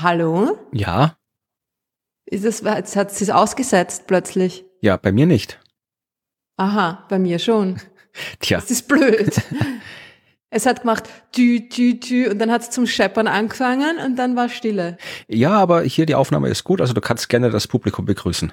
[0.00, 0.56] Hallo?
[0.72, 1.16] Ja?
[2.26, 4.64] Ist es, jetzt hat sie es ausgesetzt plötzlich.
[4.80, 5.58] Ja, bei mir nicht.
[6.56, 7.80] Aha, bei mir schon.
[8.40, 8.58] Tja.
[8.60, 9.42] Das ist blöd.
[10.50, 14.36] es hat gemacht tü, tü, tü und dann hat es zum Scheppern angefangen und dann
[14.36, 14.98] war Stille.
[15.26, 18.52] Ja, aber hier die Aufnahme ist gut, also du kannst gerne das Publikum begrüßen.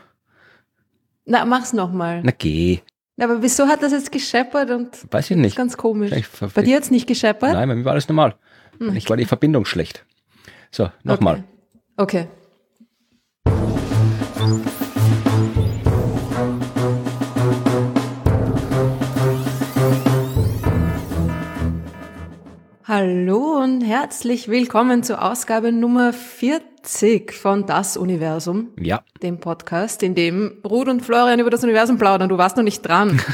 [1.27, 2.21] Na, mach's nochmal.
[2.23, 2.79] Na geh.
[3.19, 5.55] Aber wieso hat das jetzt gescheppert und Weiß ich das ist nicht.
[5.55, 6.11] ganz komisch.
[6.53, 7.53] Bei dir hat's nicht gescheppert?
[7.53, 8.35] Nein, bei mir war alles normal.
[8.79, 8.95] Hm.
[8.95, 10.05] Ich war die Verbindung schlecht.
[10.69, 11.43] So, nochmal.
[11.97, 12.27] Okay.
[22.87, 26.13] Hallo und herzlich willkommen zur Ausgabe Nummer
[26.89, 31.97] 40 von Das Universum, Ja, dem Podcast, in dem Ruth und Florian über das Universum
[31.97, 32.29] plaudern.
[32.29, 33.19] Du warst noch nicht dran.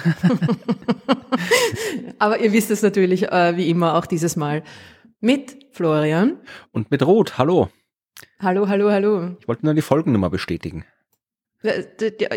[2.19, 4.63] Aber ihr wisst es natürlich, äh, wie immer, auch dieses Mal.
[5.19, 6.37] Mit Florian.
[6.71, 7.69] und mit Rot, hallo.
[8.39, 9.35] Hallo, hallo, hallo.
[9.41, 10.85] Ich wollte nur die Folgennummer bestätigen.
[11.61, 11.83] Äh,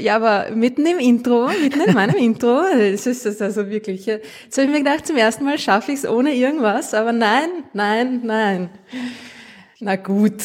[0.01, 4.05] Ja, aber mitten im Intro, mitten in meinem Intro, es ist das also wirklich.
[4.07, 7.49] Jetzt habe ich mir gedacht, zum ersten Mal schaffe ich es ohne irgendwas, aber nein,
[7.73, 8.71] nein, nein.
[9.81, 10.43] Na gut.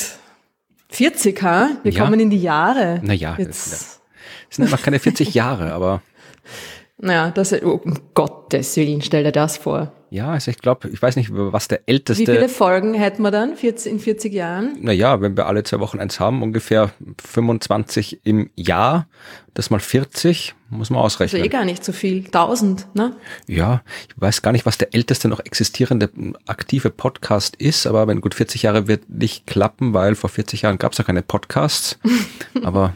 [0.90, 1.70] 40, ha?
[1.84, 2.04] Wir Ja.
[2.04, 3.00] kommen in die Jahre.
[3.04, 4.02] Naja, Jetzt,
[4.50, 6.02] Es sind einfach keine 40 Jahre, aber
[6.98, 9.92] naja, das, oh, um Gottes Willen, stell dir das vor.
[10.12, 13.32] Ja, also ich glaube, ich weiß nicht, was der Wie viele älteste, Folgen hätten wir
[13.32, 14.78] dann 40, in 40 Jahren?
[14.82, 16.92] naja, wenn wir alle zwei Wochen eins haben, ungefähr
[17.24, 19.08] 25 im Jahr,
[19.54, 21.44] das mal 40, muss man Also ausrechnen.
[21.44, 22.26] eh gar nicht so viel.
[22.26, 23.16] 1000, ne?
[23.48, 26.10] Ja, ich weiß gar nicht, was der älteste noch existierende
[26.48, 30.78] aktive Podcast ist, aber wenn gut 40 Jahre wird nicht klappen, weil vor 40 Jahren
[30.78, 32.00] gab es ja keine Podcasts.
[32.64, 32.94] aber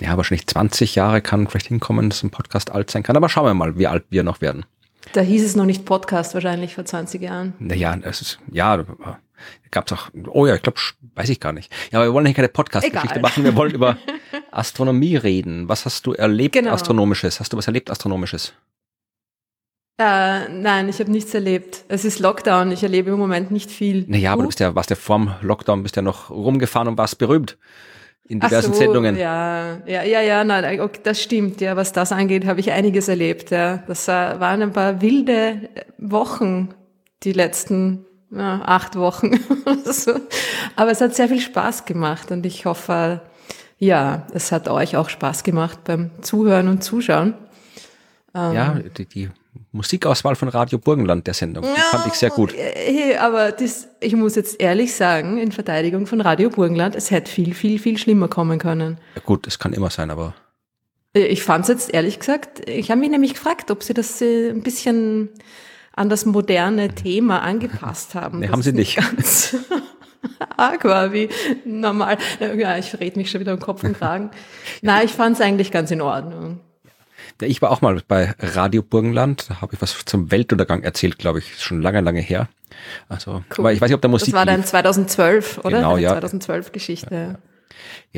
[0.00, 3.16] ja, wahrscheinlich 20 Jahre kann vielleicht hinkommen, dass ein Podcast alt sein kann.
[3.16, 4.64] Aber schauen wir mal, wie alt wir noch werden.
[5.12, 7.54] Da hieß es noch nicht Podcast wahrscheinlich vor 20 Jahren.
[7.58, 8.84] Naja, es ist, ja,
[9.70, 10.78] gab es auch, oh ja, ich glaube,
[11.16, 11.72] weiß ich gar nicht.
[11.90, 13.96] Ja, aber wir wollen hier keine Podcast-Geschichte machen, wir wollen über
[14.50, 15.68] Astronomie reden.
[15.68, 16.70] Was hast du erlebt Genau.
[16.72, 17.40] Astronomisches?
[17.40, 18.52] Hast du was erlebt Astronomisches?
[19.98, 21.84] Äh, nein, ich habe nichts erlebt.
[21.88, 24.04] Es ist Lockdown, ich erlebe im Moment nicht viel.
[24.08, 24.44] Naja, aber Du?
[24.44, 27.58] du bist ja, warst ja vorm Lockdown, bist ja noch rumgefahren und warst berühmt.
[28.32, 29.18] In diversen so, Sendungen.
[29.18, 31.60] Ja, ja, ja, ja, nein, okay, das stimmt.
[31.60, 33.50] Ja, was das angeht, habe ich einiges erlebt.
[33.50, 36.70] Ja, das äh, waren ein paar wilde Wochen,
[37.24, 39.38] die letzten ja, acht Wochen
[39.84, 40.12] so.
[40.76, 43.20] Aber es hat sehr viel Spaß gemacht und ich hoffe,
[43.76, 47.34] ja, es hat euch auch Spaß gemacht beim Zuhören und Zuschauen.
[48.34, 49.28] Ja, die, die
[49.72, 52.54] Musikauswahl von Radio Burgenland, der Sendung, die fand ich sehr gut.
[52.56, 57.30] Hey, aber das, ich muss jetzt ehrlich sagen, in Verteidigung von Radio Burgenland, es hätte
[57.30, 58.98] viel, viel, viel schlimmer kommen können.
[59.14, 60.34] Ja, gut, es kann immer sein, aber
[61.14, 64.20] Äh, Ich fand es jetzt ehrlich gesagt, ich habe mich nämlich gefragt, ob sie das
[64.22, 65.28] äh, ein bisschen
[65.94, 68.38] an das moderne Thema angepasst haben.
[68.40, 68.96] Nee, haben sie nicht.
[68.96, 69.54] Ganz
[70.56, 71.28] arg war wie
[71.66, 72.16] normal.
[72.56, 74.30] Ja, ich rede mich schon wieder um Kopf und Kragen.
[74.82, 76.60] Nein, ich fand es eigentlich ganz in Ordnung.
[77.40, 81.18] Ja, ich war auch mal bei Radio Burgenland, da habe ich was zum Weltuntergang erzählt,
[81.18, 82.48] glaube ich, schon lange, lange her.
[83.08, 83.58] Also, Cool.
[83.58, 84.66] aber ich weiß nicht, ob da Musik Das war dann lief.
[84.70, 85.76] 2012, oder?
[85.78, 86.10] Genau, Eine ja.
[86.12, 87.14] 2012 Geschichte.
[87.14, 87.38] Ja,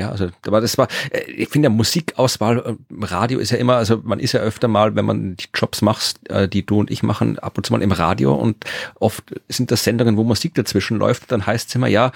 [0.03, 3.77] also, aber das war, äh, ich finde ja Musikauswahl, äh, im Radio ist ja immer,
[3.77, 6.91] also man ist ja öfter mal, wenn man die Jobs macht, äh, die du und
[6.91, 8.65] ich machen, ab und zu mal im Radio und
[8.99, 12.13] oft sind das Sendungen, wo Musik dazwischen läuft, dann heißt es immer, ja,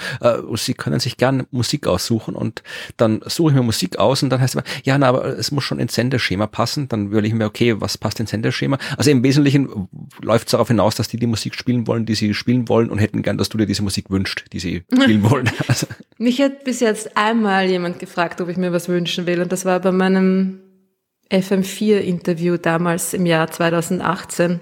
[0.54, 2.62] Sie können sich gerne Musik aussuchen und
[2.96, 5.50] dann suche ich mir Musik aus und dann heißt es immer, ja, na, aber es
[5.50, 8.78] muss schon ins Sendeschema passen, dann überlege ich mir, okay, was passt ins Sendeschema?
[8.96, 9.88] Also im Wesentlichen
[10.20, 12.98] läuft es darauf hinaus, dass die die Musik spielen wollen, die sie spielen wollen und
[12.98, 15.50] hätten gern, dass du dir diese Musik wünscht, die sie spielen wollen.
[15.66, 15.86] Also,
[16.18, 19.40] Mich hat bis jetzt einmal jemand gefragt, ob ich mir was wünschen will.
[19.40, 20.60] Und das war bei meinem
[21.30, 24.60] FM4-Interview damals im Jahr 2018.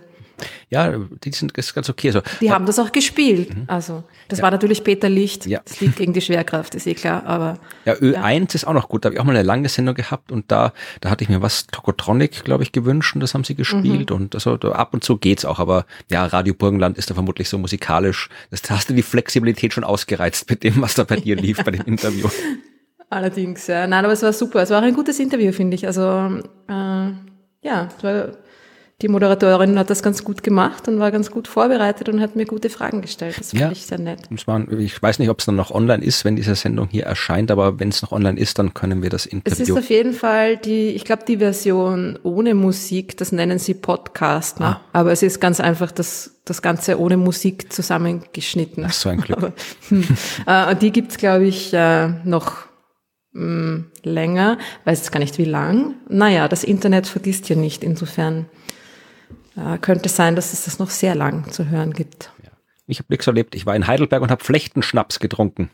[0.69, 0.93] ja,
[1.25, 2.11] die sind ist ganz okay.
[2.11, 3.50] So, Die haben das auch gespielt.
[3.69, 5.47] Also, das war natürlich Peter Licht.
[5.47, 5.53] Mhm.
[5.53, 5.61] Ja.
[5.65, 7.25] Das Lied gegen die Schwerkraft, ist eh klar.
[7.25, 9.05] Aber Ja, Ö1 ist auch noch gut.
[9.05, 11.41] Da habe ich auch mal eine lange Sendung gehabt und da, da hatte ich mir
[11.41, 15.05] was Tokotronic, glaube ich, gewünscht und das haben sie gespielt und also da, ab und
[15.05, 15.61] zu geht's auch.
[15.61, 18.29] Aber ja, Radio Burgenland ist da vermutlich so musikalisch.
[18.50, 21.62] Das da hast du die Flexibilität schon ausgereizt mit dem, was da bei dir lief
[21.64, 22.29] bei dem Interview.
[23.11, 23.87] Allerdings, ja.
[23.87, 24.62] Nein, aber es war super.
[24.62, 25.87] Es war auch ein gutes Interview, finde ich.
[25.87, 26.03] Also,
[26.69, 27.11] äh,
[27.62, 28.29] ja, es war,
[29.03, 32.47] die Moderatorin hat das ganz gut gemacht und war ganz gut vorbereitet und hat mir
[32.47, 33.37] gute Fragen gestellt.
[33.38, 33.70] Das fand Ja.
[33.70, 34.20] ich sehr nett.
[34.31, 37.79] Ich weiß nicht, ob es dann noch online ist, wenn diese Sendung hier erscheint, aber
[37.79, 39.76] wenn es noch online ist, dann können wir das Es ist Interview.
[39.79, 44.67] auf jeden Fall die, ich glaube, die Version ohne Musik, das nennen sie Podcast, ne?
[44.67, 44.81] Ah.
[44.94, 48.85] aber es ist ganz einfach das, das Ganze ohne Musik zusammengeschnitten.
[48.87, 49.37] Ach, so ein Glück.
[49.43, 49.53] Aber,
[49.88, 50.05] hm,
[50.47, 52.64] äh, und die gibt's glaube ich, äh, noch
[53.37, 55.94] mh, länger, weiß jetzt gar nicht wie lang.
[56.09, 58.47] Naja, das Internet vergisst ja nicht, insofern
[59.56, 62.33] äh, könnte sein, dass es das noch sehr lang zu hören gibt.
[62.43, 62.50] Ja.
[62.87, 63.55] Ich habe nichts erlebt.
[63.55, 65.71] Ich war in Heidelberg und habe Flechtenschnaps getrunken.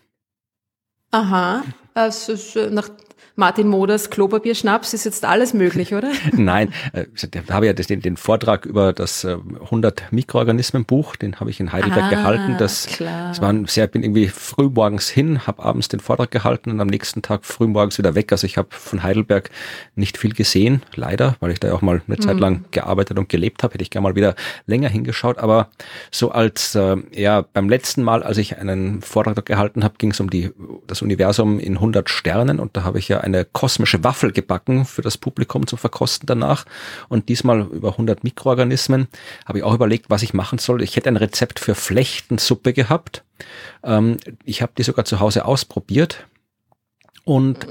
[1.10, 1.62] Aha,
[1.92, 2.34] also
[2.70, 2.88] nach
[3.34, 6.12] Martin Moders Klopapierschnaps ist jetzt alles möglich, oder?
[6.32, 11.40] Nein, äh, ich habe ja den, den Vortrag über das 100 äh, Mikroorganismen Buch, den
[11.40, 12.56] habe ich in Heidelberg ah, gehalten.
[12.58, 13.28] Das, klar.
[13.28, 16.80] das war ein sehr, bin irgendwie früh morgens hin, habe abends den Vortrag gehalten und
[16.80, 18.32] am nächsten Tag früh morgens wieder weg.
[18.32, 19.50] Also ich habe von Heidelberg
[19.94, 22.40] nicht viel gesehen, leider, weil ich da auch mal eine Zeit mhm.
[22.40, 23.74] lang gearbeitet und gelebt habe.
[23.74, 24.34] Hätte ich gerne mal wieder
[24.66, 25.38] länger hingeschaut.
[25.38, 25.68] Aber
[26.10, 30.20] so als äh, ja beim letzten Mal, als ich einen Vortrag gehalten habe, ging es
[30.20, 30.50] um die
[30.86, 35.02] das Universum in 100 Sternen und da habe ich ja eine kosmische Waffel gebacken für
[35.02, 36.66] das Publikum zum Verkosten danach.
[37.08, 39.08] Und diesmal über 100 Mikroorganismen
[39.46, 40.82] habe ich auch überlegt, was ich machen soll.
[40.82, 43.24] Ich hätte ein Rezept für Flechtensuppe gehabt.
[43.82, 46.26] Ähm, ich habe die sogar zu Hause ausprobiert
[47.24, 47.66] und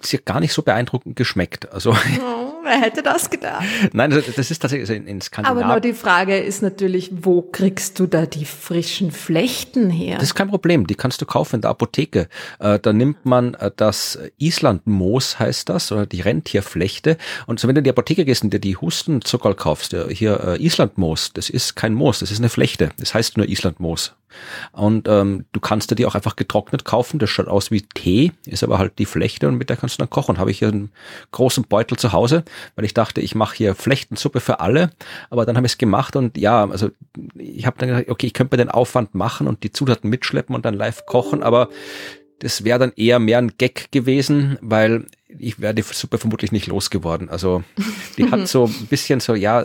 [0.00, 1.72] sie hat gar nicht so beeindruckend geschmeckt.
[1.72, 3.64] Also oh, wer hätte das gedacht?
[3.92, 5.64] Nein, das, das ist tatsächlich in, in Skandinavien.
[5.64, 10.16] Aber nur die Frage ist natürlich, wo kriegst du da die frischen Flechten her?
[10.16, 12.28] Das ist kein Problem, die kannst du kaufen in der Apotheke.
[12.58, 17.16] Äh, da nimmt man äh, das Islandmoos, heißt das, oder die Rentierflechte.
[17.46, 20.64] Und so wenn du in die Apotheke gehst und dir die Hustenzuckerl kaufst, hier äh,
[20.64, 22.90] Islandmoos, das ist kein Moos, das ist eine Flechte.
[22.98, 24.14] Das heißt nur Islandmoos.
[24.72, 27.18] Und ähm, du kannst dir die auch einfach getrocknet kaufen.
[27.18, 29.98] Das schaut aus wie Tee, ist aber halt die Flechte und mit der kannst du
[29.98, 30.38] dann kochen.
[30.38, 30.92] Habe ich hier einen
[31.32, 32.44] großen Beutel zu Hause,
[32.74, 34.90] weil ich dachte, ich mache hier Flechtensuppe für alle.
[35.30, 36.90] Aber dann habe ich es gemacht und ja, also
[37.36, 40.54] ich habe dann gedacht, okay, ich könnte mir den Aufwand machen und die Zutaten mitschleppen
[40.54, 41.68] und dann live kochen, aber
[42.38, 46.66] das wäre dann eher mehr ein Gag gewesen, weil ich wäre die Suppe vermutlich nicht
[46.66, 47.28] losgeworden.
[47.28, 47.64] Also
[48.16, 49.64] die hat so ein bisschen so, ja,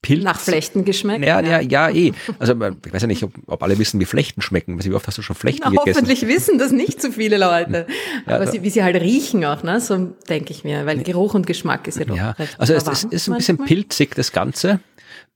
[0.00, 0.22] Pilz.
[0.22, 1.24] Nach Flechten geschmeckt?
[1.24, 2.12] Ja, ja, ja, eh.
[2.38, 4.82] Also ich weiß ja nicht, ob, ob alle wissen, wie Flechten schmecken.
[4.84, 5.96] Wie oft hast du schon Flechten Na, gegessen?
[5.96, 7.86] Hoffentlich wissen das nicht so viele Leute.
[8.26, 9.80] Ja, Aber sie, wie sie halt riechen auch, ne?
[9.80, 12.34] So denke ich mir, weil Geruch und Geschmack ist ja doch ja.
[12.58, 14.80] Also es, es ist ein bisschen pilzig, das Ganze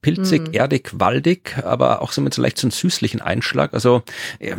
[0.01, 0.53] pilzig, mm.
[0.53, 3.73] erdig, waldig, aber auch so mit so leicht so einem süßlichen Einschlag.
[3.73, 4.03] Also
[4.37, 4.55] äh,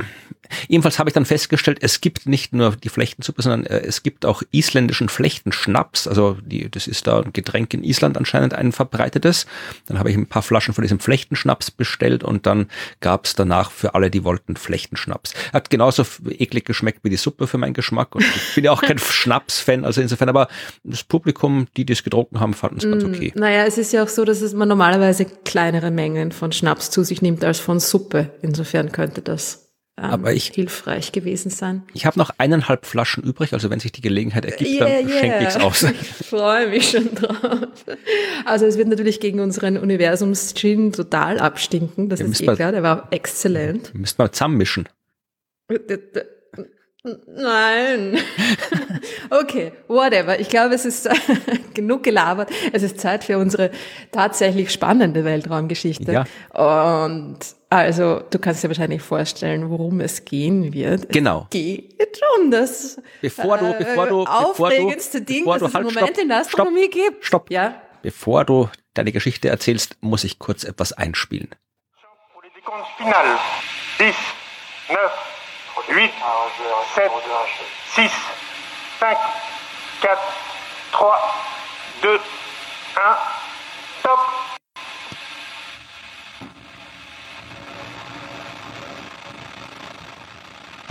[0.68, 4.26] Jedenfalls habe ich dann festgestellt, es gibt nicht nur die Flechtensuppe, sondern äh, es gibt
[4.26, 6.06] auch isländischen Flechtenschnaps.
[6.06, 9.46] Also die, das ist da ein Getränk in Island anscheinend ein verbreitetes.
[9.86, 12.68] Dann habe ich ein paar Flaschen von diesem Flechtenschnaps bestellt und dann
[13.00, 15.34] gab es danach für alle, die wollten, Flechtenschnaps.
[15.52, 18.14] Hat genauso eklig geschmeckt wie die Suppe für meinen Geschmack.
[18.14, 20.48] Und ich bin ja auch kein Schnaps-Fan, also insofern, aber
[20.82, 23.32] das Publikum, die das getrunken haben, fanden es ganz mm, okay.
[23.34, 27.22] Naja, es ist ja auch so, dass man normalerweise kleinere Mengen von Schnaps zu sich
[27.22, 28.30] nimmt als von Suppe.
[28.42, 29.63] Insofern könnte das
[29.96, 31.82] ähm, aber ich, hilfreich gewesen sein.
[31.94, 35.18] Ich habe noch eineinhalb Flaschen übrig, also wenn sich die Gelegenheit ergibt, yeah, dann yeah.
[35.18, 35.82] schenke ich es aus.
[35.84, 37.68] Ich freue mich schon drauf.
[38.44, 42.82] Also es wird natürlich gegen unseren Universums-Gin total abstinken, das ja, ist eh klar, der
[42.82, 43.94] war exzellent.
[43.94, 44.88] Müssten wir zusammenmischen.
[47.26, 48.16] Nein.
[49.30, 50.40] okay, whatever.
[50.40, 51.08] Ich glaube, es ist
[51.74, 52.50] genug gelabert.
[52.72, 53.70] Es ist Zeit für unsere
[54.10, 56.12] tatsächlich spannende Weltraumgeschichte.
[56.12, 57.04] Ja.
[57.04, 57.40] Und
[57.78, 61.08] also, du kannst dir wahrscheinlich vorstellen, worum es gehen wird.
[61.08, 61.42] Genau.
[61.44, 65.74] Es geht um das bevor du, bevor du, aufregendste bevor du, Ding, bevor du, es
[65.74, 67.24] halt, im Moment stopp, in der Astronomie stopp, gibt.
[67.24, 67.50] Stopp.
[67.50, 67.82] Ja.
[68.02, 71.48] Bevor du deine Geschichte erzählst, muss ich kurz etwas einspielen.
[72.98, 73.38] Final.
[73.98, 74.14] 10,
[74.88, 75.12] 9, 8,
[75.88, 76.10] 7,
[76.94, 77.10] 6,
[77.94, 78.12] 5,
[79.00, 79.18] 4,
[80.00, 80.16] 3,
[80.92, 82.20] 2, 1,
[84.02, 84.33] top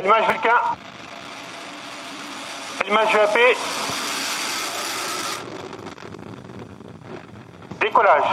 [0.03, 0.77] Allumage Vulcain.
[2.83, 3.55] Allumage VAP.
[7.81, 8.25] Decollage.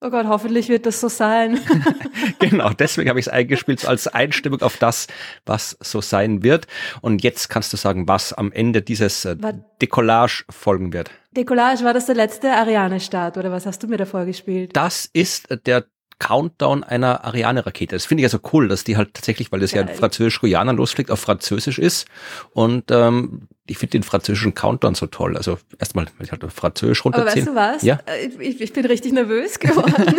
[0.00, 1.60] Oh Gott, hoffentlich wird das so sein.
[2.38, 5.06] genau, deswegen habe ich es eingespielt als Einstimmung auf das,
[5.44, 6.66] was so sein wird.
[7.02, 9.36] Und jetzt kannst du sagen, was am Ende dieses äh,
[9.82, 11.10] Decollage folgen wird.
[11.32, 14.74] Decollage, war das der letzte Ariane-Start oder was hast du mir davor gespielt?
[14.74, 15.84] Das ist der
[16.20, 17.96] Countdown einer Ariane-Rakete.
[17.96, 19.84] Das finde ich ja so cool, dass die halt tatsächlich, weil das Geil.
[19.84, 22.06] ja in Französisch-Guyana losfliegt, auf Französisch ist.
[22.52, 25.36] Und ähm, ich finde den französischen Countdown so toll.
[25.36, 27.48] Also erstmal, ich halt Französisch runterziehen.
[27.48, 27.82] Aber weißt du was?
[27.82, 28.00] Ja?
[28.06, 29.94] Äh, ich, ich bin richtig nervös geworden.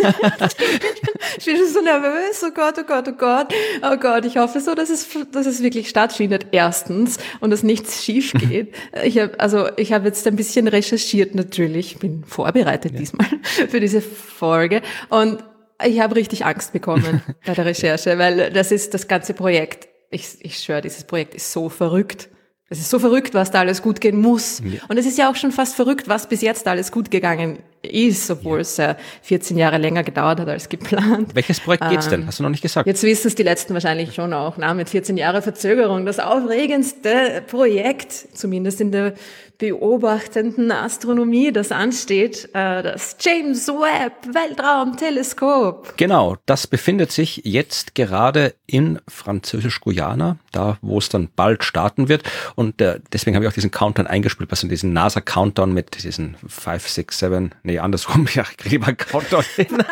[1.38, 2.42] ich bin schon so nervös.
[2.44, 3.54] Oh Gott, oh Gott, oh Gott.
[3.82, 6.46] Oh Gott, ich hoffe so, dass es, dass es wirklich stattfindet.
[6.50, 7.18] Erstens.
[7.40, 8.74] Und dass nichts schief geht.
[9.04, 11.98] Ich habe also ich habe jetzt ein bisschen recherchiert natürlich.
[11.98, 12.98] Bin vorbereitet ja.
[12.98, 13.26] diesmal
[13.68, 14.82] für diese Folge.
[15.10, 15.44] Und
[15.86, 19.88] ich habe richtig Angst bekommen bei der Recherche, weil das ist das ganze Projekt.
[20.10, 22.28] Ich, ich schwöre, dieses Projekt ist so verrückt.
[22.72, 24.62] Es ist so verrückt, was da alles gut gehen muss.
[24.64, 24.80] Ja.
[24.88, 28.30] Und es ist ja auch schon fast verrückt, was bis jetzt alles gut gegangen ist,
[28.30, 28.60] obwohl ja.
[28.62, 31.34] es äh, 14 Jahre länger gedauert hat als geplant.
[31.34, 32.22] Welches Projekt geht's denn?
[32.22, 32.86] Ähm, Hast du noch nicht gesagt?
[32.86, 36.06] Jetzt wissen es die letzten wahrscheinlich schon auch, na, mit 14 Jahre Verzögerung.
[36.06, 39.14] Das aufregendste Projekt, zumindest in der
[39.58, 45.94] beobachtenden Astronomie, das ansteht, äh, das James Webb Weltraumteleskop.
[45.96, 52.22] Genau, das befindet sich jetzt gerade in Französisch-Guyana, da wo es dann bald starten wird.
[52.54, 56.88] Und äh, deswegen habe ich auch diesen Countdown eingespielt, also diesen NASA-Countdown mit diesen 5,
[56.88, 59.68] 6, 7, nee, andersrum, ja, ich kriege mal Countdown hin.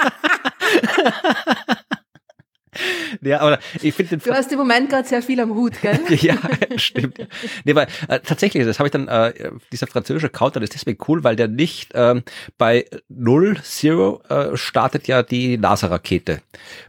[3.22, 5.98] Ja, aber ich finde Du hast im Moment gerade sehr viel am Hut, gell?
[6.08, 6.36] ja,
[6.76, 7.18] stimmt.
[7.64, 11.24] Nee, weil äh, tatsächlich, das habe ich dann, äh, dieser französische Counter ist deswegen cool,
[11.24, 12.22] weil der nicht ähm,
[12.58, 16.40] bei Null Zero äh, startet ja die NASA-Rakete.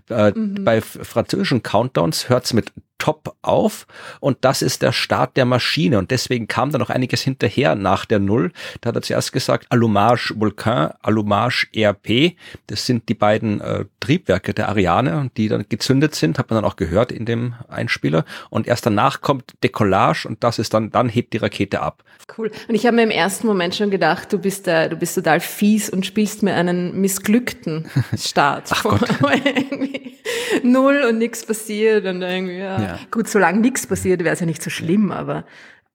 [0.10, 0.63] Äh, mhm.
[0.63, 2.71] Bei französischen Countdowns hört's mit
[3.01, 3.88] top auf
[4.20, 8.05] und das ist der Start der Maschine und deswegen kam da noch einiges hinterher nach
[8.05, 8.51] der Null.
[8.81, 12.36] Da hat er zuerst gesagt Allumage Vulcan, Allumage ERP,
[12.67, 16.72] das sind die beiden äh, Triebwerke der Ariane, die dann gezündet sind, hat man dann
[16.72, 21.10] auch gehört in dem Einspieler und erst danach kommt Decollage und das ist dann, dann
[21.10, 22.03] hebt die Rakete ab.
[22.38, 22.51] Cool.
[22.67, 25.39] Und ich habe mir im ersten Moment schon gedacht, du bist, äh, du bist total
[25.39, 28.70] fies und spielst mir einen missglückten Start.
[28.72, 29.10] Ach Gott.
[30.63, 32.81] Null und nichts passiert und irgendwie, ja.
[32.81, 32.90] ja.
[33.12, 35.45] Gut, solange nichts passiert, wäre es ja nicht so schlimm, aber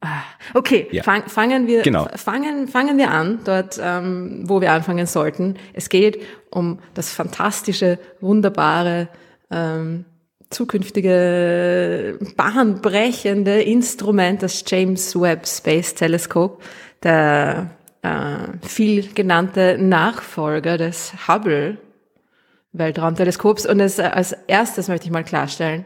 [0.01, 0.23] ah.
[0.55, 1.03] okay, ja.
[1.03, 2.09] fang, fangen wir genau.
[2.17, 5.57] fangen fangen wir an dort, ähm, wo wir anfangen sollten.
[5.73, 9.09] Es geht um das fantastische, wunderbare
[9.51, 10.05] ähm,
[10.51, 16.63] zukünftige bahnbrechende Instrument, das James Webb Space Telescope,
[17.03, 17.71] der
[18.03, 21.79] äh, viel genannte Nachfolger des Hubble
[22.73, 23.67] Weltraumteleskops.
[23.67, 25.85] Und es, als erstes möchte ich mal klarstellen,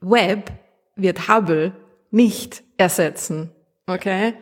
[0.00, 0.52] Webb
[0.96, 1.72] wird Hubble
[2.10, 3.50] nicht ersetzen.
[3.86, 4.34] Okay?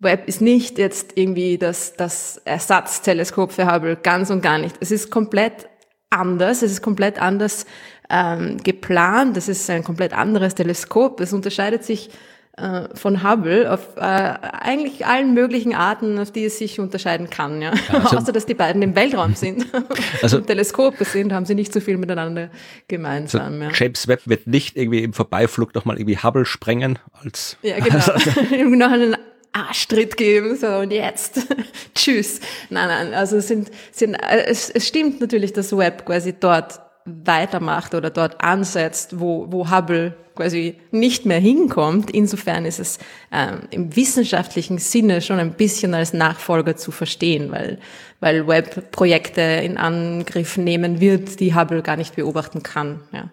[0.00, 4.76] Webb ist nicht jetzt irgendwie das, das Ersatzteleskop für Hubble, ganz und gar nicht.
[4.80, 5.68] Es ist komplett
[6.10, 7.66] anders, es ist komplett anders
[8.08, 12.10] ähm, geplant, es ist ein komplett anderes Teleskop, es unterscheidet sich
[12.58, 17.62] äh, von Hubble auf äh, eigentlich allen möglichen Arten, auf die es sich unterscheiden kann.
[17.62, 17.72] Ja.
[17.92, 19.66] Also, Außer dass die beiden im Weltraum sind
[20.22, 22.50] also, und Teleskope sind, haben sie nicht so viel miteinander
[22.88, 23.54] gemeinsam.
[23.54, 23.70] Also ja.
[23.74, 27.98] James Webb wird nicht irgendwie im Vorbeiflug nochmal irgendwie Hubble sprengen als ja genau
[28.76, 29.16] noch einen
[29.52, 31.46] Arschtritt geben so und jetzt
[31.94, 32.40] tschüss.
[32.70, 37.94] Nein, nein, also sind, sind äh, es, es stimmt natürlich, dass Webb quasi dort weitermacht
[37.94, 42.10] oder dort ansetzt, wo, wo Hubble quasi nicht mehr hinkommt.
[42.10, 42.98] Insofern ist es
[43.32, 47.78] ähm, im wissenschaftlichen Sinne schon ein bisschen als Nachfolger zu verstehen, weil,
[48.20, 53.00] weil Webb Projekte in Angriff nehmen wird, die Hubble gar nicht beobachten kann.
[53.12, 53.30] Ja.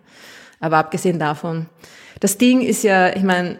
[0.59, 1.67] Aber abgesehen davon,
[2.19, 3.59] das Ding ist ja, ich meine,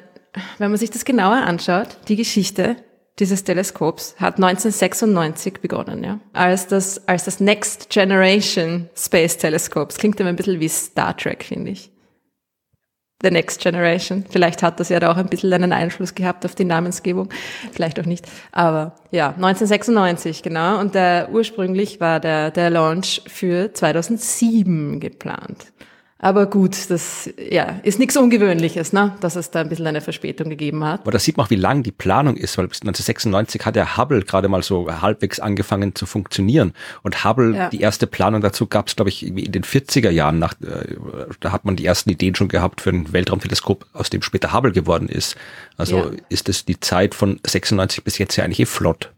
[0.58, 2.78] wenn man sich das genauer anschaut, die Geschichte
[3.20, 9.88] dieses Teleskops hat 1996 begonnen, ja, als das, als das Next Generation Space Telescope.
[9.88, 11.92] Das klingt immer ein bisschen wie Star Trek, finde ich.
[13.24, 14.26] The Next Generation.
[14.30, 17.30] Vielleicht hat das ja da auch ein bisschen einen Einfluss gehabt auf die Namensgebung.
[17.72, 18.28] Vielleicht auch nicht.
[18.52, 20.80] Aber ja, 1996, genau.
[20.80, 25.72] Und der, ursprünglich war der, der Launch für 2007 geplant.
[26.18, 29.18] Aber gut, das ja, ist nichts Ungewöhnliches, ne?
[29.20, 31.02] dass es da ein bisschen eine Verspätung gegeben hat.
[31.02, 33.98] Aber da sieht man auch, wie lang die Planung ist, weil bis 1996 hat der
[33.98, 36.74] Hubble gerade mal so halbwegs angefangen zu funktionieren.
[37.04, 37.70] Und Hubble, ja.
[37.70, 40.40] die erste Planung dazu gab es, glaube ich, in den 40er Jahren.
[40.40, 40.96] Nach, äh,
[41.42, 44.72] da hat man die ersten Ideen schon gehabt für ein Weltraumteleskop, aus dem später Hubble
[44.72, 45.36] geworden ist.
[45.76, 46.12] Also ja.
[46.30, 49.12] ist es die Zeit von 96 bis jetzt ja eigentlich eh flott.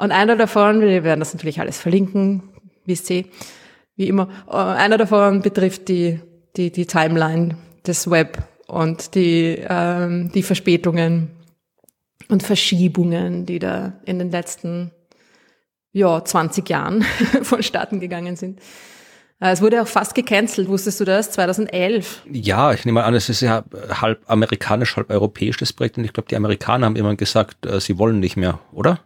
[0.00, 2.42] und einer davon, wir werden das natürlich alles verlinken,
[2.86, 3.24] wisst ihr,
[3.96, 6.20] wie immer, äh, einer davon betrifft die,
[6.56, 11.28] die, die Timeline des Web und die, ähm, die Verspätungen
[12.28, 14.90] und Verschiebungen, die da in den letzten
[15.92, 17.02] ja, 20 Jahren
[17.42, 18.60] vonstatten gegangen sind.
[19.38, 21.32] Äh, es wurde auch fast gecancelt, wusstest du das?
[21.32, 22.22] 2011.
[22.30, 23.64] Ja, ich nehme an, es ist ja
[24.00, 27.80] halb amerikanisch, halb europäisch das Projekt und ich glaube, die Amerikaner haben immer gesagt, äh,
[27.80, 29.00] sie wollen nicht mehr, oder?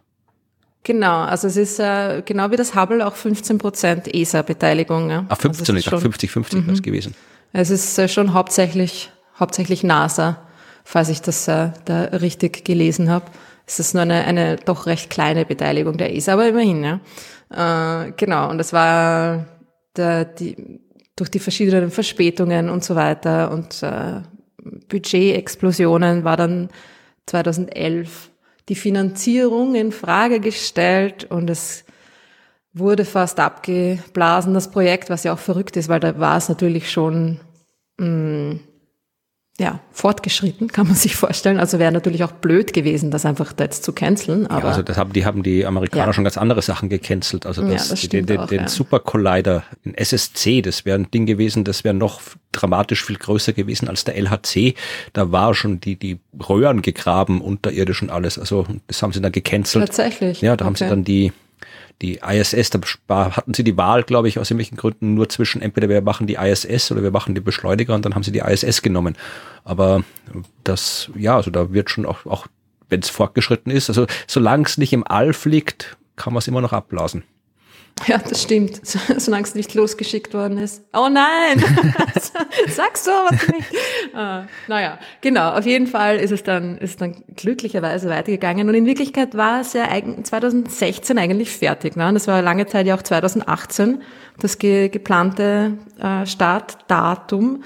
[0.85, 5.09] Genau, also es ist äh, genau wie das Hubble auch 15 Prozent ESA-Beteiligung.
[5.09, 5.25] Ja.
[5.29, 6.81] Ah, 15, also ich dachte 50-50 mhm.
[6.83, 7.15] gewesen.
[7.53, 10.37] Es ist äh, schon hauptsächlich, hauptsächlich NASA,
[10.83, 13.25] falls ich das äh, da richtig gelesen habe.
[13.65, 16.99] Es ist nur eine, eine doch recht kleine Beteiligung der ESA, aber immerhin, ja.
[17.49, 19.47] Äh, genau, und das war
[19.97, 20.81] der, die,
[21.15, 24.21] durch die verschiedenen Verspätungen und so weiter und äh,
[24.89, 26.69] Budgetexplosionen war dann
[27.25, 28.29] 2011
[28.69, 31.85] die Finanzierung in Frage gestellt und es
[32.73, 36.91] wurde fast abgeblasen, das Projekt, was ja auch verrückt ist, weil da war es natürlich
[36.91, 37.39] schon
[37.97, 38.59] mh, mm,
[39.57, 41.59] ja, fortgeschritten, kann man sich vorstellen.
[41.59, 44.47] Also wäre natürlich auch blöd gewesen, das einfach jetzt zu canceln.
[44.47, 46.13] Aber ja, also das haben, die haben die Amerikaner ja.
[46.13, 47.45] schon ganz andere Sachen gecancelt.
[47.45, 51.09] Also das, ja, das den, den, auch, den Super Collider, den SSC, das wäre ein
[51.09, 52.21] Ding gewesen, das wäre noch
[52.51, 54.75] dramatisch viel größer gewesen als der LHC.
[55.13, 58.37] Da war schon die, die Röhren gegraben unterirdisch und alles.
[58.37, 59.85] Also das haben sie dann gecancelt.
[59.85, 60.41] Tatsächlich.
[60.41, 60.67] Ja, da okay.
[60.67, 61.31] haben sie dann die
[62.01, 65.87] die ISS, da hatten sie die Wahl, glaube ich, aus irgendwelchen Gründen nur zwischen entweder
[65.87, 68.81] wir machen die ISS oder wir machen die Beschleuniger und dann haben sie die ISS
[68.81, 69.15] genommen.
[69.63, 70.03] Aber
[70.63, 72.47] das, ja, also da wird schon auch, auch
[72.89, 76.61] wenn es fortgeschritten ist, also solange es nicht im All fliegt, kann man es immer
[76.61, 77.23] noch abblasen.
[78.07, 78.81] Ja, das stimmt.
[79.17, 80.83] Solange es nicht losgeschickt worden ist.
[80.93, 81.63] Oh nein!
[82.67, 83.71] Sagst du aber nicht.
[84.13, 85.51] Ah, naja, genau.
[85.51, 88.69] Auf jeden Fall ist es dann, ist dann glücklicherweise weitergegangen.
[88.69, 89.87] Und in Wirklichkeit war es ja
[90.23, 91.95] 2016 eigentlich fertig.
[91.95, 92.11] Ne?
[92.13, 94.01] Das war lange Zeit ja auch 2018
[94.39, 97.63] das ge geplante äh, Startdatum.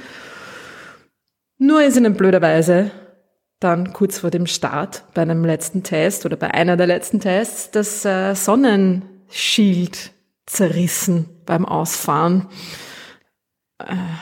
[1.57, 2.91] Nur ist ihnen blöderweise
[3.59, 7.71] dann kurz vor dem Start bei einem letzten Test oder bei einer der letzten Tests
[7.71, 10.13] das äh, Sonnenschild
[10.49, 12.47] zerrissen beim Ausfahren.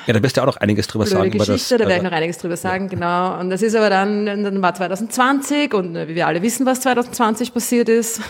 [0.05, 1.31] Ja, da wirst du auch noch einiges drüber Blöde sagen.
[1.31, 2.89] Geschichte, das, da werde ich noch einiges drüber sagen, ja.
[2.89, 3.39] genau.
[3.39, 7.53] Und das ist aber dann, dann war 2020 und wie wir alle wissen, was 2020
[7.53, 8.21] passiert ist.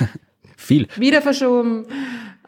[0.56, 0.88] Viel.
[0.96, 1.86] Wieder verschoben.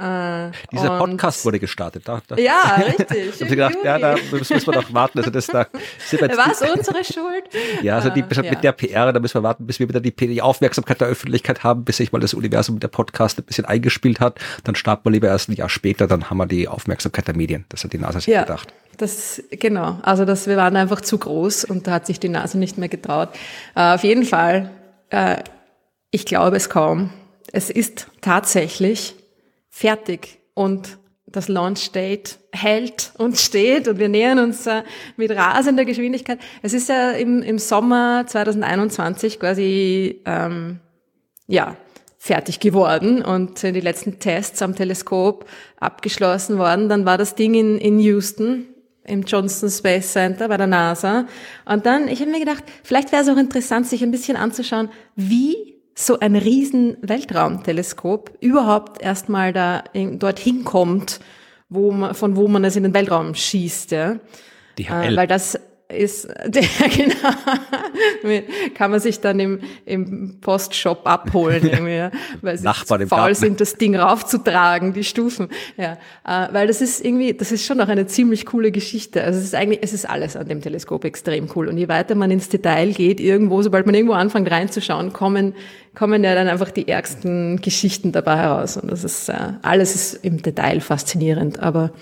[0.03, 2.03] Äh, Dieser Podcast wurde gestartet.
[2.09, 2.37] Da, da.
[2.37, 3.35] Ja, richtig.
[3.35, 5.19] ich habe gedacht, ja, da müssen wir doch warten.
[5.19, 5.59] Also das da
[6.13, 7.45] War es unsere Schuld?
[7.83, 8.55] Ja, also die, äh, mit ja.
[8.55, 11.85] der PR, da müssen wir warten, bis wir wieder die, die, Aufmerksamkeit der Öffentlichkeit haben,
[11.85, 14.39] bis sich mal das Universum der Podcast ein bisschen eingespielt hat.
[14.65, 17.65] Dann starten wir lieber erst ein Jahr später, dann haben wir die Aufmerksamkeit der Medien.
[17.69, 18.43] Das hat die NASA sich ja.
[18.43, 18.73] gedacht.
[18.99, 19.99] Das, genau.
[20.03, 22.89] Also das, wir waren einfach zu groß und da hat sich die NASA nicht mehr
[22.89, 23.31] getraut.
[23.77, 24.71] Uh, auf jeden Fall,
[25.13, 25.37] uh,
[26.11, 27.11] ich glaube es kaum.
[27.53, 29.15] Es ist tatsächlich
[29.73, 34.83] fertig und das Launch Date hält und steht und wir nähern uns äh,
[35.17, 36.39] mit rasender Geschwindigkeit.
[36.61, 40.81] Es ist ja im, im Sommer 2021 quasi ähm,
[41.47, 41.77] ja
[42.19, 45.47] fertig geworden und die letzten Tests am Teleskop
[45.81, 46.91] abgeschlossen worden.
[46.91, 48.67] Dann war das Ding in, in Houston
[49.05, 51.27] im Johnson Space Center bei der NASA.
[51.65, 54.91] Und dann, ich habe mir gedacht, vielleicht wäre es auch interessant, sich ein bisschen anzuschauen,
[55.17, 61.21] wie so ein riesen Weltraumteleskop überhaupt erstmal da dorthin kommt,
[61.69, 64.17] wo man, von wo man es in den Weltraum schießt, ja.
[64.79, 65.13] Die HL.
[65.13, 65.59] Äh, weil das
[65.93, 66.63] ist, der,
[66.97, 68.35] genau,
[68.75, 73.35] kann man sich dann im, im Postshop abholen, irgendwie, ja, weil sie faul Garten.
[73.35, 77.81] sind, das Ding raufzutragen, die Stufen, ja, äh, weil das ist irgendwie, das ist schon
[77.81, 81.05] auch eine ziemlich coole Geschichte, also es ist eigentlich, es ist alles an dem Teleskop
[81.05, 81.69] extrem cool.
[81.69, 85.55] Und je weiter man ins Detail geht, irgendwo, sobald man irgendwo anfängt reinzuschauen, kommen,
[85.95, 88.77] kommen ja dann einfach die ärgsten Geschichten dabei heraus.
[88.77, 91.93] Und das ist, äh, alles ist im Detail faszinierend, aber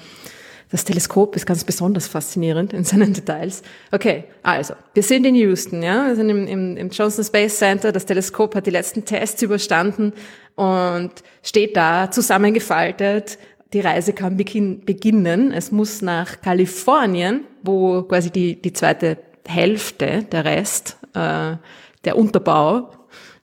[0.71, 3.63] das Teleskop ist ganz besonders faszinierend in seinen Details.
[3.91, 7.93] Okay, also, wir sind in Houston, ja, wir sind im, im, im Johnson Space Center.
[7.93, 10.13] Das Teleskop hat die letzten Tests überstanden
[10.55, 11.11] und
[11.43, 13.39] steht da zusammengefaltet.
[13.73, 15.53] Die Reise kann beginnen.
[15.53, 21.57] Es muss nach Kalifornien, wo quasi die, die zweite Hälfte, der Rest, äh,
[22.05, 22.91] der Unterbau,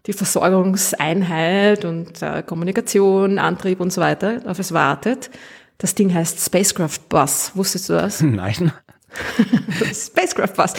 [0.06, 5.30] die Versorgungseinheit und äh, Kommunikation, Antrieb und so weiter auf es wartet.
[5.78, 7.52] Das Ding heißt Spacecraft Bus.
[7.56, 8.22] Wusstest du das?
[8.22, 8.72] Nein.
[9.94, 10.74] Spacecraft Bus.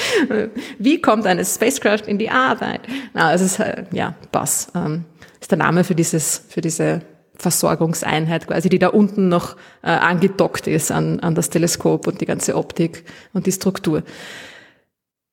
[0.78, 2.82] Wie kommt eine Spacecraft in die Arbeit?
[3.14, 4.68] Na, es ist äh, ja Bus.
[4.74, 5.04] Ähm,
[5.40, 7.02] ist der Name für dieses für diese
[7.38, 12.26] Versorgungseinheit quasi, die da unten noch äh, angedockt ist an, an das Teleskop und die
[12.26, 14.02] ganze Optik und die Struktur.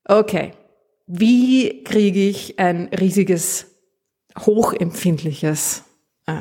[0.06, 0.54] Okay,
[1.08, 3.68] wie kriege ich ein riesiges,
[4.38, 5.84] hochempfindliches
[6.28, 6.34] äh,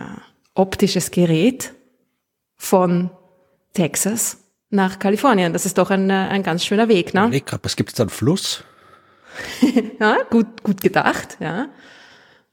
[0.55, 1.74] optisches Gerät
[2.57, 3.11] von
[3.73, 4.38] Texas
[4.71, 5.53] nach Kalifornien?
[5.53, 7.31] Das ist doch ein, äh, ein ganz schöner Weg, ne?
[7.33, 8.64] Ich glaube, es gibt da einen Fluss.
[10.01, 11.69] ja, gut, gut gedacht, ja.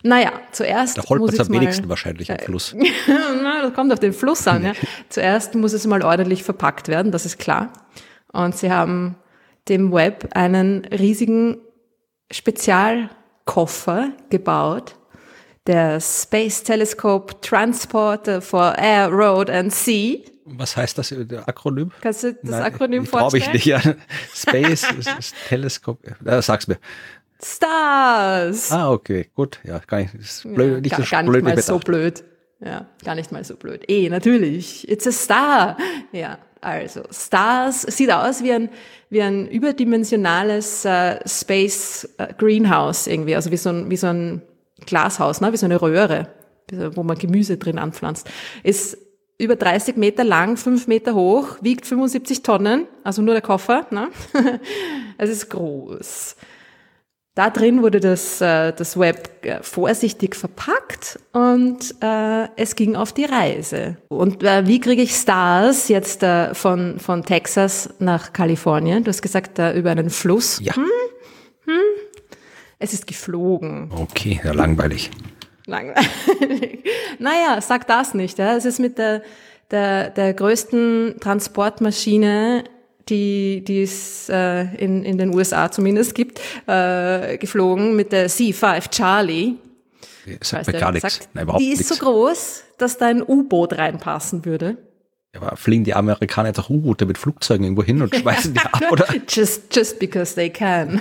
[0.03, 0.97] Naja, zuerst.
[0.97, 2.75] Da man es am wenigsten wahrscheinlich am äh, Fluss.
[3.07, 4.63] Na, das kommt auf den Fluss an.
[4.63, 4.73] Ja.
[5.09, 7.71] Zuerst muss es mal ordentlich verpackt werden, das ist klar.
[8.31, 9.15] Und sie haben
[9.69, 11.57] dem Web einen riesigen
[12.31, 14.95] Spezialkoffer gebaut,
[15.71, 20.19] der Space Telescope Transporter for Air, Road and Sea.
[20.43, 21.91] Was heißt das, der Akronym?
[22.01, 23.43] Kannst du das Nein, Akronym Glaube vorstellen?
[23.43, 23.79] ich nicht, ja.
[24.35, 24.85] Space,
[25.47, 25.99] Teleskop.
[26.25, 26.77] Äh, sag's mir.
[27.41, 28.69] Stars!
[28.71, 29.59] Ah, okay, gut.
[29.63, 31.79] Ja, gar nicht, ist blöd, Ja, nicht gar, so gar nicht blöd wie mal so
[31.79, 32.23] blöd.
[32.59, 33.89] Ja, gar nicht mal so blöd.
[33.89, 34.89] Eh, natürlich.
[34.89, 35.77] It's a star.
[36.11, 38.69] Ja, also Stars sieht aus wie ein,
[39.09, 44.41] wie ein überdimensionales äh, Space äh, Greenhouse irgendwie, also wie so ein, wie so ein
[44.85, 45.51] Glashaus, ne?
[45.53, 46.27] wie so eine Röhre,
[46.95, 48.29] wo man Gemüse drin anpflanzt.
[48.63, 48.97] Ist
[49.37, 53.87] über 30 Meter lang, 5 Meter hoch, wiegt 75 Tonnen, also nur der Koffer.
[53.89, 54.09] Ne?
[55.17, 56.35] es ist groß.
[57.33, 63.13] Da drin wurde das, äh, das Web äh, vorsichtig verpackt und äh, es ging auf
[63.13, 63.97] die Reise.
[64.09, 69.05] Und äh, wie kriege ich Stars jetzt äh, von, von Texas nach Kalifornien?
[69.05, 70.59] Du hast gesagt, äh, über einen Fluss.
[70.61, 70.73] Ja.
[72.81, 73.91] Es ist geflogen.
[73.95, 75.11] Okay, ja, langweilig.
[75.67, 76.83] Langweilig.
[77.19, 78.39] naja, sag das nicht.
[78.39, 78.57] Ja.
[78.57, 79.21] Es ist mit der,
[79.69, 82.63] der, der größten Transportmaschine,
[83.07, 88.89] die, die es äh, in, in den USA zumindest gibt, äh, geflogen, mit der C-5
[88.89, 89.57] Charlie.
[90.41, 91.29] Sagt mir gar nichts.
[91.35, 91.97] Nein, überhaupt die ist nichts.
[91.97, 94.77] so groß, dass da ein U-Boot reinpassen würde.
[95.33, 98.91] Aber fliegen die Amerikaner jetzt auch U-Boote mit Flugzeugen irgendwo hin und schmeißen die ab,
[98.91, 99.05] oder?
[99.29, 100.99] Just, just because they can.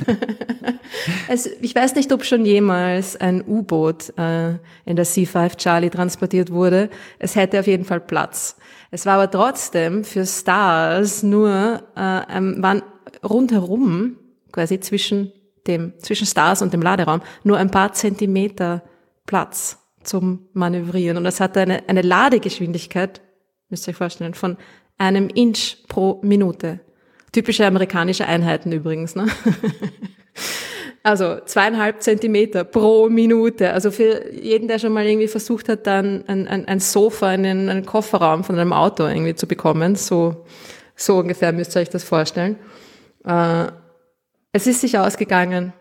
[1.29, 4.51] es, ich weiß nicht, ob schon jemals ein U-Boot äh,
[4.85, 6.91] in der C-5 Charlie transportiert wurde.
[7.19, 8.57] Es hätte auf jeden Fall Platz.
[8.93, 12.83] Es war aber trotzdem für Stars nur, äh, ähm, waren
[13.25, 14.17] rundherum,
[14.53, 15.33] quasi zwischen
[15.67, 18.83] dem, zwischen Stars und dem Laderaum, nur ein paar Zentimeter
[19.27, 21.17] Platz zum Manövrieren.
[21.17, 23.21] Und es hatte eine, eine Ladegeschwindigkeit,
[23.71, 24.57] müsst ihr euch vorstellen, von
[24.99, 26.81] einem Inch pro Minute.
[27.33, 29.15] Typische amerikanische Einheiten übrigens.
[29.15, 29.27] Ne?
[31.03, 33.73] Also zweieinhalb Zentimeter pro Minute.
[33.73, 37.43] Also für jeden, der schon mal irgendwie versucht hat, dann ein, ein, ein Sofa in
[37.43, 40.45] den, einen Kofferraum von einem Auto irgendwie zu bekommen, so,
[40.95, 42.57] so ungefähr müsst ihr euch das vorstellen.
[43.25, 43.69] Äh,
[44.53, 45.73] es ist sich ausgegangen.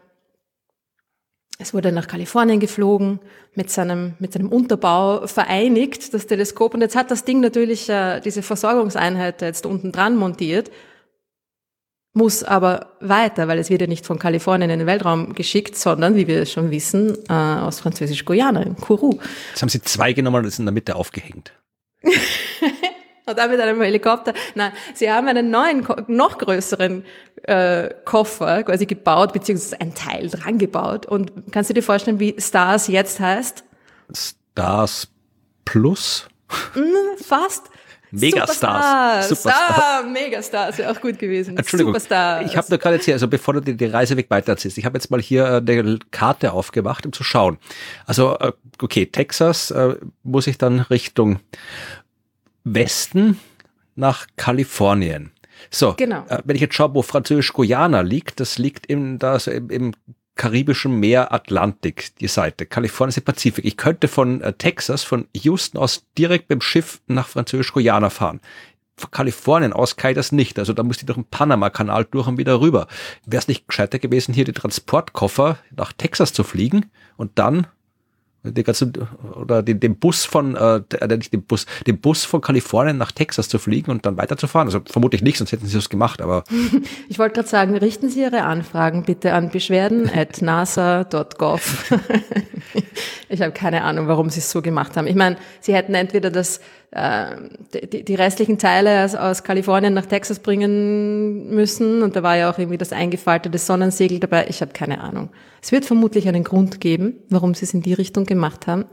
[1.62, 3.20] Es wurde nach Kalifornien geflogen,
[3.54, 6.74] mit seinem, mit seinem Unterbau vereinigt, das Teleskop.
[6.74, 10.72] Und jetzt hat das Ding natürlich äh, diese Versorgungseinheit jetzt unten dran montiert,
[12.14, 16.16] muss aber weiter, weil es wird ja nicht von Kalifornien in den Weltraum geschickt, sondern,
[16.16, 19.20] wie wir schon wissen, äh, aus Französisch-Guyana, in Kourou.
[19.50, 21.52] Jetzt haben sie zwei genommen und das in der Mitte aufgehängt.
[23.30, 24.34] Und dann mit einem Helikopter.
[24.56, 27.04] Nein, sie haben einen neuen, noch größeren
[27.44, 31.06] äh, Koffer quasi gebaut, beziehungsweise ein Teil dran gebaut.
[31.06, 33.64] Und kannst du dir vorstellen, wie Stars jetzt heißt?
[34.14, 35.08] Stars
[35.66, 36.28] Plus.
[37.24, 37.70] Fast.
[38.12, 39.30] Megastars.
[39.30, 39.30] Superstars.
[39.30, 39.78] Superstars.
[39.78, 41.58] Ah, Megastars wäre auch gut gewesen.
[41.58, 42.50] Entschuldigung, Superstars.
[42.50, 44.86] ich habe nur gerade jetzt hier, also bevor du die, die Reiseweg weiter erzählst, ich
[44.86, 47.60] habe jetzt mal hier äh, eine Karte aufgemacht, um zu schauen.
[48.06, 51.40] Also, äh, okay, Texas äh, muss ich dann Richtung
[52.74, 53.40] Westen
[53.96, 55.32] nach Kalifornien.
[55.70, 56.26] So, Genau.
[56.30, 59.94] äh, wenn ich jetzt schaue, wo Französisch-Guyana liegt, das liegt im, das, im, im
[60.36, 62.66] karibischen Meer Atlantik, die Seite.
[62.66, 63.66] Kalifornien ist der Pazifik.
[63.66, 68.40] Ich könnte von äh, Texas, von Houston aus direkt mit dem Schiff nach Französisch-Guyana fahren.
[68.96, 70.58] Von Kalifornien aus kann ich das nicht.
[70.58, 72.88] Also da müsste ich durch den Panama-Kanal durch und wieder rüber.
[73.26, 77.68] Wäre es nicht gescheiter gewesen, hier die Transportkoffer nach Texas zu fliegen und dann
[78.44, 78.92] die ganze,
[79.36, 80.82] oder den, den Bus von, äh,
[81.18, 84.68] nicht den Bus, den Bus von Kalifornien nach Texas zu fliegen und dann weiterzufahren.
[84.68, 86.44] Also vermutlich nicht, sonst hätten sie das gemacht, aber
[87.10, 91.92] Ich wollte gerade sagen, richten Sie Ihre Anfragen bitte an beschwerden.nasa.gov.
[93.30, 95.08] ich habe keine Ahnung, warum Sie es so gemacht haben.
[95.08, 96.60] Ich meine, Sie hätten entweder das,
[96.92, 102.52] die, die restlichen Teile aus, aus Kalifornien nach Texas bringen müssen und da war ja
[102.52, 104.48] auch irgendwie das eingefaltete Sonnensegel dabei.
[104.50, 105.30] Ich habe keine Ahnung.
[105.62, 108.86] Es wird vermutlich einen Grund geben, warum Sie es in die Richtung gemacht haben.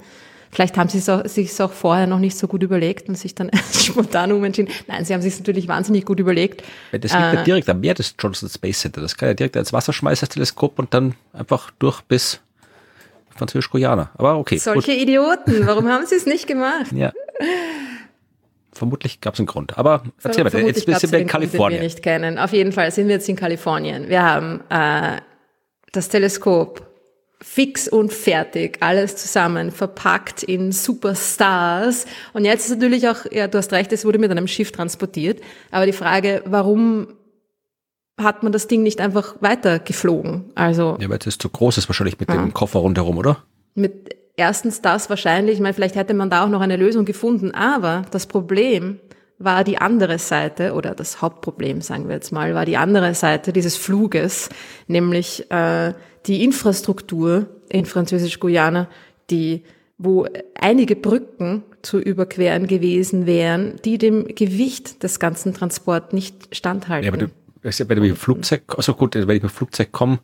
[0.50, 3.18] Vielleicht haben sie es auch, sich es auch vorher noch nicht so gut überlegt und
[3.18, 4.72] sich dann spontan umentschieden.
[4.86, 6.62] Nein, sie haben sich natürlich wahnsinnig gut überlegt.
[6.92, 9.00] das liegt ja direkt am Meer des Johnson Space Center.
[9.00, 12.40] Das kann ja direkt als Wasserschmeißer-Teleskop und dann einfach durch bis
[13.36, 14.10] Französisch-Guyana.
[14.16, 16.90] Aber okay, Solche Idioten, warum haben sie es nicht gemacht?
[16.90, 16.98] gut.
[16.98, 17.12] Ja.
[18.72, 19.78] Vermutlich gab es einen Grund.
[19.78, 21.80] Aber erzähl mal, jetzt sind wir in Kalifornien.
[21.80, 22.38] Wir nicht kennen.
[22.38, 24.08] Auf jeden Fall sind wir jetzt in Kalifornien.
[24.08, 25.20] Wir haben äh,
[25.92, 26.86] das Teleskop
[27.42, 32.06] fix und fertig, alles zusammen, verpackt in Superstars.
[32.32, 35.40] Und jetzt ist natürlich auch, ja, du hast recht, es wurde mit einem Schiff transportiert.
[35.70, 37.08] Aber die Frage, warum
[38.18, 40.50] hat man das Ding nicht einfach weiter geflogen?
[40.54, 40.96] Also.
[41.00, 42.36] Ja, weil es zu groß ist wahrscheinlich mit ja.
[42.36, 43.44] dem Koffer rundherum, oder?
[43.74, 48.02] Mit erstens das wahrscheinlich, ich vielleicht hätte man da auch noch eine Lösung gefunden, aber
[48.10, 49.00] das Problem
[49.38, 53.52] war die andere Seite, oder das Hauptproblem, sagen wir jetzt mal, war die andere Seite
[53.52, 54.48] dieses Fluges,
[54.86, 55.92] nämlich äh,
[56.26, 58.88] die Infrastruktur in Französisch-Guyana,
[59.30, 59.62] die
[59.98, 67.04] wo einige Brücken zu überqueren gewesen wären, die dem Gewicht des ganzen Transports nicht standhalten.
[67.06, 67.30] Ja, aber du,
[67.62, 70.18] ich mit dem Flugzeug, also gut, wenn ich mit dem Flugzeug komme,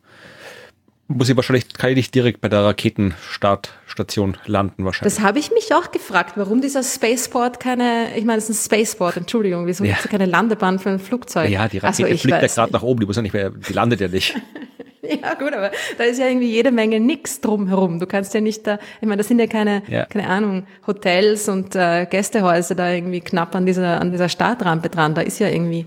[1.07, 5.13] muss ich wahrscheinlich, kann ich nicht direkt bei der Raketenstartstation landen wahrscheinlich.
[5.13, 8.65] Das habe ich mich auch gefragt, warum dieser Spaceport keine, ich meine, es ist ein
[8.65, 9.91] Spaceport, Entschuldigung, wieso ja.
[9.91, 11.49] gibt es keine Landebahn für ein Flugzeug?
[11.49, 13.73] Ja, die Rakete also, fliegt ja gerade nach oben, die muss ja nicht mehr, die
[13.73, 14.35] landet ja nicht.
[15.01, 17.99] ja, gut, aber da ist ja irgendwie jede Menge nix drumherum.
[17.99, 20.05] Du kannst ja nicht da, ich meine, das sind ja keine, ja.
[20.05, 25.15] keine Ahnung, Hotels und äh, Gästehäuser da irgendwie knapp an dieser, an dieser Startrampe dran.
[25.15, 25.85] Da ist ja irgendwie,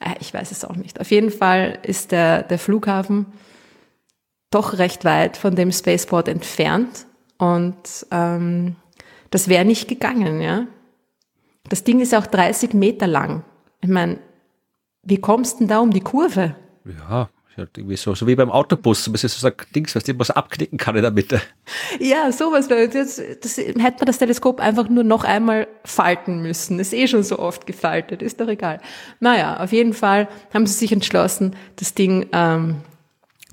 [0.00, 1.00] äh, ich weiß es auch nicht.
[1.00, 3.24] Auf jeden Fall ist der, der Flughafen
[4.50, 7.06] doch recht weit von dem Spaceport entfernt
[7.38, 8.76] und ähm,
[9.30, 10.66] das wäre nicht gegangen, ja.
[11.68, 13.44] Das Ding ist auch 30 Meter lang.
[13.80, 14.18] Ich meine,
[15.02, 16.56] wie kommst du denn da um die Kurve?
[16.84, 20.30] Ja, irgendwie so, so wie beim Autobus, so ein bisschen so ein Dings, was was
[20.30, 21.40] abknicken kann in der Mitte.
[21.98, 22.68] Ja, sowas.
[22.68, 26.78] Das, das, hätte man das Teleskop einfach nur noch einmal falten müssen.
[26.78, 28.80] Ist eh schon so oft gefaltet, ist doch egal.
[29.18, 32.82] Naja, auf jeden Fall haben sie sich entschlossen, das Ding ähm,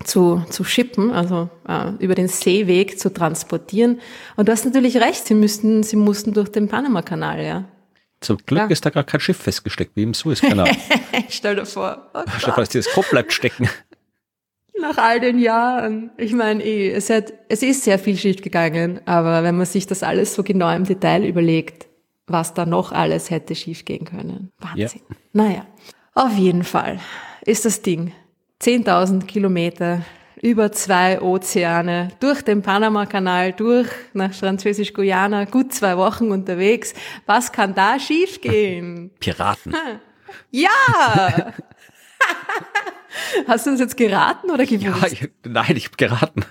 [0.04, 4.00] zu, zu schippen, also äh, über den Seeweg zu transportieren.
[4.36, 7.64] Und du hast natürlich recht, sie müssten, sie mussten durch den Panamakanal, ja.
[8.20, 8.66] Zum Glück ja.
[8.66, 10.70] ist da gar kein Schiff festgesteckt, wie im Suezkanal.
[11.28, 12.10] Stell dir vor.
[12.14, 13.68] Oh Stell dir vor, das Teleskop bleibt stecken.
[14.80, 16.10] Nach all den Jahren.
[16.16, 19.86] Ich meine, eh, es, hat, es ist sehr viel schief gegangen, aber wenn man sich
[19.86, 21.88] das alles so genau im Detail überlegt,
[22.26, 24.52] was da noch alles hätte schief gehen können.
[24.58, 25.00] Wahnsinn.
[25.08, 25.16] Ja.
[25.32, 25.66] Naja,
[26.14, 27.00] auf jeden Fall
[27.42, 28.12] ist das Ding
[28.60, 30.02] 10.000 Kilometer
[30.42, 36.94] über zwei Ozeane, durch den Panamakanal, durch nach Französisch-Guyana, gut zwei Wochen unterwegs.
[37.26, 39.10] Was kann da schiefgehen?
[39.20, 39.74] Piraten.
[40.50, 40.68] Ja!
[43.46, 45.02] Hast du uns jetzt geraten oder gewusst?
[45.02, 46.44] Ja, ich, nein, ich habe geraten.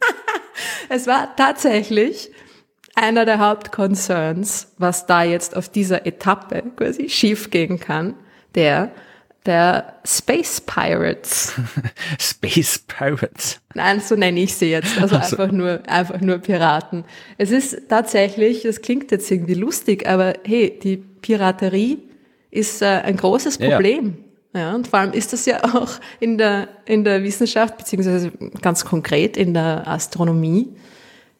[0.88, 2.30] es war tatsächlich
[2.94, 8.14] einer der Hauptconcerns, was da jetzt auf dieser Etappe quasi schiefgehen kann,
[8.54, 8.92] der
[9.46, 11.52] der Space Pirates.
[12.18, 13.60] Space Pirates.
[13.74, 14.98] Nein, so nenne ich sie jetzt.
[15.00, 17.04] Also, also, einfach nur, einfach nur Piraten.
[17.36, 21.98] Es ist tatsächlich, das klingt jetzt irgendwie lustig, aber hey, die Piraterie
[22.50, 24.18] ist äh, ein großes Problem.
[24.54, 24.60] Ja.
[24.60, 24.74] ja.
[24.74, 29.36] und vor allem ist das ja auch in der, in der Wissenschaft, beziehungsweise ganz konkret
[29.36, 30.68] in der Astronomie,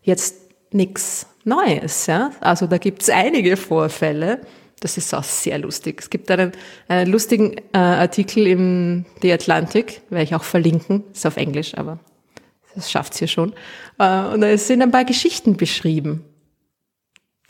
[0.03, 0.37] jetzt
[0.73, 2.31] nichts Neues, ja.
[2.41, 4.41] Also da gibt's einige Vorfälle,
[4.81, 6.01] das ist auch sehr lustig.
[6.01, 6.53] Es gibt einen,
[6.89, 11.99] einen lustigen äh, Artikel im The Atlantic, werde ich auch verlinken, ist auf Englisch, aber
[12.75, 13.55] das schafft's hier schon.
[13.99, 16.25] Äh, und da sind ein paar Geschichten beschrieben,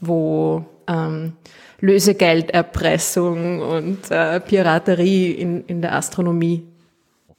[0.01, 1.33] wo ähm,
[1.81, 6.67] Lösegelderpressung und äh, Piraterie in, in der Astronomie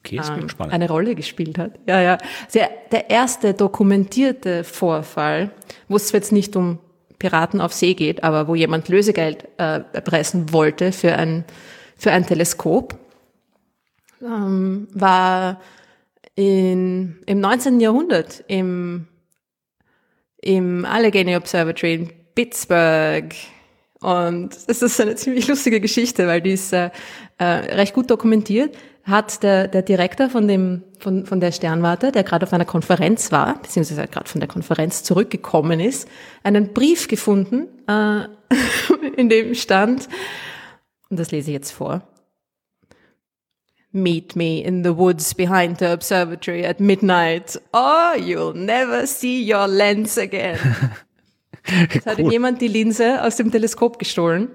[0.06, 1.80] Okay, ähm, eine Rolle gespielt hat.
[1.88, 2.18] Ja, ja.
[2.54, 5.50] Der, der erste dokumentierte Vorfall,
[5.88, 6.78] wo es jetzt nicht um
[7.18, 11.44] Piraten auf See geht, aber wo jemand Lösegeld äh, erpressen wollte für ein,
[11.96, 12.98] für ein Teleskop,
[14.22, 15.60] ähm, war
[16.34, 17.80] in, im 19.
[17.80, 19.06] Jahrhundert im,
[20.42, 23.34] im Allegheny Observatory in Pittsburgh.
[24.00, 26.90] Und das ist eine ziemlich lustige Geschichte, weil die ist äh,
[27.38, 28.76] äh, recht gut dokumentiert
[29.06, 33.30] hat der, der Direktor von, dem, von, von der Sternwarte, der gerade auf einer Konferenz
[33.30, 36.08] war, beziehungsweise gerade von der Konferenz zurückgekommen ist,
[36.42, 38.24] einen Brief gefunden, äh,
[39.16, 40.08] in dem stand,
[41.08, 42.02] und das lese ich jetzt vor,
[43.92, 49.66] Meet me in the woods behind the observatory at midnight, or you'll never see your
[49.66, 50.58] lens again.
[51.92, 52.30] Es hat cool.
[52.30, 54.50] jemand die Linse aus dem Teleskop gestohlen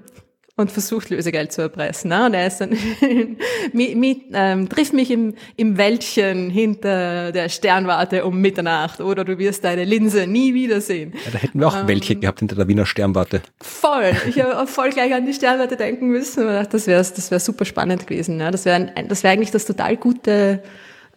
[0.58, 2.10] und versucht Lösegeld zu erpressen.
[2.10, 2.26] Ne?
[2.26, 2.72] Und er ist dann,
[3.74, 9.38] mi, mi, ähm, triff mich im, im Wäldchen hinter der Sternwarte um Mitternacht oder du
[9.38, 11.14] wirst deine Linse nie wiedersehen.
[11.26, 13.42] Ja, da hätten wir auch ähm, Wäldchen gehabt hinter der Wiener Sternwarte.
[13.62, 14.12] Voll.
[14.28, 17.40] Ich habe voll gleich an die Sternwarte denken müssen und dachte, das wäre das wär
[17.40, 18.40] super spannend gewesen.
[18.40, 18.52] Ja?
[18.52, 20.62] Das wäre das wär eigentlich das total gute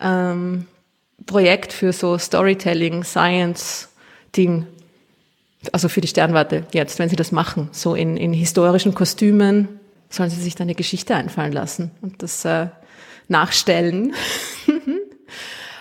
[0.01, 0.66] ähm,
[1.27, 3.88] Projekt für so Storytelling, Science,
[4.37, 4.66] Ding
[5.72, 10.31] also für die Sternwarte jetzt, wenn sie das machen, so in, in historischen Kostümen, sollen
[10.31, 12.68] sie sich da eine Geschichte einfallen lassen und das äh,
[13.29, 14.14] nachstellen.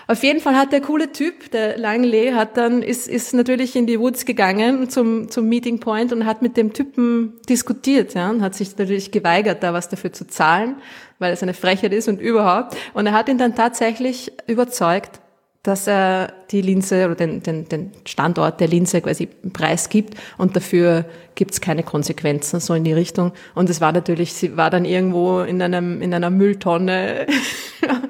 [0.06, 3.86] Auf jeden Fall hat der coole Typ, der Langley, hat dann, ist, ist natürlich in
[3.86, 8.42] die Woods gegangen zum, zum Meeting Point und hat mit dem Typen diskutiert, ja, und
[8.42, 10.76] hat sich natürlich geweigert, da was dafür zu zahlen,
[11.18, 12.76] weil es eine Frechheit ist und überhaupt.
[12.92, 15.20] Und er hat ihn dann tatsächlich überzeugt,
[15.64, 21.06] dass er die Linse oder den, den, den Standort der Linse quasi preisgibt und dafür
[21.34, 23.32] gibt's keine Konsequenzen, so in die Richtung.
[23.54, 27.26] Und es war natürlich, sie war dann irgendwo in einem in einer Mülltonne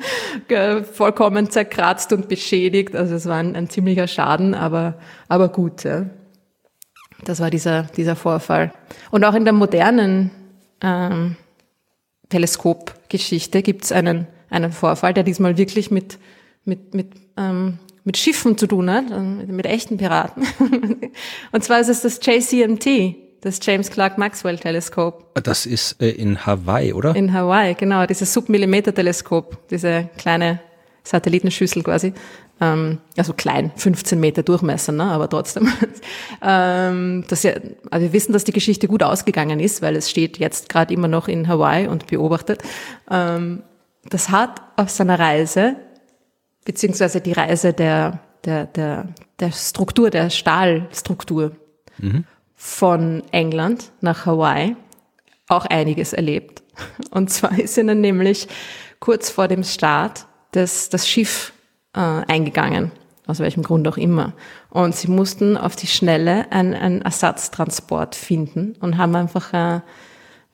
[0.93, 2.97] vollkommen zerkratzt und beschädigt.
[2.97, 5.85] Also es war ein, ein ziemlicher Schaden, aber, aber gut.
[5.85, 6.07] Ja.
[7.25, 8.73] Das war dieser, dieser Vorfall.
[9.13, 10.33] Und auch in der modernen
[10.83, 11.37] ähm,
[12.31, 16.19] Teleskopgeschichte gibt's einen, einen Vorfall, der diesmal wirklich mit
[16.65, 20.45] mit, mit, ähm, mit Schiffen zu tun hat, mit, mit echten Piraten.
[21.53, 25.35] und zwar ist es das JCMT, das James Clark Maxwell Teleskop.
[25.43, 27.17] Das ist äh, in Hawaii, oder?
[27.17, 30.61] In Hawaii, genau, dieses Submillimeter-Teleskop, diese kleine
[31.03, 32.15] Satellitenschüssel quasi.
[32.61, 35.05] Ähm, also klein, 15 Meter Durchmesser, ne?
[35.05, 35.69] aber trotzdem.
[36.43, 37.53] ähm, das ja,
[37.91, 41.09] also wir wissen, dass die Geschichte gut ausgegangen ist, weil es steht jetzt gerade immer
[41.09, 42.63] noch in Hawaii und beobachtet.
[43.11, 43.63] Ähm,
[44.09, 45.77] das hat auf seiner Reise
[46.65, 51.53] beziehungsweise die Reise der, der, der, der Struktur, der Stahlstruktur
[51.99, 52.25] mhm.
[52.55, 54.77] von England nach Hawaii
[55.49, 56.63] auch einiges erlebt.
[57.11, 58.49] Und zwar ist ihnen nämlich
[59.01, 61.53] kurz vor dem Start das, das Schiff
[61.95, 62.91] äh, eingegangen,
[63.27, 64.33] aus welchem Grund auch immer.
[64.71, 69.81] Und sie mussten auf die Schnelle einen, einen Ersatztransport finden und haben einfach äh,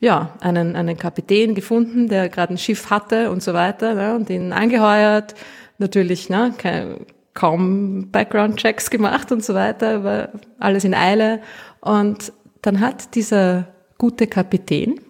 [0.01, 4.31] ja, einen, einen Kapitän gefunden, der gerade ein Schiff hatte und so weiter, ne, und
[4.31, 5.35] ihn angeheuert,
[5.81, 11.41] natürlich ne, kein, kaum Background-Checks gemacht und so weiter, aber alles in Eile.
[11.81, 15.01] Und dann hat dieser gute Kapitän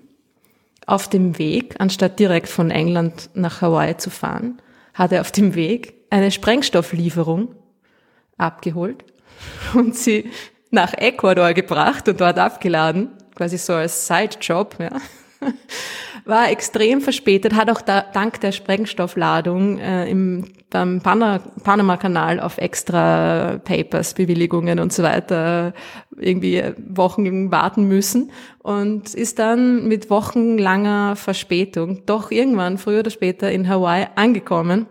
[0.86, 4.60] auf dem Weg, anstatt direkt von England nach Hawaii zu fahren,
[4.94, 7.54] hat er auf dem Weg eine Sprengstofflieferung
[8.36, 9.04] abgeholt
[9.74, 10.30] und sie
[10.70, 14.90] nach Ecuador gebracht und dort abgeladen, quasi so als Sidejob, ja
[16.24, 23.58] war extrem verspätet, hat auch da, dank der Sprengstoffladung äh, im, beim Panama-Kanal auf extra
[23.64, 25.72] Papers, Bewilligungen und so weiter
[26.16, 33.50] irgendwie Wochen warten müssen und ist dann mit wochenlanger Verspätung doch irgendwann früher oder später
[33.50, 34.86] in Hawaii angekommen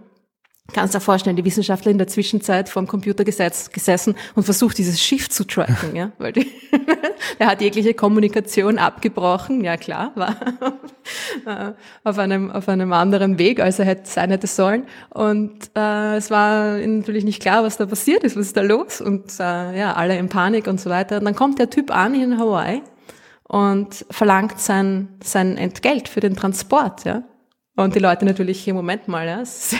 [0.73, 4.77] Kannst dir vorstellen, die Wissenschaftler in der Zwischenzeit vor dem Computer gesetz, gesessen und versucht,
[4.77, 6.51] dieses Schiff zu tracken, ja, weil die,
[7.39, 10.35] er hat jegliche Kommunikation abgebrochen, ja klar, war
[12.03, 14.85] auf einem, auf einem anderen Weg, als er hätte sein hätte sollen.
[15.09, 19.01] Und äh, es war natürlich nicht klar, was da passiert ist, was ist da los
[19.01, 21.17] und äh, ja, alle in Panik und so weiter.
[21.17, 22.81] Und dann kommt der Typ an in Hawaii
[23.43, 27.23] und verlangt sein, sein Entgelt für den Transport, ja.
[27.79, 29.73] Und die Leute natürlich, im Moment mal, ja, es,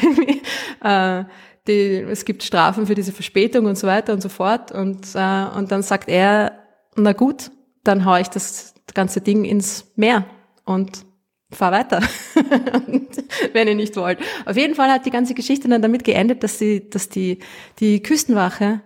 [0.84, 1.24] äh,
[1.68, 4.72] die, es gibt Strafen für diese Verspätung und so weiter und so fort.
[4.72, 6.54] Und, äh, und dann sagt er,
[6.96, 7.52] na gut,
[7.84, 10.24] dann hau ich das ganze Ding ins Meer
[10.64, 11.06] und
[11.52, 12.02] fahr weiter,
[13.54, 14.20] wenn ihr nicht wollt.
[14.46, 17.40] Auf jeden Fall hat die ganze Geschichte dann damit geendet, dass, sie, dass die,
[17.80, 18.80] die Küstenwache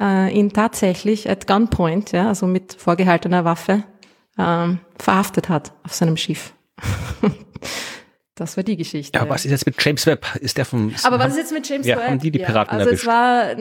[0.00, 3.84] äh, ihn tatsächlich at gunpoint, ja, also mit vorgehaltener Waffe,
[4.38, 6.54] ähm, verhaftet hat auf seinem Schiff.
[8.34, 9.18] Das war die Geschichte.
[9.18, 10.26] Ja, was ist jetzt mit James Webb?
[10.40, 10.92] Ist der vom.
[11.04, 12.08] Aber was ist jetzt mit James ja, Webb?
[12.08, 13.02] Haben die die Piraten ja, also erwischt?
[13.02, 13.54] es war,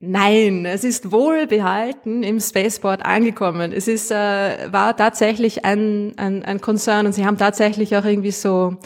[0.00, 3.72] nein, es ist wohlbehalten im Spaceport angekommen.
[3.72, 8.32] Es ist, äh, war tatsächlich ein, ein, ein Konzern und sie haben tatsächlich auch irgendwie
[8.32, 8.76] so,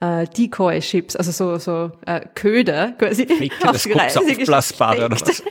[0.00, 5.42] äh, Decoy-Chips, also so, so äh, Köder quasi die Reise aufblasbare oder was?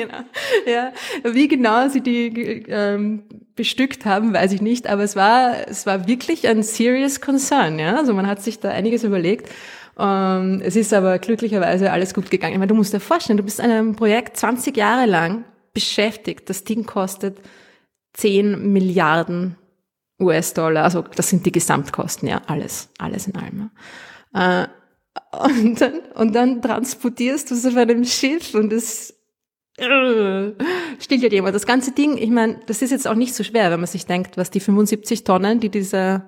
[0.00, 0.18] Genau.
[0.66, 0.92] Ja,
[1.24, 3.22] wie genau sie die ähm,
[3.54, 7.96] bestückt haben, weiß ich nicht, aber es war es war wirklich ein serious concern, ja.
[7.96, 9.48] Also man hat sich da einiges überlegt.
[9.98, 12.52] Ähm, es ist aber glücklicherweise alles gut gegangen.
[12.52, 16.48] Ich meine, du musst dir vorstellen, du bist an einem Projekt 20 Jahre lang beschäftigt.
[16.48, 17.38] Das Ding kostet
[18.14, 19.56] 10 Milliarden
[20.20, 20.84] US-Dollar.
[20.84, 23.70] Also das sind die Gesamtkosten, ja, alles, alles in allem.
[24.34, 24.68] Äh,
[25.32, 29.17] und dann, und dann transportierst du es auf einem Schiff und es
[29.78, 31.54] stillt ja jemand.
[31.54, 34.06] Das ganze Ding, ich meine, das ist jetzt auch nicht so schwer, wenn man sich
[34.06, 36.24] denkt, was die 75 Tonnen, die dieser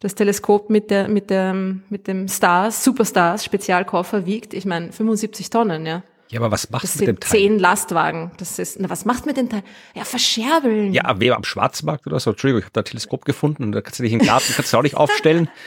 [0.00, 4.54] das Teleskop mit der mit der mit dem Stars Superstars Spezialkoffer wiegt.
[4.54, 6.02] Ich meine 75 Tonnen, ja.
[6.30, 7.30] Ja, aber was macht das mit dem Teil?
[7.30, 8.32] Zehn Lastwagen.
[8.36, 9.62] Das ist, na, was macht mit dem Teil?
[9.94, 10.92] Ja, verscherbeln.
[10.92, 12.30] Ja, wer am Schwarzmarkt oder so.
[12.30, 14.72] Entschuldigung, ich habe da ein Teleskop gefunden und da kannst du dich im Garten, kannst
[14.72, 15.48] du auch nicht aufstellen.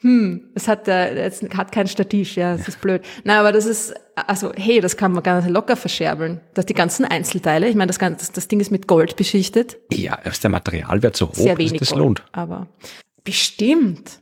[0.00, 3.02] hm, es hat, äh, es hat kein Stativ, ja, das ist blöd.
[3.24, 6.40] Nein, aber das ist, also hey, das kann man ganz locker verscherbeln.
[6.54, 9.76] Dass die ganzen Einzelteile, ich meine, das, das, das Ding ist mit Gold beschichtet.
[9.92, 12.22] Ja, ist der Materialwert so hoch, Sehr wenig dass das Gold, lohnt.
[12.30, 12.68] Aber
[13.24, 14.20] bestimmt.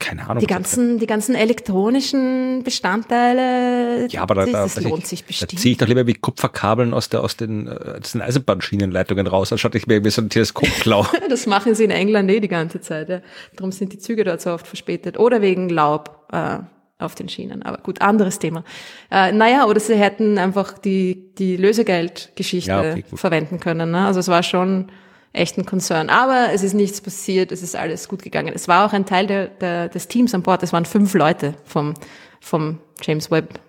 [0.00, 0.40] Keine Ahnung.
[0.40, 5.26] Die ganzen, die ganzen elektronischen Bestandteile, ja, aber da, da, das lohnt ich, sich da
[5.28, 5.60] bestimmt.
[5.60, 9.52] ziehe ich doch lieber wie Kupferkabeln aus, der, aus, den, äh, aus den Eisenbahnschienenleitungen raus,
[9.52, 11.06] anstatt ich mir irgendwie so ein Teleskop klaue.
[11.30, 13.08] Das machen sie in England eh die ganze Zeit.
[13.08, 13.20] Ja.
[13.56, 15.18] Darum sind die Züge dort so oft verspätet.
[15.18, 16.58] Oder wegen Laub äh,
[16.98, 17.62] auf den Schienen.
[17.62, 18.64] Aber gut, anderes Thema.
[19.10, 23.90] Äh, naja, oder sie hätten einfach die, die Lösegeldgeschichte Ja, okay, verwenden können.
[23.90, 24.06] Ne?
[24.06, 24.90] Also es war schon
[25.34, 26.08] echt ein Konzern.
[26.08, 28.52] Aber es ist nichts passiert, es ist alles gut gegangen.
[28.54, 30.62] Es war auch ein Teil der, der, des Teams an Bord.
[30.62, 31.94] Es waren fünf Leute vom,
[32.40, 33.60] vom James Webb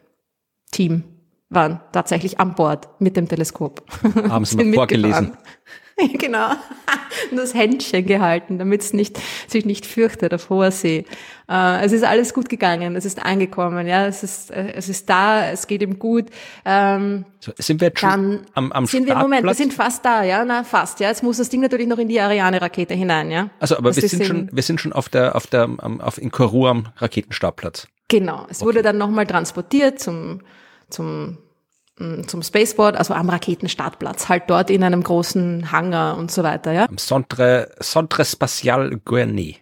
[0.71, 1.03] Team
[1.49, 3.83] waren tatsächlich an Bord mit dem Teleskop.
[4.29, 5.37] Haben sie mal vorgelesen.
[6.13, 6.51] genau.
[7.31, 11.05] Und das Händchen gehalten, damit es nicht, sich nicht fürchtet auf hoher See.
[11.49, 15.09] Äh, es ist alles gut gegangen, es ist angekommen, ja, es ist, äh, es ist
[15.09, 16.25] da, es geht ihm gut.
[16.65, 19.57] Ähm, So, sind wir jetzt schon am, am sind wir, Moment, wir Startplatz?
[19.57, 21.09] sind fast da, ja, na, fast, ja.
[21.09, 23.49] Jetzt muss das Ding natürlich noch in die Ariane-Rakete hinein, ja.
[23.59, 26.01] Also, aber Das wir sind in- schon, wir sind schon auf der, auf der, am-
[26.01, 27.87] auf in Kourou am Raketenstartplatz.
[28.07, 28.45] Genau.
[28.49, 30.41] Es wurde dann nochmal transportiert zum,
[30.89, 31.37] zum,
[31.99, 36.71] mm, zum Spaceport, also am Raketenstartplatz, halt dort in einem großen Hangar und so weiter,
[36.71, 36.85] ja.
[36.89, 39.57] Am Centre, Centre Spatial Guernet.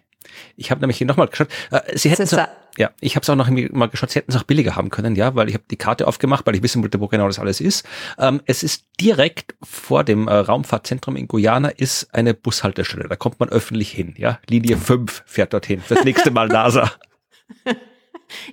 [0.56, 1.48] Ich habe nämlich hier nochmal geschaut.
[1.70, 2.26] Äh, Sie hätten
[2.76, 4.10] ja, ich habe es auch noch mal geschaut.
[4.10, 6.56] Sie hätten es auch billiger haben können, ja, weil ich habe die Karte aufgemacht, weil
[6.56, 7.86] ich wissen wollte, wo genau das alles ist.
[8.18, 13.08] Ähm, es ist direkt vor dem äh, Raumfahrtzentrum in Guyana ist eine Bushaltestelle.
[13.08, 14.40] Da kommt man öffentlich hin, ja.
[14.48, 15.82] Linie 5 fährt dorthin.
[15.88, 16.90] Das nächste Mal NASA.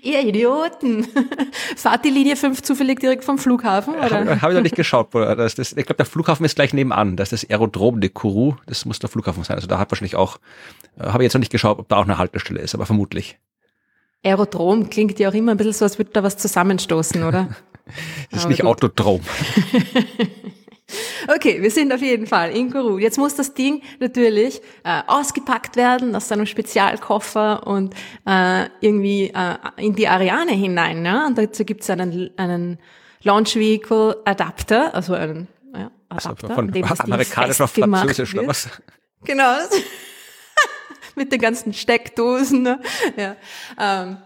[0.02, 1.08] Ihr Idioten!
[1.76, 4.20] Fahrt die Linie 5 zufällig direkt vom Flughafen, oder?
[4.20, 5.10] Habe hab ich noch nicht geschaut.
[5.12, 5.36] Bruder.
[5.36, 7.16] Das, das, ich glaube, der Flughafen ist gleich nebenan.
[7.16, 8.56] Das ist das Aerodrom de Kourou.
[8.66, 9.56] Das muss der Flughafen sein.
[9.56, 10.38] Also da hat wahrscheinlich auch,
[11.00, 13.38] äh, habe ich jetzt noch nicht geschaut, ob da auch eine Haltestelle ist, aber vermutlich.
[14.24, 17.50] Aerodrom klingt ja auch immer ein bisschen so, als würde da was zusammenstoßen, oder?
[18.30, 18.70] Das ist Aber nicht gut.
[18.70, 19.22] Autodrom.
[21.34, 22.98] Okay, wir sind auf jeden Fall in Kourou.
[22.98, 27.94] Jetzt muss das Ding natürlich äh, ausgepackt werden aus seinem Spezialkoffer und
[28.26, 31.02] äh, irgendwie äh, in die Ariane hinein.
[31.02, 31.26] Ne?
[31.28, 32.80] Und dazu gibt es einen, einen
[33.24, 38.34] Launch Vehicle Adapter, also einen ja, Also Adapter, von an dem das amerikanisch auf Französisch
[38.36, 38.70] oder was?
[39.24, 39.58] Genau.
[41.16, 42.64] Mit den ganzen Steckdosen.
[42.64, 42.80] Ne?
[43.18, 43.36] Ja.
[43.80, 44.18] Ähm,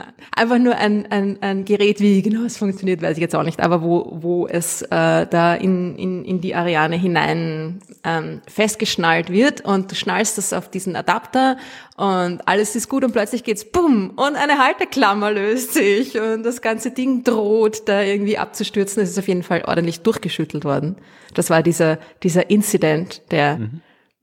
[0.00, 0.12] nein.
[0.34, 3.60] Einfach nur ein, ein, ein Gerät, wie genau es funktioniert, weiß ich jetzt auch nicht,
[3.60, 9.60] aber wo, wo es äh, da in, in, in die Ariane hinein ähm, festgeschnallt wird
[9.60, 11.56] und du schnallst das auf diesen Adapter
[11.96, 16.62] und alles ist gut und plötzlich geht's bumm und eine Halteklammer löst sich und das
[16.62, 19.02] ganze Ding droht da irgendwie abzustürzen.
[19.02, 20.96] Es ist auf jeden Fall ordentlich durchgeschüttelt worden.
[21.34, 23.58] Das war dieser, dieser Incident, der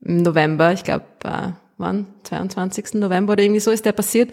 [0.00, 2.06] im November, ich glaube, äh, wann?
[2.24, 2.94] 22.
[2.94, 4.32] November oder irgendwie so ist der passiert.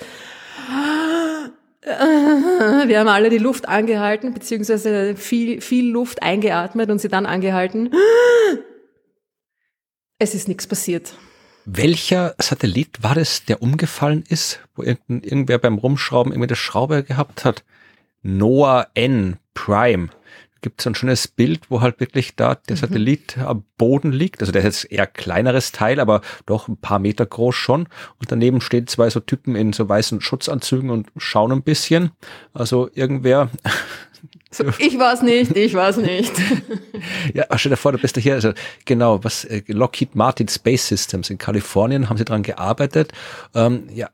[2.87, 7.91] Wir haben alle die Luft angehalten, beziehungsweise viel, viel Luft eingeatmet und sie dann angehalten.
[10.17, 11.13] Es ist nichts passiert.
[11.65, 17.43] Welcher Satellit war das, der umgefallen ist, wo irgendwer beim Rumschrauben irgendwie das Schraube gehabt
[17.43, 17.65] hat?
[18.21, 19.35] Noah N.
[19.53, 20.07] Prime.
[20.65, 24.41] Gibt so ein schönes Bild, wo halt wirklich da der Satellit am Boden liegt.
[24.41, 27.81] Also der ist jetzt eher kleineres Teil, aber doch ein paar Meter groß schon.
[28.19, 32.09] Und daneben stehen zwei so Typen in so weißen Schutzanzügen und schauen ein bisschen.
[32.51, 33.51] Also irgendwer
[34.49, 36.31] So, ich war's nicht, ich war's nicht.
[37.35, 38.53] Ja, stell dir vor, du bist ja hier, also
[38.85, 43.11] genau, was äh, Lockheed Martin Space Systems in Kalifornien haben sie dran gearbeitet.
[43.53, 44.09] Ähm, ja,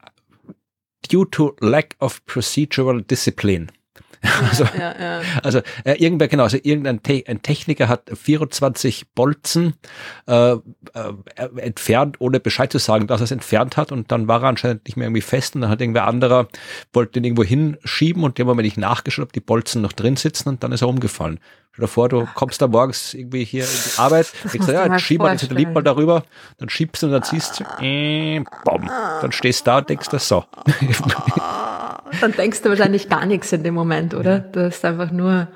[1.09, 3.67] due to lack of procedural discipline.
[4.49, 5.21] also, ja, ja.
[5.41, 9.73] also äh, irgendwer, genau, also irgendein Te ein Techniker hat 24 Bolzen
[10.27, 10.59] äh, äh,
[11.57, 13.91] entfernt, ohne Bescheid zu sagen, dass er es entfernt hat.
[13.91, 15.55] Und dann war er anscheinend nicht mehr irgendwie fest.
[15.55, 16.47] Und dann hat irgendwer anderer,
[16.93, 18.23] wollte den irgendwo hinschieben.
[18.23, 20.49] Und dem haben wir nicht nachgeschaut, ob die Bolzen noch drin sitzen.
[20.49, 21.39] Und dann ist er umgefallen.
[21.73, 24.87] Stell dir vor, du kommst da morgens irgendwie hier in die Arbeit, denkst du, ja,
[24.87, 26.25] mal jetzt schieben wir den Satellit mal darüber,
[26.57, 28.89] dann schiebst du und dann siehst du, äh, bom,
[29.21, 30.43] dann stehst du da und denkst du so.
[32.19, 34.39] Dann denkst du wahrscheinlich gar nichts in dem Moment, oder?
[34.39, 35.47] Du ist einfach nur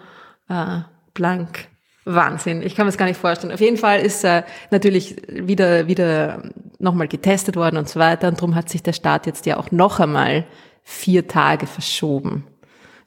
[0.50, 0.80] äh,
[1.14, 1.68] blank.
[2.08, 2.62] Wahnsinn.
[2.62, 3.52] Ich kann mir das gar nicht vorstellen.
[3.52, 6.44] Auf jeden Fall ist äh, natürlich wieder, wieder
[6.78, 8.28] nochmal getestet worden und so weiter.
[8.28, 10.46] Und darum hat sich der Start jetzt ja auch noch einmal
[10.84, 12.46] vier Tage verschoben.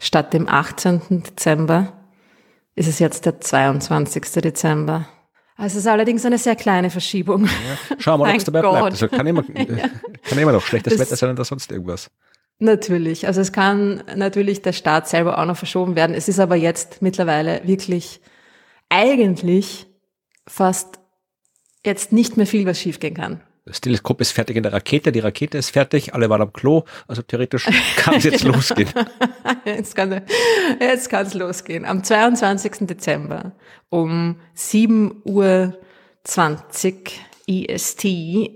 [0.01, 1.23] Statt dem 18.
[1.23, 1.93] Dezember
[2.75, 4.23] ist es jetzt der 22.
[4.43, 5.07] Dezember.
[5.57, 7.49] Also es ist allerdings eine sehr kleine Verschiebung.
[7.99, 8.71] Schau mal, ob es dabei God.
[8.73, 8.85] bleibt.
[8.93, 9.43] Also kann immer,
[10.25, 12.11] kann immer noch schlechtes Das- Wetter sein oder sonst irgendwas.
[12.61, 13.27] Natürlich.
[13.27, 16.15] Also es kann natürlich der Start selber auch noch verschoben werden.
[16.15, 18.21] Es ist aber jetzt mittlerweile wirklich
[18.89, 19.87] eigentlich
[20.47, 20.99] fast
[21.85, 23.41] jetzt nicht mehr viel, was schiefgehen kann.
[23.65, 26.85] Das Teleskop ist fertig in der Rakete, die Rakete ist fertig, alle waren am Klo,
[27.07, 28.89] also theoretisch kann es jetzt losgehen.
[29.67, 30.23] Jetzt kann
[30.81, 31.85] jetzt kann's losgehen.
[31.85, 32.87] Am 22.
[32.87, 33.53] Dezember
[33.91, 35.79] um 7.20 Uhr
[37.47, 38.49] EST, Ja,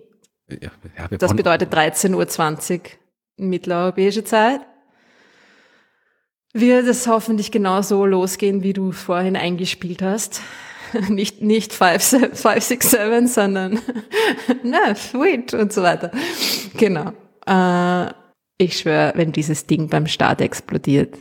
[0.51, 0.71] ja,
[1.19, 2.81] das bedeutet 13.20 Uhr
[3.37, 4.61] mitteleuropäische Zeit,
[6.53, 10.41] wird es hoffentlich genau so losgehen, wie du vorhin eingespielt hast.
[11.09, 13.81] Nicht, nicht 5, 5 6, 7, sondern
[14.63, 16.11] na, sweet und so weiter.
[16.77, 17.13] Genau.
[17.47, 18.13] Äh,
[18.59, 21.17] ich schwöre, wenn dieses Ding beim Start explodiert,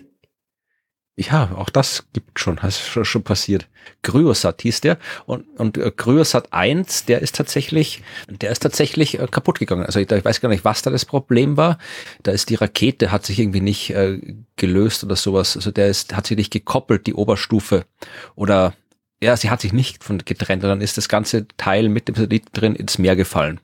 [1.28, 3.68] Ja, auch das gibt schon, das ist schon, passiert.
[4.02, 9.28] Kryosat hieß der und, und äh, Kryosat 1, der ist tatsächlich, der ist tatsächlich äh,
[9.30, 9.86] kaputt gegangen.
[9.86, 11.78] Also ich, ich weiß gar nicht, was da das Problem war.
[12.24, 14.20] Da ist die Rakete, hat sich irgendwie nicht äh,
[14.56, 15.56] gelöst oder sowas.
[15.56, 17.86] Also der ist, hat sich nicht gekoppelt, die Oberstufe.
[18.36, 18.74] Oder
[19.24, 22.16] ja, sie hat sich nicht von getrennt und dann ist das ganze Teil mit dem
[22.16, 23.60] Satellit drin ins Meer gefallen.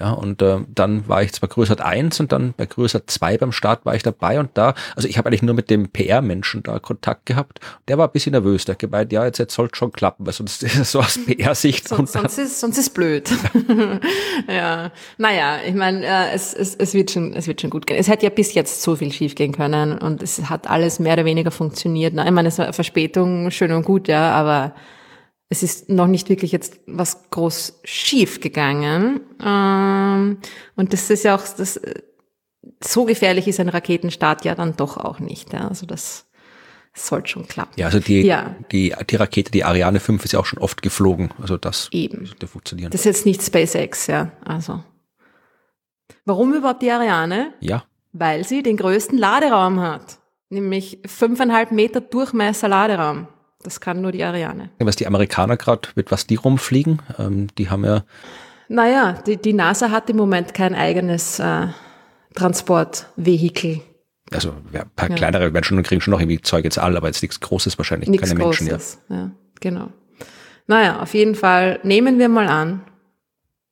[0.00, 3.52] Ja, und äh, dann war ich zwar Größert 1 und dann bei Größert 2 beim
[3.52, 6.78] Start war ich dabei und da, also ich habe eigentlich nur mit dem PR-Menschen da
[6.78, 7.60] Kontakt gehabt.
[7.88, 10.32] Der war ein bisschen nervös, der hat gemeint, ja, jetzt, jetzt sollte schon klappen, weil
[10.32, 11.88] sonst ist es so aus PR-Sicht.
[11.88, 13.30] Sonst, sonst, ist, sonst ist blöd.
[14.48, 17.98] ja, naja, ich meine, äh, es, es, es, wird schon, es wird schon gut gehen.
[17.98, 21.14] Es hätte ja bis jetzt so viel schief gehen können und es hat alles mehr
[21.14, 22.14] oder weniger funktioniert.
[22.14, 24.74] Na, ich meine, es war Verspätung, schön und gut, ja, aber
[25.48, 29.20] es ist noch nicht wirklich jetzt was groß schief gegangen.
[29.42, 30.38] Ähm,
[30.76, 31.80] und das ist ja auch, das,
[32.84, 35.52] so gefährlich ist ein Raketenstart ja dann doch auch nicht.
[35.52, 35.68] Ja.
[35.68, 36.26] Also das
[36.94, 37.72] sollte schon klappen.
[37.76, 38.56] Ja, also die, Ja.
[38.72, 41.30] die, die Rakete, die Ariane 5 ist ja auch schon oft geflogen.
[41.40, 42.26] Also das Eben.
[42.26, 42.90] sollte funktionieren.
[42.90, 44.32] Das ist jetzt nicht SpaceX, ja.
[44.44, 44.82] Also.
[46.24, 47.54] Warum überhaupt die Ariane?
[47.60, 50.18] ja, Weil sie den größten Laderaum hat.
[50.50, 53.28] Nämlich fünfeinhalb Meter Durchmesser Laderaum.
[53.62, 54.70] Das kann nur die Ariane.
[54.78, 58.04] was die Amerikaner gerade, mit was die rumfliegen, ähm, die haben ja,
[58.68, 61.66] Naja, die, die NASA hat im Moment kein eigenes äh,
[62.34, 63.80] Transportvehikel.
[64.32, 67.08] also ja, ein paar kleinere werden schon, kriegen schon noch irgendwie Zeug ins All, aber
[67.08, 68.74] jetzt nichts Großes wahrscheinlich, Nichts keine Menschen, ja.
[68.74, 68.98] Großes.
[69.08, 69.30] Ja.
[69.60, 69.88] genau.
[70.68, 72.82] Naja, auf jeden Fall nehmen wir mal an,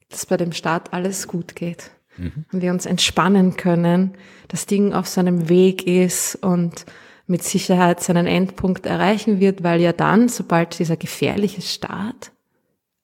[0.08, 1.90] dass bei dem Start alles gut geht.
[2.16, 2.46] Mhm.
[2.52, 4.14] Und wir uns entspannen können,
[4.48, 6.86] das Ding auf seinem Weg ist und
[7.26, 12.32] mit Sicherheit seinen Endpunkt erreichen wird, weil ja dann, sobald dieser gefährliche Start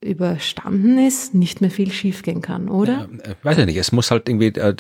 [0.03, 3.09] überstanden ist, nicht mehr viel schiefgehen kann, oder?
[3.23, 4.75] Äh, weiß ich nicht, es muss halt irgendwie, äh,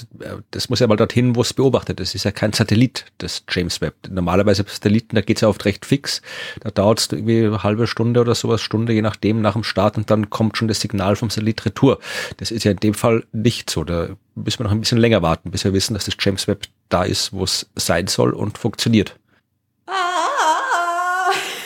[0.50, 2.10] das muss ja mal dorthin, wo es beobachtet ist.
[2.10, 3.94] Es ist ja kein Satellit, das James Webb.
[4.10, 6.22] Normalerweise Satelliten, da geht's ja oft recht fix.
[6.60, 9.96] Da dauert es irgendwie eine halbe Stunde oder sowas, Stunde, je nachdem, nach dem Start
[9.96, 11.98] und dann kommt schon das Signal vom Satellit retour.
[12.38, 13.84] Das ist ja in dem Fall nicht so.
[13.84, 16.66] Da müssen wir noch ein bisschen länger warten, bis wir wissen, dass das James Webb
[16.88, 19.16] da ist, wo es sein soll und funktioniert.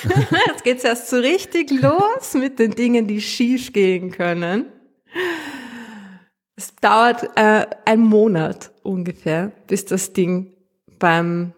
[0.47, 4.67] Jetzt geht's erst so richtig los mit den Dingen, die schief gehen können.
[6.57, 10.53] Es dauert äh, ein Monat ungefähr, bis das Ding
[10.99, 11.53] beim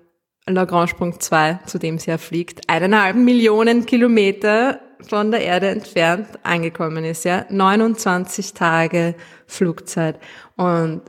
[0.46, 7.04] Lagrange-Punkt 2, zu dem es ja fliegt, eineinhalb Millionen Kilometer von der Erde entfernt angekommen
[7.04, 7.44] ist, ja.
[7.48, 9.14] 29 Tage
[9.46, 10.18] Flugzeit.
[10.56, 11.02] Und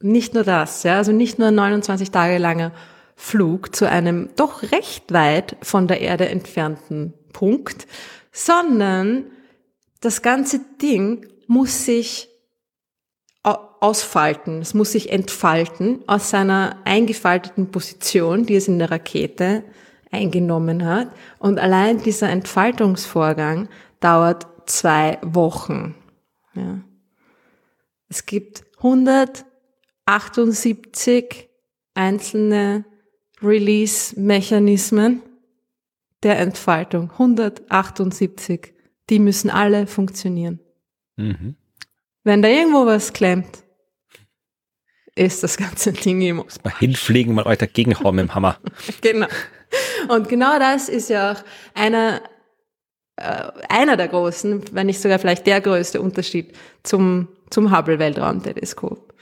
[0.00, 2.72] nicht nur das, ja, also nicht nur ein 29 Tage langer
[3.14, 7.86] Flug zu einem doch recht weit von der Erde entfernten Punkt,
[8.32, 9.26] sondern
[10.00, 12.28] das ganze Ding muss sich
[13.42, 19.64] au- ausfalten, es muss sich entfalten aus seiner eingefalteten Position, die es in der Rakete
[20.10, 21.08] eingenommen hat.
[21.38, 23.68] Und allein dieser Entfaltungsvorgang
[24.00, 25.94] dauert zwei Wochen.
[26.54, 26.80] Ja.
[28.08, 31.48] Es gibt 178
[31.94, 32.84] einzelne
[33.42, 35.22] Release-Mechanismen
[36.22, 37.10] der Entfaltung.
[37.12, 38.72] 178.
[39.10, 40.60] Die müssen alle funktionieren.
[41.16, 41.56] Mhm.
[42.24, 43.64] Wenn da irgendwo was klemmt,
[45.14, 48.58] ist das ganze Ding im Mal hinfliegen, mal weiter gegenhauen mit dem Hammer.
[49.00, 49.26] Genau.
[50.08, 52.20] Und genau das ist ja auch einer,
[53.16, 59.14] äh, einer der großen, wenn nicht sogar vielleicht der größte Unterschied zum, zum Hubble-Weltraumteleskop.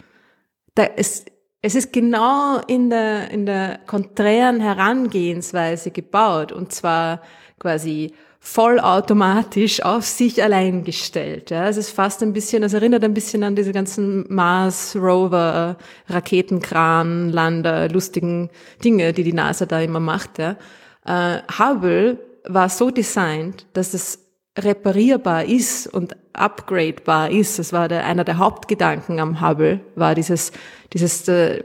[0.74, 1.29] Da ist,
[1.62, 7.20] es ist genau in der, in der konträren Herangehensweise gebaut und zwar
[7.58, 11.50] quasi vollautomatisch auf sich allein gestellt.
[11.50, 11.68] Ja.
[11.68, 15.76] Es ist fast ein bisschen, es erinnert ein bisschen an diese ganzen Mars-Rover,
[16.08, 18.48] Raketenkran, Lander, lustigen
[18.82, 20.38] Dinge, die die NASA da immer macht.
[20.38, 20.56] Ja.
[21.04, 24.26] Äh, Hubble war so designt, dass es
[24.58, 27.58] reparierbar ist und upgradebar ist.
[27.58, 30.52] Das war der, einer der Hauptgedanken am Hubble, war dieses,
[30.92, 31.62] dieses, äh,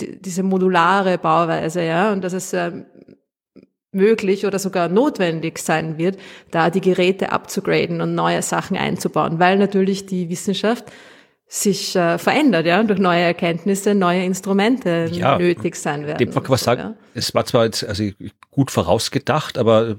[0.00, 2.70] die- diese modulare Bauweise, ja, und dass es äh,
[3.92, 6.18] möglich oder sogar notwendig sein wird,
[6.50, 10.84] da die Geräte abzugraden und neue Sachen einzubauen, weil natürlich die Wissenschaft
[11.50, 16.18] sich äh, verändert, ja, durch neue Erkenntnisse, neue Instrumente ja, nötig sein werden.
[16.18, 16.94] Dem kann man sagen, ja.
[17.14, 18.04] es war zwar jetzt also
[18.50, 19.96] gut vorausgedacht, aber äh,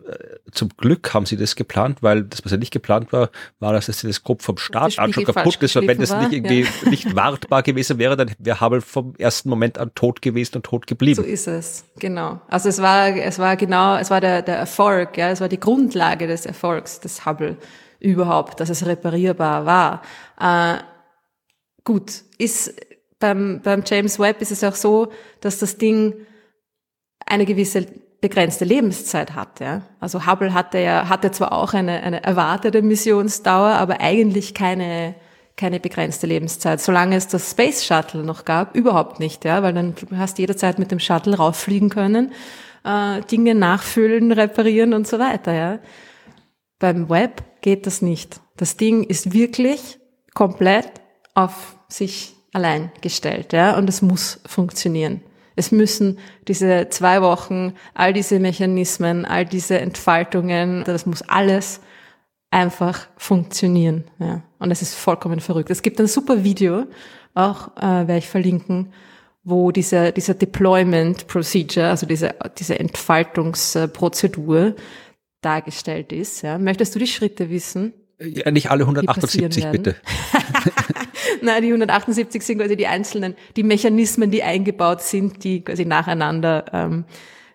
[0.51, 3.87] zum Glück haben sie das geplant, weil das, was ja nicht geplant war, war, dass
[3.87, 5.75] das Teleskop vom Start an schon kaputt ist.
[5.75, 6.89] Und wenn das nicht irgendwie ja.
[6.89, 10.85] nicht wartbar gewesen wäre, dann wäre Hubble vom ersten Moment an tot gewesen und tot
[10.85, 11.15] geblieben.
[11.15, 12.39] So ist es, genau.
[12.47, 15.59] Also es war, es war genau, es war der, der Erfolg, ja, es war die
[15.59, 17.57] Grundlage des Erfolgs des Hubble
[17.99, 20.03] überhaupt, dass es reparierbar war.
[20.39, 20.83] Äh,
[21.89, 22.71] gut, ist
[23.17, 25.11] beim, beim James Webb ist es auch so,
[25.41, 26.13] dass das Ding
[27.25, 27.87] eine gewisse
[28.21, 29.59] begrenzte Lebenszeit hat.
[29.59, 29.81] Ja?
[29.99, 35.15] Also Hubble hatte ja hatte zwar auch eine, eine erwartete Missionsdauer, aber eigentlich keine
[35.57, 36.79] keine begrenzte Lebenszeit.
[36.79, 40.77] Solange es das Space Shuttle noch gab, überhaupt nicht, ja, weil dann hast du jederzeit
[40.77, 42.33] mit dem Shuttle rauffliegen können,
[42.85, 45.53] äh, Dinge nachfüllen, reparieren und so weiter.
[45.53, 45.79] Ja.
[46.77, 48.41] Beim Web geht das nicht.
[48.57, 49.97] Das Ding ist wirklich
[50.35, 50.91] komplett
[51.33, 55.21] auf sich allein gestellt, ja, und es muss funktionieren.
[55.55, 61.81] Es müssen diese zwei Wochen, all diese Mechanismen, all diese Entfaltungen, das muss alles
[62.49, 64.05] einfach funktionieren.
[64.19, 64.41] Ja.
[64.59, 65.69] Und es ist vollkommen verrückt.
[65.69, 66.85] Es gibt ein super Video,
[67.33, 68.93] auch äh, werde ich verlinken,
[69.43, 74.75] wo dieser, dieser Deployment Procedure, also diese, diese Entfaltungsprozedur
[75.41, 76.41] dargestellt ist.
[76.41, 76.57] Ja.
[76.57, 77.93] Möchtest du die Schritte wissen?
[78.21, 79.95] Ja, nicht alle 178 bitte.
[81.41, 86.65] Nein, die 178 sind quasi die einzelnen, die Mechanismen, die eingebaut sind, die quasi nacheinander
[86.73, 87.05] ähm,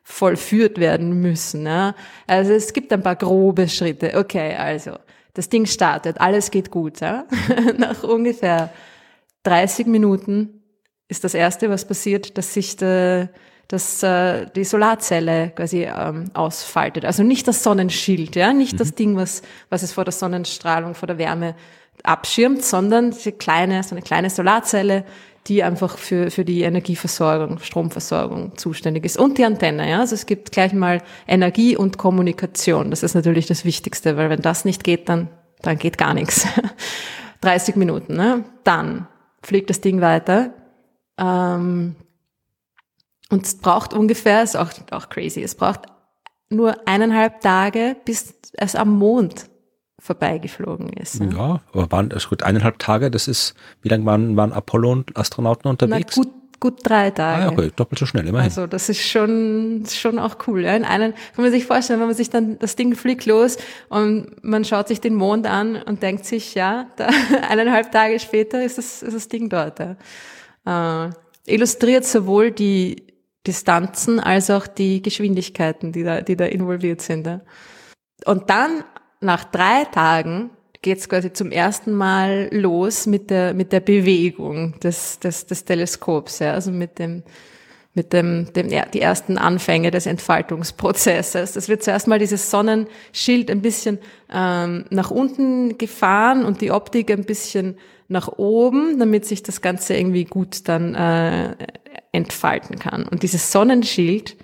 [0.02, 1.66] vollführt werden müssen.
[1.66, 1.94] Ja.
[2.26, 4.16] Also es gibt ein paar grobe Schritte.
[4.16, 4.92] Okay, also
[5.34, 7.00] das Ding startet, alles geht gut.
[7.00, 7.26] Ja.
[7.78, 8.72] Nach ungefähr
[9.42, 10.62] 30 Minuten
[11.08, 13.28] ist das Erste, was passiert, dass sich der
[13.68, 17.04] dass äh, die Solarzelle quasi ähm, ausfaltet.
[17.04, 18.78] Also nicht das Sonnenschild, ja, nicht mhm.
[18.78, 21.54] das Ding, was, was es vor der Sonnenstrahlung, vor der Wärme
[22.02, 25.04] abschirmt, sondern diese kleine, so eine kleine Solarzelle,
[25.46, 29.18] die einfach für, für die Energieversorgung, Stromversorgung zuständig ist.
[29.18, 30.00] Und die Antenne, ja.
[30.00, 32.90] Also es gibt gleich mal Energie und Kommunikation.
[32.90, 35.28] Das ist natürlich das Wichtigste, weil wenn das nicht geht, dann,
[35.60, 36.46] dann geht gar nichts.
[37.42, 38.44] 30 Minuten, ne?
[38.64, 39.06] Dann
[39.42, 40.54] fliegt das Ding weiter.
[41.18, 41.94] Ähm,
[43.30, 45.82] und es braucht ungefähr, ist auch, auch crazy, es braucht
[46.50, 49.48] nur eineinhalb Tage, bis es am Mond
[49.98, 51.20] vorbeigeflogen ist.
[51.20, 51.34] Ne?
[51.34, 55.16] Ja, aber waren also gut eineinhalb Tage, das ist, wie lange waren, waren Apollo und
[55.16, 56.14] Astronauten unterwegs?
[56.16, 57.44] Na, gut, gut drei Tage.
[57.44, 58.44] Ah, okay, doppelt so schnell, immerhin.
[58.44, 60.62] Also das ist schon, schon auch cool.
[60.64, 60.76] Ja.
[60.76, 63.56] In einen, kann man sich vorstellen, wenn man sich dann, das Ding fliegt los
[63.88, 67.08] und man schaut sich den Mond an und denkt sich, ja, da,
[67.48, 69.78] eineinhalb Tage später ist das, ist das Ding dort.
[70.66, 71.06] Ja.
[71.06, 71.10] Äh,
[71.46, 73.13] illustriert sowohl die
[73.46, 77.26] Distanzen als auch die Geschwindigkeiten, die da, die da involviert sind.
[77.26, 77.40] Ja.
[78.24, 78.84] Und dann
[79.20, 80.50] nach drei Tagen
[80.82, 86.40] geht's quasi zum ersten Mal los mit der, mit der Bewegung des, des, des Teleskops,
[86.40, 87.22] ja, also mit dem,
[87.94, 91.52] mit dem, dem, die ersten Anfänge des Entfaltungsprozesses.
[91.52, 93.98] Das wird zuerst mal dieses Sonnenschild ein bisschen
[94.32, 97.78] ähm, nach unten gefahren und die Optik ein bisschen
[98.08, 101.56] nach oben, damit sich das Ganze irgendwie gut dann äh,
[102.12, 103.06] entfalten kann.
[103.08, 104.36] Und dieses Sonnenschild,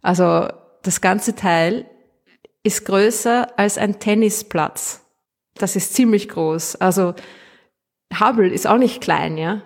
[0.00, 0.48] also
[0.82, 1.84] das ganze Teil
[2.62, 5.02] ist größer als ein Tennisplatz.
[5.54, 6.76] Das ist ziemlich groß.
[6.76, 7.14] Also
[8.18, 9.62] Hubble ist auch nicht klein, ja,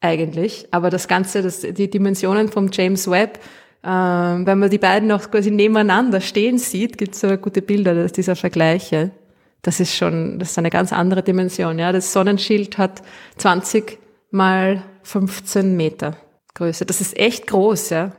[0.00, 0.66] eigentlich.
[0.70, 3.38] Aber das Ganze, das, die Dimensionen vom James Webb,
[3.82, 8.06] äh, wenn man die beiden noch quasi nebeneinander stehen sieht, gibt es so gute Bilder
[8.06, 9.10] dieser Vergleiche.
[9.62, 11.78] Das ist schon, das ist eine ganz andere Dimension.
[11.78, 13.02] Ja, das Sonnenschild hat
[13.36, 13.98] 20
[14.30, 16.16] mal 15 Meter
[16.54, 16.86] Größe.
[16.86, 18.12] Das ist echt groß, ja.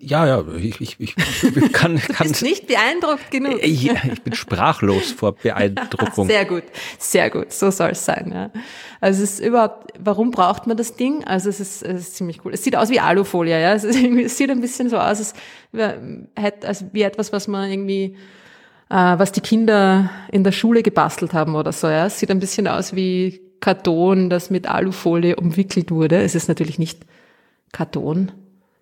[0.00, 1.16] Ja, ja, ich, ich, ich
[1.72, 2.30] kann, kann.
[2.30, 3.66] ist nicht beeindruckt genug.
[3.66, 6.28] Ja, ich bin sprachlos vor Beeindruckung.
[6.28, 6.62] Sehr gut,
[6.98, 8.30] sehr gut, so soll es sein.
[8.32, 8.50] Ja.
[9.00, 11.24] Also es ist überhaupt, warum braucht man das Ding?
[11.24, 12.54] Also es ist, es ist ziemlich cool.
[12.54, 13.72] Es sieht aus wie Alufolie, ja.
[13.72, 15.34] Es, ist es sieht ein bisschen so aus,
[15.74, 18.16] als, als wie etwas, was man irgendwie,
[18.90, 21.88] äh, was die Kinder in der Schule gebastelt haben oder so.
[21.88, 22.06] Ja.
[22.06, 26.22] Es sieht ein bisschen aus wie Karton, das mit Alufolie umwickelt wurde.
[26.22, 27.04] Es ist natürlich nicht
[27.72, 28.30] Karton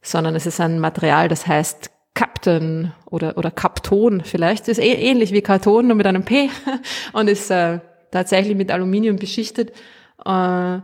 [0.06, 4.68] sondern es ist ein Material, das heißt Captain oder, oder Kapton vielleicht.
[4.68, 6.48] Ist eh, ähnlich wie Karton, nur mit einem P
[7.12, 7.80] und ist äh,
[8.10, 9.72] tatsächlich mit Aluminium beschichtet.
[10.24, 10.78] Äh,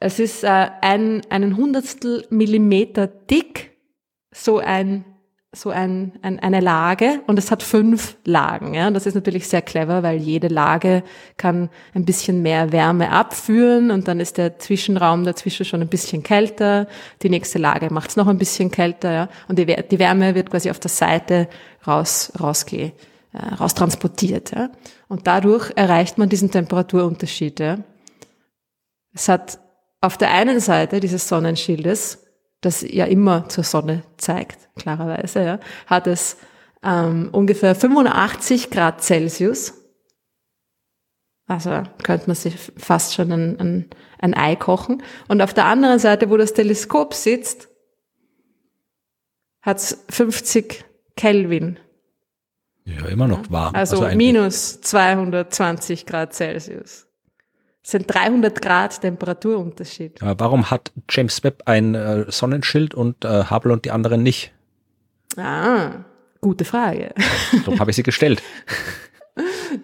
[0.00, 3.76] es ist äh, ein, einen Hundertstel Millimeter dick,
[4.32, 5.04] so ein
[5.52, 8.74] so ein, ein, eine Lage und es hat fünf Lagen.
[8.74, 8.90] Ja?
[8.90, 11.02] Das ist natürlich sehr clever, weil jede Lage
[11.36, 16.22] kann ein bisschen mehr Wärme abführen und dann ist der Zwischenraum dazwischen schon ein bisschen
[16.22, 16.86] kälter.
[17.22, 19.28] Die nächste Lage macht es noch ein bisschen kälter ja?
[19.48, 21.48] und die, die Wärme wird quasi auf der Seite
[21.84, 22.92] raus, rausgehen
[23.32, 24.52] äh, raustransportiert.
[24.52, 24.70] Ja?
[25.08, 27.58] Und dadurch erreicht man diesen Temperaturunterschied.
[27.58, 27.78] Ja?
[29.12, 29.58] Es hat
[30.00, 32.24] auf der einen Seite dieses Sonnenschildes
[32.60, 36.36] das ja immer zur Sonne zeigt, klarerweise, ja, hat es
[36.82, 39.74] ähm, ungefähr 85 Grad Celsius.
[41.46, 43.90] Also könnte man sich fast schon ein, ein,
[44.20, 45.02] ein Ei kochen.
[45.26, 47.68] Und auf der anderen Seite, wo das Teleskop sitzt,
[49.60, 50.84] hat es 50
[51.16, 51.78] Kelvin.
[52.84, 53.74] Ja, immer noch warm.
[53.74, 57.09] Also, also minus 220 Grad Celsius.
[57.82, 60.20] Das sind 300 Grad Temperaturunterschied.
[60.20, 64.52] Warum hat James Webb ein äh, Sonnenschild und äh, Hubble und die anderen nicht?
[65.36, 66.04] Ah,
[66.40, 67.14] gute Frage.
[67.64, 68.42] Darum habe ich sie gestellt.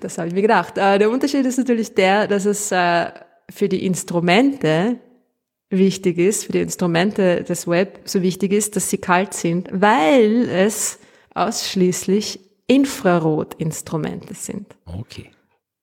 [0.00, 0.76] Das habe ich mir gedacht.
[0.76, 4.98] Äh, der Unterschied ist natürlich der, dass es für die Instrumente
[5.70, 10.48] wichtig ist, für die Instrumente des Web so wichtig ist, dass sie kalt sind, weil
[10.48, 10.98] es
[11.34, 14.76] ausschließlich Infrarotinstrumente sind.
[14.84, 15.30] Okay.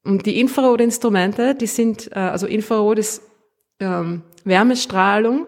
[0.03, 3.21] Und die Infrarotinstrumente, die sind, äh, also Infrarot ist
[3.79, 5.47] ähm, Wärmestrahlung.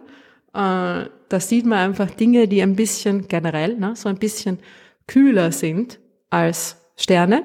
[0.53, 4.59] Äh, da sieht man einfach Dinge, die ein bisschen generell, ne, so ein bisschen
[5.07, 5.99] kühler sind
[6.29, 7.43] als Sterne.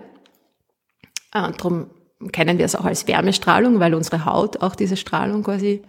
[1.34, 1.90] Äh, darum
[2.32, 5.82] kennen wir es auch als Wärmestrahlung, weil unsere Haut auch diese Strahlung quasi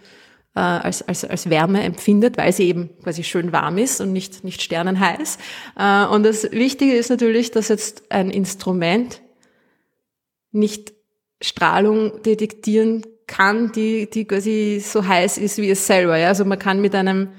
[0.56, 4.44] äh, als, als, als Wärme empfindet, weil sie eben quasi schön warm ist und nicht,
[4.44, 5.38] nicht sternenheiß.
[5.78, 9.22] Äh, und das Wichtige ist natürlich, dass jetzt ein Instrument
[10.52, 10.94] nicht
[11.42, 16.18] Strahlung detektieren kann, die, die quasi so heiß ist wie es selber.
[16.18, 16.30] Ja?
[16.30, 17.30] Also man kann mit einem,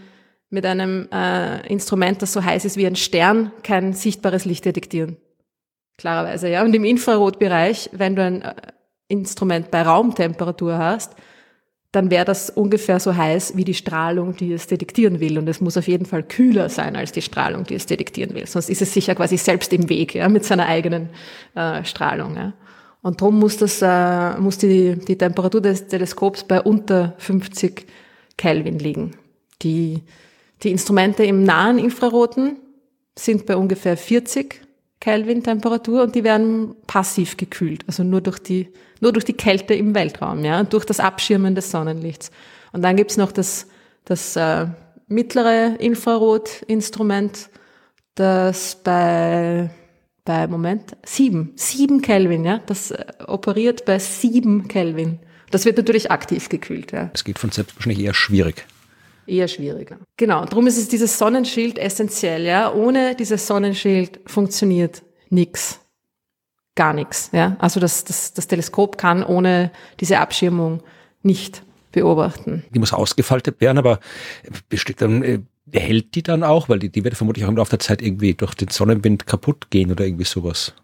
[0.50, 5.16] mit einem äh, Instrument, das so heiß ist wie ein Stern, kein sichtbares Licht detektieren.
[5.98, 6.64] Klarerweise, ja.
[6.64, 8.55] Und im Infrarotbereich, wenn du ein äh,
[9.09, 11.14] Instrument bei Raumtemperatur hast,
[11.92, 15.38] dann wäre das ungefähr so heiß wie die Strahlung, die es detektieren will.
[15.38, 18.46] Und es muss auf jeden Fall kühler sein als die Strahlung, die es detektieren will.
[18.46, 21.11] Sonst ist es sicher quasi selbst im Weg, ja, mit seiner eigenen
[21.55, 22.34] äh, Strahlung.
[22.34, 22.55] Ja.
[23.03, 27.86] Und darum muss, das, äh, muss die, die Temperatur des Teleskops bei unter 50
[28.36, 29.16] Kelvin liegen.
[29.62, 30.03] Die,
[30.62, 32.57] die Instrumente im nahen Infraroten
[33.18, 34.62] sind bei ungefähr 40
[35.00, 38.68] Kelvin Temperatur und die werden passiv gekühlt, also nur durch die,
[39.00, 42.30] nur durch die Kälte im Weltraum, ja, durch das Abschirmen des Sonnenlichts.
[42.72, 43.66] Und dann gibt's noch das,
[44.05, 44.66] das äh,
[45.09, 47.50] mittlere Infrarotinstrument,
[48.14, 49.70] das bei
[50.25, 55.18] bei, Moment, sieben, sieben Kelvin, ja, das äh, operiert bei sieben Kelvin.
[55.51, 57.11] Das wird natürlich aktiv gekühlt, ja.
[57.12, 58.66] Es geht von selbst wahrscheinlich eher schwierig.
[59.27, 59.99] Eher schwieriger.
[60.16, 62.73] Genau, darum ist es dieses Sonnenschild essentiell, ja.
[62.73, 65.81] Ohne dieses Sonnenschild funktioniert nix.
[66.75, 67.57] Gar nichts, ja.
[67.59, 69.70] Also das, das, das Teleskop kann ohne
[70.01, 70.83] diese Abschirmung
[71.23, 71.62] nicht
[71.93, 72.64] beobachten.
[72.70, 74.01] Die muss ausgefaltet werden, aber
[74.68, 76.68] besteht dann, äh, hält die dann auch?
[76.68, 79.70] Weil die, die wird vermutlich auch im Laufe der Zeit irgendwie durch den Sonnenwind kaputt
[79.70, 80.74] gehen oder irgendwie sowas.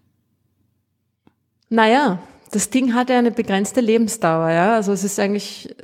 [1.71, 2.19] Naja,
[2.53, 4.75] das Ding hat ja eine begrenzte Lebensdauer, ja.
[4.75, 5.75] Also es ist eigentlich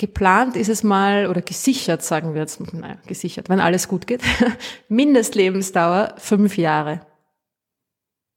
[0.00, 4.22] geplant ist es mal oder gesichert, sagen wir jetzt, naja, gesichert, wenn alles gut geht.
[4.88, 7.02] Mindestlebensdauer fünf Jahre.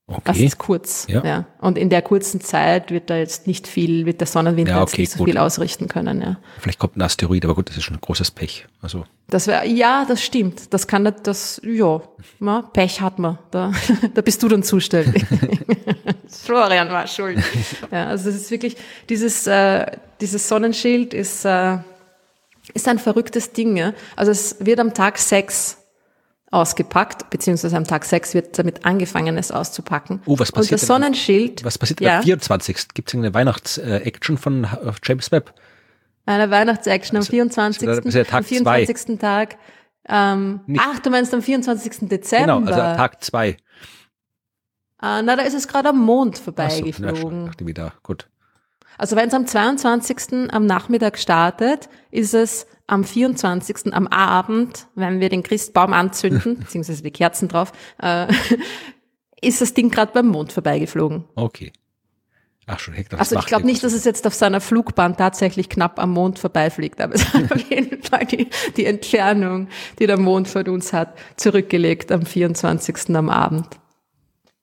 [0.06, 0.22] Okay.
[0.26, 1.08] Das ist kurz.
[1.08, 1.24] Ja.
[1.24, 1.46] ja.
[1.60, 5.02] Und in der kurzen Zeit wird da jetzt nicht viel, wird der Sonnenwind ja, okay,
[5.02, 5.30] nicht so gut.
[5.30, 6.22] viel ausrichten können.
[6.22, 6.38] Ja.
[6.60, 8.66] Vielleicht kommt ein Asteroid, aber gut, das ist schon ein großes Pech.
[8.82, 9.06] Also.
[9.30, 10.74] Das wäre, ja, das stimmt.
[10.74, 12.02] Das kann das, ja,
[12.42, 13.38] ja Pech hat man.
[13.52, 13.72] Da,
[14.14, 15.26] da bist du dann zuständig.
[16.28, 17.42] Florian war schuld.
[17.90, 18.76] Ja, also es ist wirklich,
[19.08, 19.86] dieses, äh,
[20.20, 21.78] dieses Sonnenschild ist, äh,
[22.74, 23.78] ist ein verrücktes Ding.
[23.78, 23.94] Ja?
[24.18, 25.78] Also es wird am Tag sechs
[26.54, 30.22] ausgepackt, beziehungsweise am Tag 6 wird damit angefangen, es auszupacken.
[30.26, 31.66] Oh, was passiert Und das Sonnenschild.
[31.66, 32.90] Was passiert ja, am 24.
[32.94, 34.68] Gibt es eine Weihnachts-Action von
[35.04, 35.54] James Webb?
[36.26, 37.88] Eine Weihnachts-Action am 24.
[37.88, 38.98] Also, das ist ja Tag am 24.
[38.98, 39.16] Zwei.
[39.18, 39.58] Tag.
[40.08, 42.10] Ähm, ach, du meinst am 24.
[42.10, 42.60] Dezember?
[42.60, 43.50] Genau, also Tag 2.
[43.50, 43.56] Äh,
[45.02, 47.52] na, da ist es gerade am Mond vorbeigeflogen.
[47.60, 48.30] So, wieder, gut.
[48.98, 50.52] Also wenn es am 22.
[50.52, 53.94] am Nachmittag startet, ist es am 24.
[53.94, 57.72] am Abend, wenn wir den Christbaum anzünden, beziehungsweise die Kerzen drauf,
[58.02, 58.28] äh,
[59.42, 61.26] ist das Ding gerade beim Mond vorbeigeflogen.
[61.36, 61.74] Okay.
[62.66, 63.20] Ach schon, Hektar.
[63.20, 67.02] Also ich glaube nicht, dass es jetzt auf seiner Flugbahn tatsächlich knapp am Mond vorbeifliegt,
[67.02, 69.68] aber es hat auf jeden Fall die, die Entfernung,
[70.00, 73.16] die der Mond von uns hat, zurückgelegt am 24.
[73.16, 73.68] am Abend.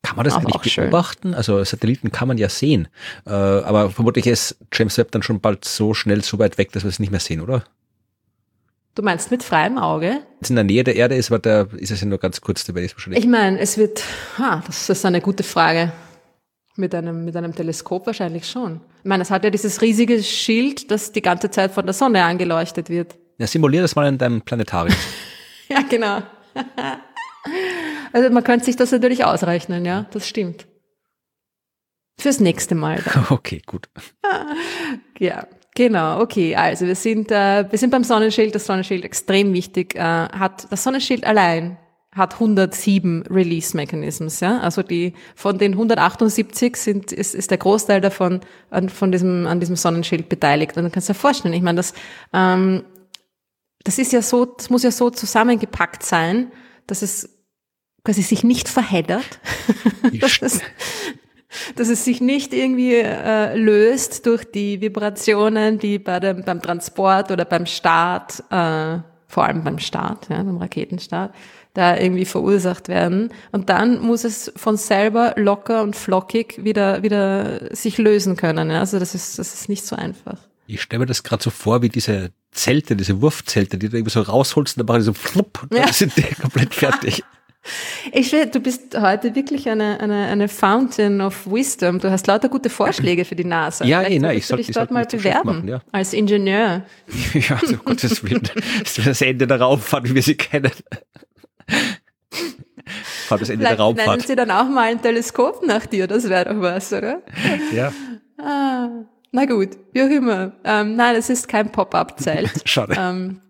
[0.03, 1.29] Kann man das auch eigentlich beobachten?
[1.29, 1.35] Schön.
[1.35, 2.89] Also Satelliten kann man ja sehen,
[3.27, 6.85] äh, aber vermutlich ist James Webb dann schon bald so schnell so weit weg, dass
[6.85, 7.65] wir es nicht mehr sehen, oder?
[8.95, 10.23] Du meinst mit freiem Auge?
[10.41, 12.65] es in der Nähe der Erde ist, aber da ist es ja nur ganz kurz,
[12.65, 13.23] da werde ich wahrscheinlich.
[13.23, 14.03] Ich meine, es wird,
[14.39, 15.93] ha, das ist eine gute Frage.
[16.77, 18.81] Mit einem, mit einem Teleskop wahrscheinlich schon.
[19.01, 22.25] Ich meine, es hat ja dieses riesige Schild, das die ganze Zeit von der Sonne
[22.25, 23.17] angeleuchtet wird.
[23.39, 24.97] Ja, simulier das mal in deinem Planetarium.
[25.69, 26.23] ja, genau.
[28.13, 30.67] also man könnte sich das natürlich ausrechnen, ja, das stimmt.
[32.19, 33.03] Fürs nächste Mal.
[33.03, 33.27] Dann.
[33.31, 33.89] Okay, gut.
[35.19, 35.47] ja,
[35.81, 36.21] genau.
[36.21, 38.55] Okay, also wir sind, äh, wir sind beim Sonnenschild.
[38.55, 39.95] Das Sonnenschild extrem wichtig.
[39.95, 41.79] Äh, hat das Sonnenschild allein
[42.13, 44.59] hat 107 Release Mechanisms, ja.
[44.59, 49.61] Also die von den 178 sind ist, ist der Großteil davon an, von diesem an
[49.61, 50.77] diesem Sonnenschild beteiligt.
[50.77, 51.95] Und dann kannst du dir vorstellen, ich meine, das
[52.33, 52.83] ähm,
[53.85, 56.53] das ist ja so, das muss ja so zusammengepackt sein,
[56.87, 57.39] dass es
[58.05, 59.41] quasi sich nicht verheddert,
[60.21, 60.61] dass, es,
[61.77, 67.31] dass es sich nicht irgendwie äh, löst durch die Vibrationen, die bei dem, beim Transport
[67.31, 71.33] oder beim Start, äh, vor allem beim Start, ja, beim Raketenstart,
[71.75, 73.33] da irgendwie verursacht werden.
[73.53, 78.71] Und dann muss es von selber locker und flockig wieder, wieder sich lösen können.
[78.71, 78.81] Ja?
[78.81, 80.39] Also das ist, das ist nicht so einfach.
[80.67, 84.13] Ich stelle mir das gerade so vor, wie diese Zelte, diese Wurfzelte, die du irgendwie
[84.13, 85.85] so rausholst und dann machen die so flupp, ja.
[85.85, 87.23] dann sind die komplett fertig.
[88.13, 91.99] Ich will, du bist heute wirklich eine, eine, eine Fountain of Wisdom.
[91.99, 93.85] Du hast lauter gute Vorschläge für die NASA.
[93.85, 95.57] Ja, eh, nein, ich sollte dich dort mal bewerben.
[95.57, 95.83] Machen, ja.
[95.93, 96.87] Als Ingenieur.
[97.35, 98.43] ja, also Gottes Willen.
[98.81, 100.73] Das ist das Ende der Raumfahrt, wie wir sie kennen.
[103.27, 104.09] Fahrt das Ende Vielleicht der Raumfahrt.
[104.09, 107.23] nennen sie dann auch mal ein Teleskop nach dir, das wäre doch was, oder?
[107.73, 107.93] Ja.
[108.39, 108.89] Ah,
[109.33, 110.53] na gut, wie auch immer.
[110.65, 112.51] Ähm, nein, es ist kein Pop-up-Zelt.
[112.65, 112.97] Schade.
[112.99, 113.41] Ähm,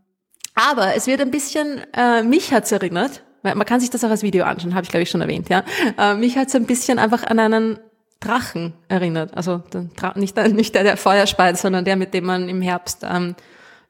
[0.54, 4.22] aber es wird ein bisschen, äh, mich hat's erinnert, man kann sich das auch als
[4.22, 5.64] Video anschauen, habe ich glaube ich schon erwähnt, ja.
[5.98, 7.78] Äh, mich hat's ein bisschen einfach an einen
[8.20, 9.34] Drachen erinnert.
[9.34, 9.62] Also
[10.14, 13.34] nicht, nicht der, der Feuerspeit, sondern der, mit dem man im Herbst ähm,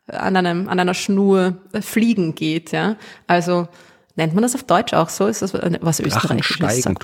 [0.07, 2.97] an, einem, an einer Schnur äh, fliegen geht, ja.
[3.27, 3.69] Also
[4.17, 5.27] nennt man das auf Deutsch auch so?
[5.27, 6.59] Ist das was Österreichisches?
[6.59, 6.95] Drachensteigen.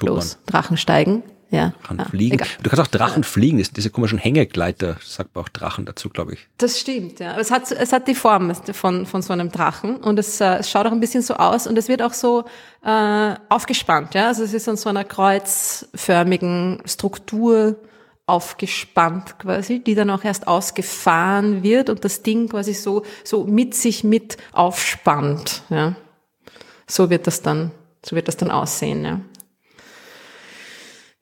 [0.46, 1.22] Drachensteigen.
[1.50, 1.72] Ja.
[1.82, 2.34] Drachen ah, fliegen.
[2.34, 2.48] Egal.
[2.60, 6.34] Du kannst auch Drachen fliegen, das, diese komischen Hängegleiter, sagt man auch Drachen dazu, glaube
[6.34, 6.48] ich.
[6.58, 7.38] Das stimmt, ja.
[7.38, 10.70] Es hat, es hat die Form von, von so einem Drachen und es, äh, es
[10.70, 12.44] schaut auch ein bisschen so aus und es wird auch so
[12.84, 14.28] äh, aufgespannt, ja.
[14.28, 17.76] Also es ist an so einer kreuzförmigen Struktur
[18.26, 23.74] aufgespannt quasi, die dann auch erst ausgefahren wird und das Ding quasi so, so mit
[23.74, 25.94] sich mit aufspannt, ja.
[26.88, 27.70] So wird das dann,
[28.04, 29.20] so wird das dann aussehen, ja.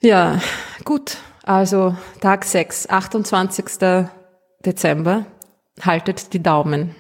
[0.05, 0.39] Ja,
[0.85, 1.17] gut.
[1.45, 3.65] Also Tag 6, 28.
[4.65, 5.25] Dezember.
[5.81, 6.95] Haltet die Daumen.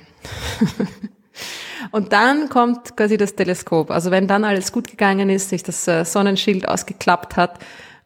[1.90, 3.90] Und dann kommt quasi das Teleskop.
[3.90, 7.58] Also wenn dann alles gut gegangen ist, sich das äh, Sonnenschild ausgeklappt hat,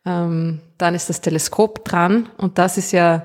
[0.04, 2.28] ähm, dann ist das Teleskop dran.
[2.36, 3.24] Und das ist ja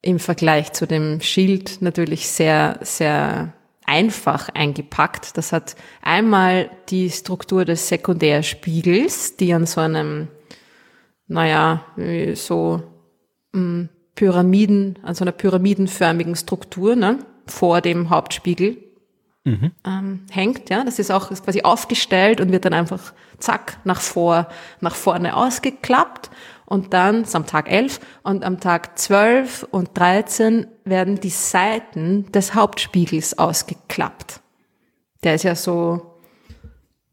[0.00, 3.52] im Vergleich zu dem Schild natürlich sehr, sehr
[3.84, 5.36] einfach eingepackt.
[5.36, 10.28] Das hat einmal die Struktur des Sekundärspiegels, die an so einem
[11.32, 11.84] naja,
[12.34, 12.82] so
[13.52, 18.76] mh, hm, Pyramiden, an so einer pyramidenförmigen Struktur, ne, vor dem Hauptspiegel
[19.44, 19.72] mhm.
[19.86, 20.84] ähm, hängt, ja.
[20.84, 24.48] Das ist auch ist quasi aufgestellt und wird dann einfach zack nach vor,
[24.80, 26.30] nach vorne ausgeklappt.
[26.66, 32.30] Und dann ist am Tag 11 und am Tag 12 und 13 werden die Seiten
[32.32, 34.40] des Hauptspiegels ausgeklappt.
[35.22, 36.18] Der ist ja so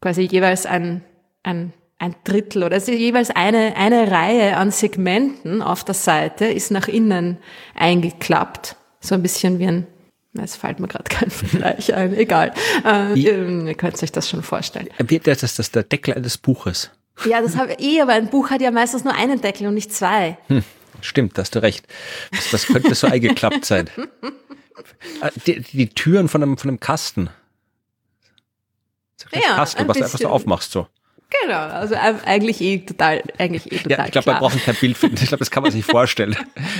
[0.00, 1.04] quasi jeweils ein,
[1.42, 6.70] ein ein Drittel oder also jeweils eine, eine Reihe an Segmenten auf der Seite ist
[6.70, 7.36] nach innen
[7.74, 8.76] eingeklappt.
[9.00, 9.86] So ein bisschen wie ein,
[10.32, 12.54] es fällt mir gerade kein Vergleich ein, egal.
[12.84, 14.88] Äh, ihr könnt euch das schon vorstellen.
[15.24, 16.90] Das ist das der Deckel eines Buches.
[17.26, 19.74] Ja, das habe ich eh, aber ein Buch hat ja meistens nur einen Deckel und
[19.74, 20.38] nicht zwei.
[20.46, 20.64] Hm,
[21.02, 21.86] stimmt, hast du recht.
[22.32, 23.90] Was, was könnte so eingeklappt sein?
[25.20, 27.28] Äh, die, die, Türen von einem, von einem Kasten.
[29.30, 30.86] Ja, Kasten, was du einfach so aufmachst so.
[31.42, 34.96] Genau, also eigentlich eh total, eigentlich eh total Ja, ich glaube, man braucht kein Bild
[34.96, 35.16] finden.
[35.20, 36.36] Ich glaube, das kann man sich vorstellen,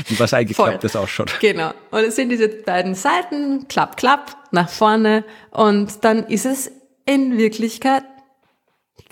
[0.09, 1.39] wie was eingeklapptes ausschaut.
[1.41, 1.73] Genau.
[1.91, 5.25] Und es sind diese beiden Seiten, klapp, klapp, nach vorne.
[5.51, 6.71] Und dann ist es
[7.07, 8.05] in Wirklichkeit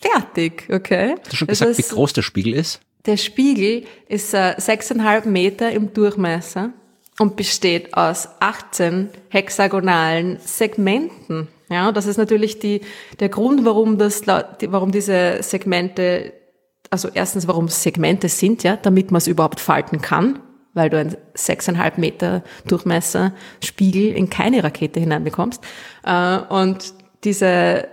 [0.00, 1.14] fertig, okay?
[1.18, 2.80] Hast du schon gesagt, ist, wie groß der Spiegel ist?
[3.06, 6.70] Der Spiegel ist äh, sechseinhalb äh, Meter im Durchmesser
[7.18, 11.48] und besteht aus 18 hexagonalen Segmenten.
[11.70, 12.80] Ja, das ist natürlich die,
[13.20, 16.32] der Grund, warum das, warum diese Segmente,
[16.90, 20.38] also erstens, warum Segmente sind, ja, damit man es überhaupt falten kann,
[20.72, 25.62] weil du einen sechseinhalb Meter Durchmesser Spiegel in keine Rakete hineinbekommst.
[26.04, 26.94] Äh, und
[27.24, 27.88] diese,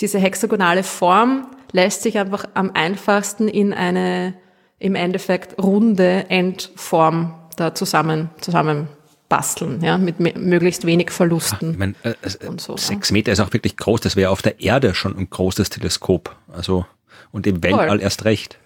[0.00, 4.34] diese hexagonale Form lässt sich einfach am einfachsten in eine,
[4.78, 8.88] im Endeffekt runde Endform da zusammen, zusammen
[9.28, 11.72] basteln, ja, mit möglichst wenig Verlusten.
[11.72, 14.00] Ich meine, äh, äh, so, sechs Meter ist auch wirklich groß.
[14.00, 16.34] Das wäre auf der Erde schon ein großes Teleskop.
[16.50, 16.86] Also
[17.30, 18.00] und im Weltall Voll.
[18.00, 18.58] erst recht.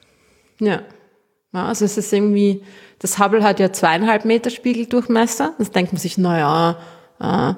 [0.60, 0.82] Ja.
[1.52, 1.66] ja.
[1.66, 2.62] Also es ist irgendwie,
[2.98, 5.54] das Hubble hat ja zweieinhalb Meter Spiegeldurchmesser.
[5.58, 6.78] Das denkt man sich, naja,
[7.20, 7.54] äh,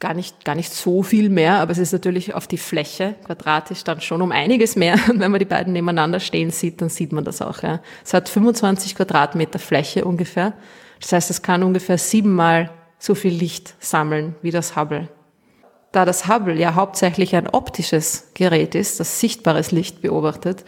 [0.00, 3.84] gar nicht, gar nicht so viel mehr, aber es ist natürlich auf die Fläche quadratisch
[3.84, 4.98] dann schon um einiges mehr.
[5.08, 7.62] Und wenn man die beiden nebeneinander stehen sieht, dann sieht man das auch.
[7.62, 7.80] Ja.
[8.04, 10.54] Es hat 25 Quadratmeter Fläche ungefähr.
[11.02, 15.08] Das heißt, es kann ungefähr siebenmal so viel Licht sammeln wie das Hubble.
[15.90, 20.64] Da das Hubble ja hauptsächlich ein optisches Gerät ist, das sichtbares Licht beobachtet,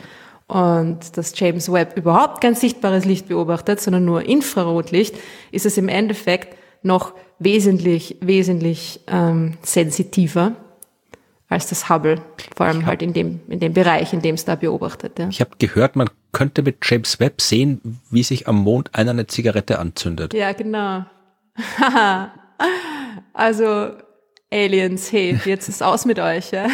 [0.47, 5.17] und das James Webb überhaupt kein sichtbares Licht beobachtet, sondern nur Infrarotlicht,
[5.53, 10.53] ist es im Endeffekt noch wesentlich, wesentlich ähm, sensitiver
[11.49, 12.21] als das Hubble,
[12.57, 15.19] vor allem halt in dem, in dem Bereich, in dem es da beobachtet.
[15.19, 15.29] Ja.
[15.29, 19.27] Ich habe gehört, man könnte mit James Webb sehen, wie sich am Mond einer eine
[19.27, 20.35] Zigarette anzündet.
[20.35, 21.05] Ja, genau.
[23.33, 23.91] also
[24.51, 26.53] Aliens, hey, jetzt ist aus mit euch.
[26.53, 26.67] Ja?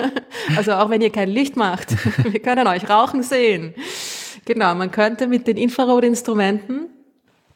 [0.56, 1.94] also auch wenn ihr kein Licht macht,
[2.24, 3.74] wir können euch rauchen sehen.
[4.44, 6.88] Genau, man könnte mit den Infrarotinstrumenten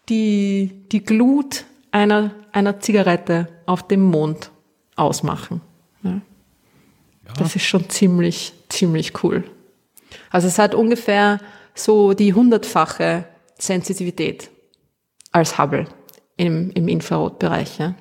[0.08, 4.50] die, die Glut einer, einer Zigarette auf dem Mond
[4.96, 5.62] ausmachen.
[7.38, 9.44] Das ist schon ziemlich, ziemlich cool.
[10.30, 11.38] Also es hat ungefähr
[11.74, 13.24] so die hundertfache
[13.58, 14.50] Sensitivität
[15.30, 15.86] als Hubble
[16.36, 17.78] im, im Infrarotbereich.
[17.78, 17.94] Ja.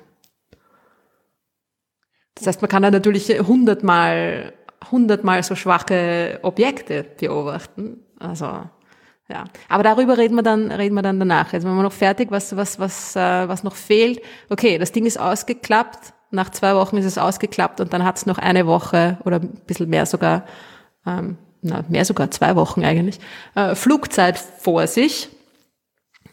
[2.34, 4.52] Das heißt, man kann da natürlich hundertmal,
[4.90, 8.00] hundertmal so schwache Objekte beobachten.
[8.18, 8.64] Also
[9.28, 11.52] ja, aber darüber reden wir dann, reden wir dann danach.
[11.52, 14.20] Jetzt sind wir noch fertig, was, was, was, äh, was noch fehlt.
[14.50, 16.12] Okay, das Ding ist ausgeklappt.
[16.32, 19.50] Nach zwei Wochen ist es ausgeklappt und dann hat es noch eine Woche oder ein
[19.66, 20.44] bisschen mehr sogar,
[21.06, 23.20] ähm, na, mehr sogar zwei Wochen eigentlich,
[23.54, 25.28] äh, Flugzeit vor sich.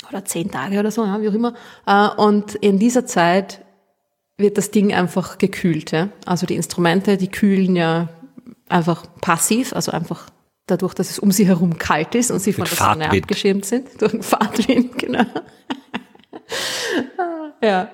[0.09, 1.53] Oder zehn Tage oder so, ja, wie auch immer.
[1.85, 3.63] Äh, und in dieser Zeit
[4.37, 5.91] wird das Ding einfach gekühlt.
[5.91, 6.09] Ja?
[6.25, 8.07] Also die Instrumente, die kühlen ja
[8.69, 10.29] einfach passiv, also einfach
[10.65, 13.89] dadurch, dass es um sie herum kalt ist und sie von der Sonne abgeschirmt sind,
[14.01, 15.25] durch den Fahrtwind, genau.
[17.61, 17.89] ja.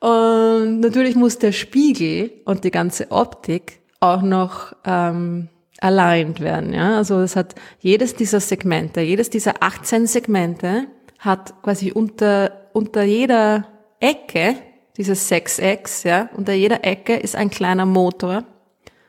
[0.00, 5.48] Und natürlich muss der Spiegel und die ganze Optik auch noch ähm,
[5.80, 6.72] aligned werden.
[6.72, 6.96] Ja?
[6.96, 10.86] Also es hat jedes dieser Segmente, jedes dieser 18 Segmente
[11.18, 13.66] hat quasi unter, unter jeder
[13.98, 14.54] Ecke,
[14.96, 18.44] dieses Sechsecks, ja, unter jeder Ecke ist ein kleiner Motor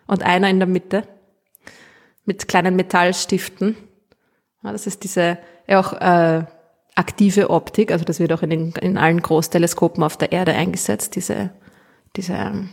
[0.08, 1.04] und einer in der Mitte
[2.26, 3.76] mit kleinen Metallstiften.
[4.64, 5.38] Ja, das ist diese
[5.68, 6.46] ja auch äh,
[7.00, 11.16] aktive Optik, also das wird auch in, den, in allen Großteleskopen auf der Erde eingesetzt,
[11.16, 11.52] diese,
[12.16, 12.68] diese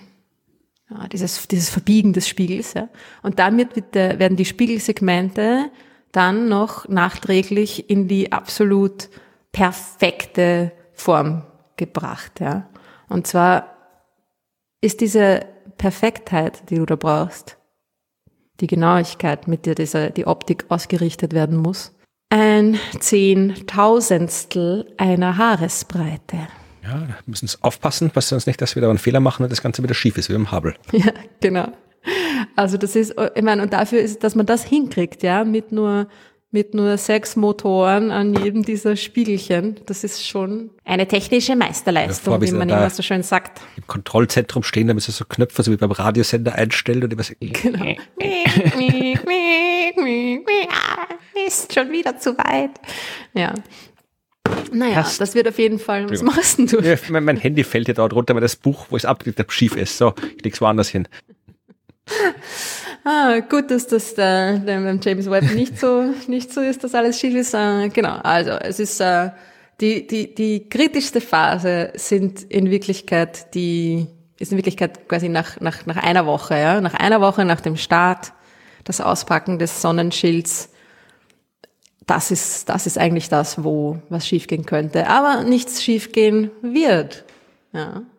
[0.91, 2.75] ja, dieses, dieses Verbiegen des Spiegels.
[2.75, 2.89] Ja.
[3.23, 5.71] Und damit wird der, werden die Spiegelsegmente
[6.13, 9.09] dann noch nachträglich in die absolut
[9.53, 11.43] perfekte Form
[11.77, 12.41] gebracht.
[12.41, 12.69] Ja.
[13.09, 13.77] Und zwar
[14.81, 15.47] ist diese
[15.79, 17.59] Perfektheit, die du da brauchst,
[18.61, 21.96] die Genauigkeit, mit der dieser, die Optik ausgerichtet werden muss.
[22.29, 26.49] Ein Zehntausendstel einer Haaresbreite.
[26.83, 29.53] Ja, da müssen wir aufpassen, was sonst nicht, dass wir da einen Fehler machen und
[29.53, 30.75] das Ganze wieder schief ist, wie im Hubble.
[30.93, 31.69] Ja, genau.
[32.55, 36.09] Also das ist, ich meine, und dafür ist, dass man das hinkriegt, ja, mit nur
[36.53, 39.77] mit nur sechs Motoren an jedem dieser Spiegelchen.
[39.85, 43.61] Das ist schon eine technische Meisterleistung, ja, wie man immer so schön sagt.
[43.77, 47.35] Im Kontrollzentrum stehen, da müssen so Knöpfe, so wie beim Radiosender einstellen und immer so.
[47.41, 47.85] Genau.
[51.47, 52.73] ist schon wieder zu weit.
[53.35, 53.55] Ja.
[54.73, 56.81] Naja, Hast, das wird auf jeden Fall, was machst du?
[56.81, 59.51] Ja, mein, mein, Handy fällt ja da drunter, weil das Buch, wo es abgelegt habe,
[59.51, 59.99] schief ist.
[59.99, 61.09] So, ich leg's woanders hin.
[63.09, 67.21] Ah, gut, dass das äh, beim James Webb nicht so, nicht so ist, dass alles
[67.21, 67.55] schief ist.
[67.55, 69.31] Äh, genau, also es ist äh,
[69.81, 74.09] die, die, die kritischste Phase sind in Wirklichkeit die,
[74.41, 77.77] ist in Wirklichkeit quasi nach, nach, nach einer Woche, ja, nach einer Woche nach dem
[77.77, 78.33] Start,
[78.87, 80.71] das Auspacken des Sonnenschilds.
[82.07, 85.09] Das ist, das ist eigentlich das, wo was schiefgehen könnte.
[85.09, 87.25] Aber nichts schiefgehen wird.
[87.73, 88.03] Ja.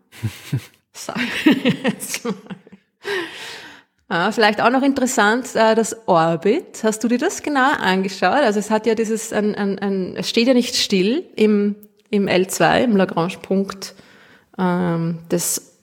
[4.09, 6.81] Ah, vielleicht auch noch interessant, äh, das Orbit.
[6.81, 8.41] Hast du dir das genau angeschaut?
[8.41, 11.75] Also es hat ja dieses, ein, ein, ein, es steht ja nicht still im,
[12.09, 13.95] im L2, im Lagrange-Punkt
[14.57, 15.73] ähm, des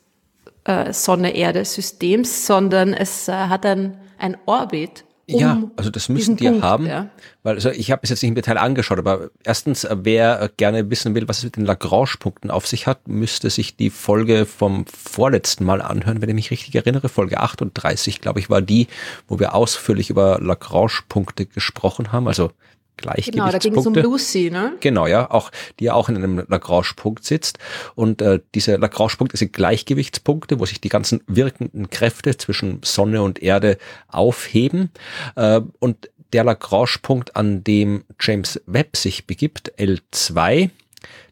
[0.65, 6.45] äh, Sonne-Erde-Systems, sondern es äh, hat ein, ein Orbit um ja, also das müssen die
[6.45, 7.09] Punkt, haben, ja.
[7.43, 10.49] weil also ich habe es jetzt nicht im Detail angeschaut, aber erstens, äh, wer äh,
[10.55, 14.45] gerne wissen will, was es mit den Lagrange-Punkten auf sich hat, müsste sich die Folge
[14.45, 17.09] vom vorletzten Mal anhören, wenn ich mich richtig erinnere.
[17.09, 18.87] Folge 38, glaube ich, war die,
[19.27, 22.29] wo wir ausführlich über Lagrange-Punkte gesprochen haben.
[22.29, 22.51] Also
[22.97, 23.33] Gleichgewichtspunkte.
[23.33, 24.75] Genau, da ging es um Lucy, ne?
[24.81, 27.59] Genau, ja, auch die ja auch in einem Lagrange-Punkt sitzt
[27.95, 33.43] und äh, diese Lagrange-Punkte sind Gleichgewichtspunkte, wo sich die ganzen wirkenden Kräfte zwischen Sonne und
[33.43, 33.79] Erde
[34.09, 34.91] aufheben
[35.37, 40.71] äh, und der Lagrange-Punkt, an dem James Webb sich begibt, L2,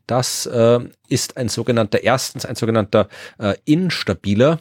[0.06, 3.08] das äh, ist ein sogenannter, erstens ein sogenannter
[3.38, 4.60] äh, instabiler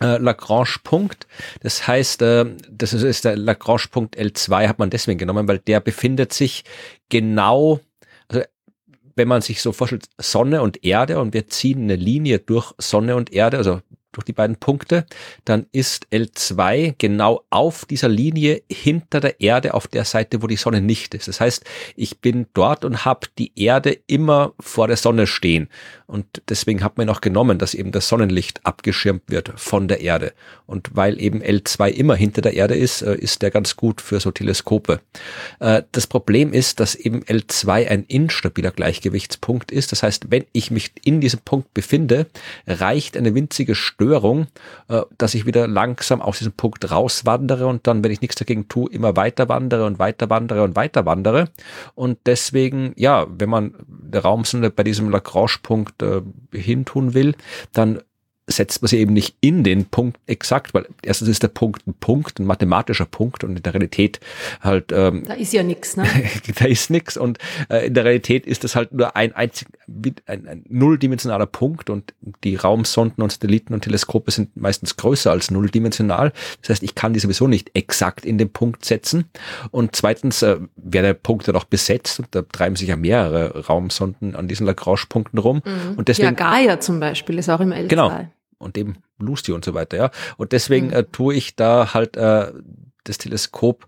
[0.00, 1.26] äh, Lagrange-Punkt.
[1.60, 5.80] Das heißt, äh, das ist, ist der Lagrange-Punkt L2 hat man deswegen genommen, weil der
[5.80, 6.64] befindet sich
[7.08, 7.80] genau,
[8.28, 8.42] also
[9.16, 13.16] wenn man sich so vorstellt, Sonne und Erde und wir ziehen eine Linie durch Sonne
[13.16, 13.80] und Erde, also
[14.14, 15.06] durch die beiden Punkte,
[15.44, 20.56] dann ist L2 genau auf dieser Linie hinter der Erde auf der Seite, wo die
[20.56, 21.28] Sonne nicht ist.
[21.28, 21.64] Das heißt,
[21.96, 25.68] ich bin dort und habe die Erde immer vor der Sonne stehen.
[26.06, 30.32] Und deswegen hat man auch genommen, dass eben das Sonnenlicht abgeschirmt wird von der Erde.
[30.66, 34.20] Und weil eben L2 immer hinter der Erde ist, äh, ist der ganz gut für
[34.20, 35.00] so Teleskope.
[35.60, 39.92] Äh, das Problem ist, dass eben L2 ein instabiler Gleichgewichtspunkt ist.
[39.92, 42.26] Das heißt, wenn ich mich in diesem Punkt befinde,
[42.66, 48.04] reicht eine winzige Störung, äh, dass ich wieder langsam aus diesem Punkt rauswandere und dann,
[48.04, 51.48] wenn ich nichts dagegen tue, immer weiter wandere und weiter wandere und weiter wandere.
[51.94, 57.34] Und deswegen, ja, wenn man der Raumsonde bei diesem Lagrange-Punkt äh, hintun will,
[57.72, 58.00] dann
[58.46, 61.94] setzt man sie eben nicht in den Punkt exakt, weil erstens ist der Punkt ein
[61.94, 64.20] Punkt, ein mathematischer Punkt und in der Realität
[64.60, 66.04] halt ähm, da ist ja nichts, ne?
[66.58, 67.38] da ist nichts und
[67.70, 69.68] äh, in der Realität ist das halt nur ein einzig
[70.26, 75.50] ein, ein nulldimensionaler Punkt und die Raumsonden und Satelliten und Teleskope sind meistens größer als
[75.50, 76.32] nulldimensional.
[76.60, 79.24] Das heißt, ich kann die sowieso nicht exakt in den Punkt setzen
[79.70, 83.66] und zweitens äh, wäre der Punkt dann auch besetzt und da treiben sich ja mehrere
[83.66, 85.96] Raumsonden an diesen Lagrange-Punkten rum Mhm.
[85.96, 87.86] und deswegen ja, Gaia zum Beispiel ist auch im L2.
[87.86, 88.28] Genau.
[88.58, 90.10] Und eben Lucy und so weiter, ja.
[90.36, 92.52] Und deswegen äh, tue ich da halt äh,
[93.04, 93.86] das Teleskop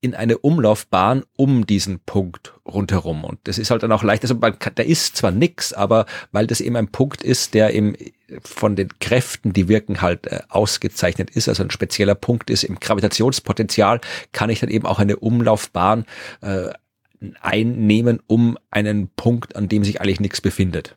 [0.00, 3.24] in eine Umlaufbahn um diesen Punkt rundherum.
[3.24, 4.22] Und das ist halt dann auch leicht.
[4.22, 7.74] Also man kann, da ist zwar nix, aber weil das eben ein Punkt ist, der
[7.74, 7.96] eben
[8.42, 12.78] von den Kräften, die wirken, halt äh, ausgezeichnet ist, also ein spezieller Punkt ist im
[12.78, 14.00] Gravitationspotenzial,
[14.32, 16.04] kann ich dann eben auch eine Umlaufbahn
[16.42, 16.70] äh,
[17.40, 20.96] einnehmen um einen Punkt, an dem sich eigentlich nichts befindet.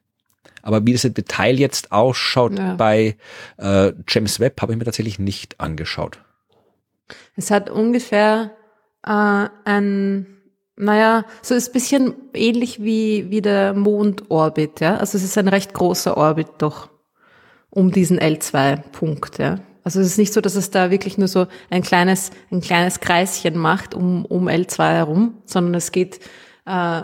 [0.64, 2.76] Aber wie das Detail jetzt ausschaut Ja.
[2.76, 3.18] bei
[3.58, 6.20] äh, James Webb, habe ich mir tatsächlich nicht angeschaut.
[7.36, 8.52] Es hat ungefähr
[9.06, 10.28] äh, ein,
[10.76, 14.98] naja, so ist ein bisschen ähnlich wie, wie der Mondorbit, ja.
[14.98, 16.90] Also es ist ein recht großer Orbit doch
[17.70, 19.60] um diesen L2-Punkt, ja.
[19.84, 23.00] Also es ist nicht so, dass es da wirklich nur so ein kleines, ein kleines
[23.00, 26.20] Kreischen macht um, um L2 herum, sondern es geht
[26.68, 27.02] äh,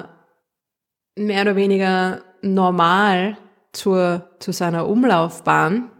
[1.15, 3.37] mehr oder weniger normal
[3.71, 5.91] zur, zu seiner Umlaufbahn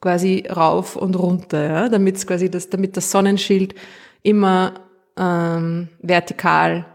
[0.00, 3.74] quasi rauf und runter, ja, damit quasi das, damit das Sonnenschild
[4.22, 4.74] immer
[5.16, 6.86] ähm, vertikal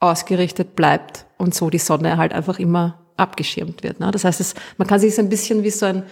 [0.00, 4.00] ausgerichtet bleibt und so die Sonne halt einfach immer abgeschirmt wird.
[4.00, 4.10] Ne?
[4.10, 6.04] Das heißt, es, man kann sich es ein bisschen wie so ein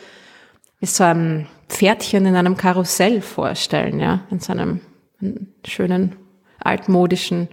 [0.79, 4.81] wie so ein Pferdchen in einem Karussell vorstellen, ja, in so einem
[5.21, 6.17] einem schönen
[6.59, 7.49] altmodischen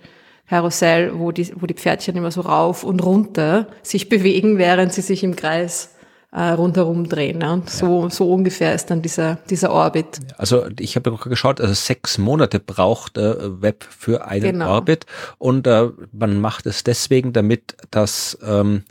[0.49, 5.01] Karussell, wo die, wo die Pferdchen immer so rauf und runter sich bewegen, während sie
[5.01, 5.89] sich im Kreis
[6.33, 7.37] äh, rundherum drehen.
[7.39, 7.53] Ne?
[7.53, 10.19] Und so, so ungefähr ist dann dieser, dieser Orbit.
[10.37, 14.71] Also ich habe gerade geschaut, also sechs Monate braucht äh, Webb für einen Genau.
[14.73, 15.05] Orbit
[15.37, 18.83] und äh, man macht es deswegen, damit das ähm,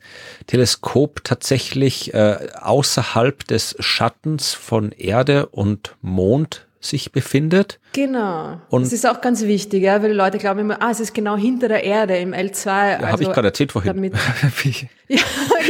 [0.46, 7.78] Teleskop tatsächlich äh, außerhalb des Schattens von Erde und Mond sich befindet.
[7.93, 8.61] Genau.
[8.68, 11.14] Und- das ist auch ganz wichtig, ja, weil die Leute glauben immer, ah, es ist
[11.14, 12.66] genau hinter der Erde im L2.
[12.66, 13.95] Ja, also, habe ich gerade erzählt vorhin.
[13.95, 14.14] Damit,
[15.09, 15.18] ja,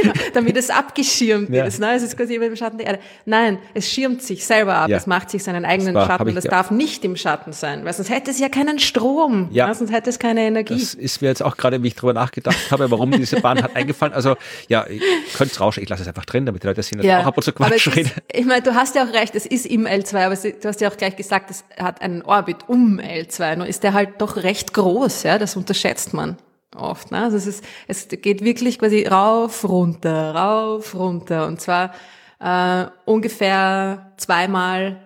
[0.02, 1.64] genau, damit es abgeschirmt Ja.
[1.64, 1.80] ist.
[1.80, 1.94] Ne?
[1.94, 2.98] Es ist quasi immer im Schatten der Erde.
[3.24, 4.88] Nein, es schirmt sich selber ab.
[4.88, 4.96] Ja.
[4.96, 7.04] Es macht sich seinen eigenen Das war- Schatten hab und ich es ge- darf nicht
[7.04, 9.48] im Schatten sein, weil sonst hätte es ja keinen Strom.
[9.52, 9.68] Ja.
[9.68, 9.74] ne?
[9.74, 10.74] Sonst hätte es keine Energie.
[10.74, 13.76] Das ist mir jetzt auch gerade, wie ich drüber nachgedacht habe, warum diese Bahn hat
[13.76, 14.12] eingefallen.
[14.14, 14.36] Also
[14.68, 15.00] ja, ihr
[15.36, 17.26] könnt es rauschen, ich lasse es einfach drin, damit die Leute sehen, dass ich auch
[17.26, 18.08] ab und zu Quatsch rede.
[18.10, 20.80] ist, ich meine, du hast ja auch recht, es ist im L2, aber du hast
[20.80, 23.56] ja auch gleich gesagt, es hat einen Orbit um L2.
[23.56, 26.36] Nur ist der halt doch recht groß, ja, das unterschätzt man
[26.76, 27.10] oft.
[27.10, 27.22] Ne?
[27.22, 31.46] Also es, ist, es geht wirklich quasi rauf, runter, rauf, runter.
[31.46, 31.92] Und zwar
[32.40, 35.02] äh, ungefähr zweimal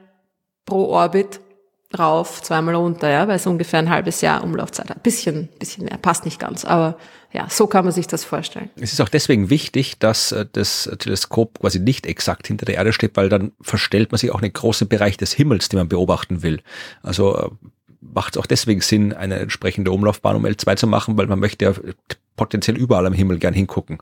[0.65, 1.41] pro Orbit
[1.97, 5.03] rauf, zweimal runter, ja, weil es ungefähr ein halbes Jahr Umlaufzeit hat.
[5.03, 6.99] Bisschen, bisschen mehr, passt nicht ganz, aber
[7.33, 8.71] ja, so kann man sich das vorstellen.
[8.77, 12.93] Es ist auch deswegen wichtig, dass äh, das Teleskop quasi nicht exakt hinter der Erde
[12.93, 16.43] steht, weil dann verstellt man sich auch einen großen Bereich des Himmels, den man beobachten
[16.43, 16.61] will.
[17.03, 17.51] Also äh,
[18.01, 21.65] macht es auch deswegen Sinn, eine entsprechende Umlaufbahn um L2 zu machen, weil man möchte
[21.65, 21.73] ja
[22.37, 23.99] potenziell überall am Himmel gern hingucken.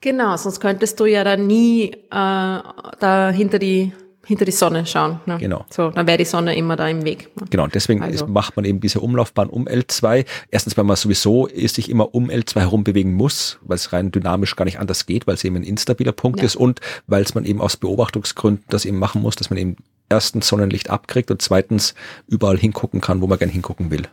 [0.00, 3.92] Genau, sonst könntest du ja dann nie äh, da hinter die
[4.24, 5.20] hinter die Sonne schauen.
[5.26, 5.38] Ne?
[5.38, 5.66] Genau.
[5.68, 7.30] So, dann wäre die Sonne immer da im Weg.
[7.40, 7.46] Ne?
[7.50, 8.24] Genau, und deswegen Also.
[8.24, 10.24] ist, macht man eben diese Umlaufbahn um L2.
[10.50, 14.54] Erstens, weil man sowieso sich immer um L2 herum bewegen muss, weil es rein dynamisch
[14.54, 16.46] gar nicht anders geht, weil es eben ein instabiler Punkt Ja.
[16.46, 19.76] ist und weil es man eben aus Beobachtungsgründen das eben machen muss, dass man eben
[20.12, 21.94] erstens Sonnenlicht abkriegt und zweitens
[22.28, 24.06] überall hingucken kann, wo man gern hingucken will.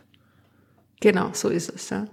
[1.00, 1.90] Genau, so ist es.
[1.90, 2.06] Ja.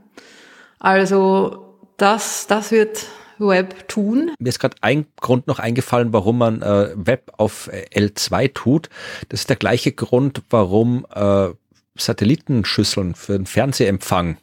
[0.79, 3.05] Also das, das wird
[3.39, 4.31] Web tun.
[4.39, 8.89] Mir ist gerade ein Grund noch eingefallen, warum man äh, Web auf äh, L2 tut.
[9.29, 11.49] Das ist der gleiche Grund, warum äh,
[11.95, 14.37] Satellitenschüsseln für den Fernsehempfang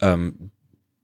[0.00, 0.50] ähm,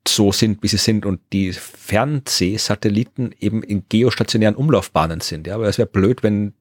[0.06, 5.46] so sind, wie sie sind und die Fernsehsatelliten eben in geostationären Umlaufbahnen sind.
[5.46, 6.52] Ja, aber es wäre blöd, wenn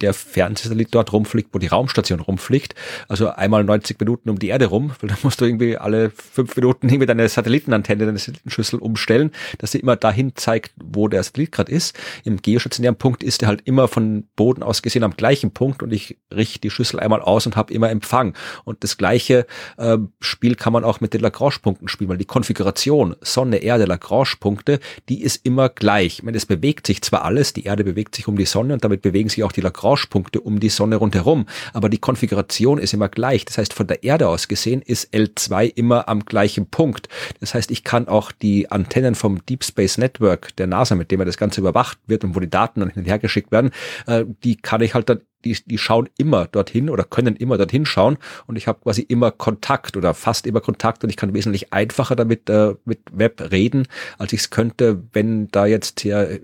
[0.00, 2.74] der Fernsehsatellit dort rumfliegt, wo die Raumstation rumfliegt.
[3.08, 6.56] Also einmal 90 Minuten um die Erde rum, weil dann musst du irgendwie alle fünf
[6.56, 11.52] Minuten irgendwie deine Satellitenantenne, deine Satellitenschüssel umstellen, dass sie immer dahin zeigt, wo der Satellit
[11.52, 11.98] gerade ist.
[12.24, 15.92] Im geostationären Punkt ist er halt immer von Boden aus gesehen am gleichen Punkt und
[15.92, 18.34] ich richte die Schüssel einmal aus und habe immer Empfang.
[18.64, 19.46] Und das gleiche
[19.76, 24.80] äh, Spiel kann man auch mit den Lagrange-Punkten spielen, weil die Konfiguration Sonne, Erde, Lagrange-Punkte,
[25.08, 26.18] die ist immer gleich.
[26.18, 28.84] Ich meine, es bewegt sich zwar alles, die Erde bewegt sich um die Sonne und
[28.84, 32.94] damit bewegen sich auch die Lagrange Lagrange-Punkte um die Sonne rundherum, aber die Konfiguration ist
[32.94, 33.44] immer gleich.
[33.44, 37.08] Das heißt, von der Erde aus gesehen ist L2 immer am gleichen Punkt.
[37.40, 41.20] Das heißt, ich kann auch die Antennen vom Deep Space Network der NASA, mit dem
[41.20, 43.70] ja das Ganze überwacht wird und wo die Daten dann hin und her geschickt werden,
[44.06, 47.86] äh, die kann ich halt dann die, die schauen immer dorthin oder können immer dorthin
[47.86, 51.72] schauen und ich habe quasi immer Kontakt oder fast immer Kontakt und ich kann wesentlich
[51.72, 53.88] einfacher damit äh, mit Web reden,
[54.18, 56.40] als ich es könnte, wenn da jetzt hier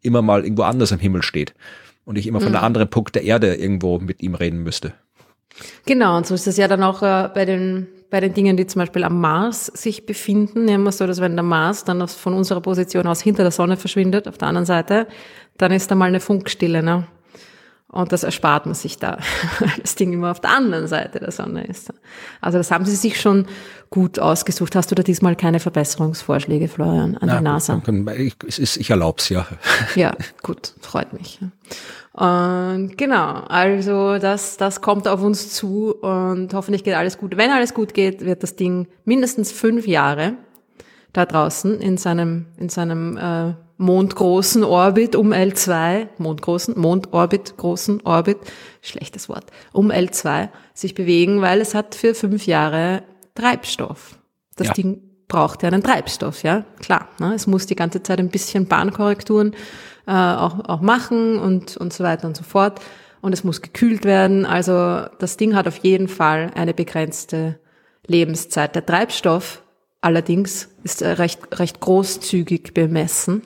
[0.00, 1.54] immer mal irgendwo anders am Himmel steht
[2.06, 2.56] und ich immer von Mhm.
[2.56, 4.94] einem anderen Punkt der Erde irgendwo mit ihm reden müsste.
[5.84, 8.66] Genau, und so ist es ja dann auch äh, bei den bei den Dingen, die
[8.68, 12.34] zum Beispiel am Mars sich befinden, immer so, dass wenn der Mars dann aus, von
[12.34, 15.08] unserer Position aus hinter der Sonne verschwindet, auf der anderen Seite,
[15.58, 17.08] dann ist da mal eine Funkstille, ne?
[17.88, 19.18] Und das erspart man sich da,
[19.60, 21.92] weil das Ding immer auf der anderen Seite der Sonne ist.
[22.40, 23.46] Also das haben sie sich schon
[23.90, 24.74] gut ausgesucht.
[24.74, 27.82] Hast du da diesmal keine Verbesserungsvorschläge, Florian, an Na die gut, NASA?
[27.86, 29.46] wir- ich, es ist, ich erlaub's ja.
[29.94, 31.38] Ja, gut, freut mich.
[32.12, 37.36] Und genau, also das, das kommt auf uns zu und hoffentlich geht alles gut.
[37.36, 40.34] Wenn alles gut geht, wird das Ding mindestens fünf Jahre
[41.12, 48.38] da draußen in seinem, in seinem äh, mondgroßen Orbit um L2, mondgroßen, Mondorbit, großen Orbit,
[48.80, 53.02] schlechtes Wort, um L2 sich bewegen, weil es hat für fünf Jahre
[53.34, 54.18] Treibstoff.
[54.56, 54.72] Das Ja.
[54.74, 57.08] Ding braucht ja einen Treibstoff, ja, klar.
[57.18, 57.34] Ne?
[57.34, 59.54] Es muss die ganze Zeit ein bisschen Bahnkorrekturen
[60.06, 62.80] äh, auch, auch machen und, und so weiter und so fort.
[63.20, 64.46] Und es muss gekühlt werden.
[64.46, 67.58] Also das Ding hat auf jeden Fall eine begrenzte
[68.06, 68.74] Lebenszeit.
[68.76, 69.62] Der Treibstoff
[70.00, 73.42] allerdings ist äh, recht, recht großzügig bemessen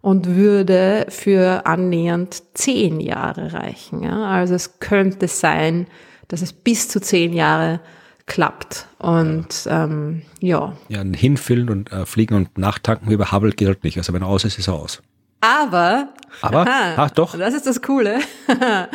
[0.00, 4.02] und würde für annähernd zehn Jahre reichen.
[4.02, 4.24] Ja?
[4.24, 5.86] Also es könnte sein,
[6.28, 7.80] dass es bis zu zehn Jahre
[8.26, 8.86] klappt.
[8.98, 13.98] Und ähm, ja, Ja, ein Hinfüllen und äh, Fliegen und Nachtanken über Hubble halt nicht.
[13.98, 15.02] Also wenn er aus ist, ist er aus.
[15.40, 16.08] aber,
[16.42, 18.20] Aber, ach doch, das ist das Coole,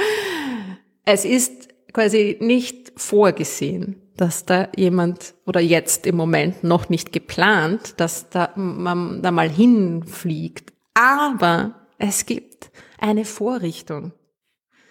[1.05, 7.95] es ist quasi nicht vorgesehen, dass da jemand oder jetzt im Moment noch nicht geplant,
[7.97, 10.71] dass da man da mal hinfliegt.
[10.95, 14.13] Aber es gibt eine Vorrichtung.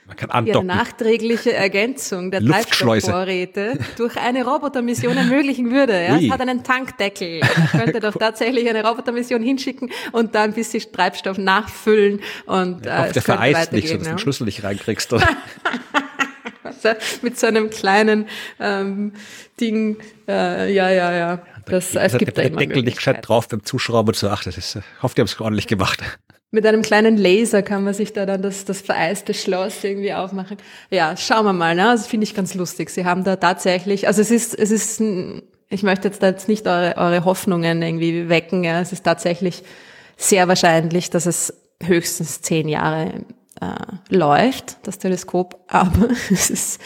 [0.06, 0.66] man kann andocken.
[0.66, 2.44] nachträgliche Ergänzung der.
[2.44, 5.94] Treibstoffvorräte durch eine Robotermission ermöglichen würde.
[5.94, 7.40] Ja, es hat einen Tankdeckel.
[7.40, 12.92] Man könnte doch tatsächlich eine Robotermission hinschicken und da ein bisschen Treibstoff nachfüllen und Ich
[12.92, 13.98] äh, es der vereist nicht, so weitergehen.
[13.98, 14.14] dass du ja.
[14.14, 15.12] den Schlüssel nicht reinkriegst.
[15.12, 15.28] Oder?
[17.22, 18.26] Mit so einem kleinen
[18.60, 19.12] ähm,
[19.58, 19.96] Ding.
[20.28, 21.42] Äh, ja, ja, ja.
[21.66, 24.28] Das, es Da gibt da der Deckel nicht gescheit drauf beim Zuschrauben und so.
[24.28, 26.00] Ach, das ist, ich hoffe, die haben es ordentlich gemacht.
[26.50, 30.56] Mit einem kleinen Laser kann man sich da dann das, das vereiste Schloss irgendwie aufmachen.
[30.90, 31.82] Ja, schauen wir mal, ne?
[31.82, 32.90] Das finde ich ganz lustig.
[32.90, 35.00] Sie haben da tatsächlich, also es ist, es ist,
[35.68, 38.80] ich möchte jetzt da jetzt nicht eure, eure Hoffnungen irgendwie wecken, ja.
[38.80, 39.64] Es ist tatsächlich
[40.16, 43.24] sehr wahrscheinlich, dass es höchstens zehn Jahre
[43.60, 46.80] äh, läuft, das Teleskop, aber es ist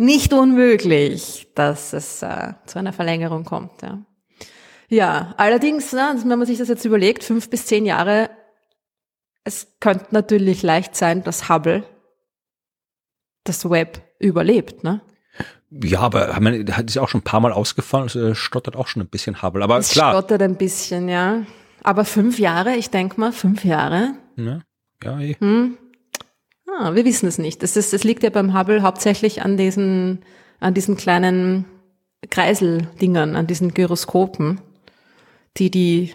[0.00, 4.04] nicht unmöglich, dass es äh, zu einer Verlängerung kommt, ja.
[4.88, 8.30] Ja, allerdings, ne, wenn man sich das jetzt überlegt, fünf bis zehn Jahre
[9.44, 11.84] es könnte natürlich leicht sein, dass Hubble
[13.44, 15.00] das Web überlebt, ne?
[15.70, 18.34] Ja, aber ich meine, das ist ja auch schon ein paar Mal ausgefallen, also er
[18.34, 19.62] stottert auch schon ein bisschen Hubble.
[19.62, 21.42] Aber Es klar, stottert ein bisschen, ja.
[21.82, 24.14] Aber fünf Jahre, ich denk mal, fünf Jahre.
[24.36, 24.62] ne?
[25.02, 25.36] ja, eh.
[25.38, 25.78] Hm.
[26.78, 27.62] Ah, wir wissen es nicht.
[27.62, 30.22] Das, ist, das liegt ja beim Hubble hauptsächlich an diesen,
[30.60, 31.64] an diesen kleinen
[32.28, 34.60] Kreiseldingern, an diesen Gyroskopen,
[35.56, 36.14] die die,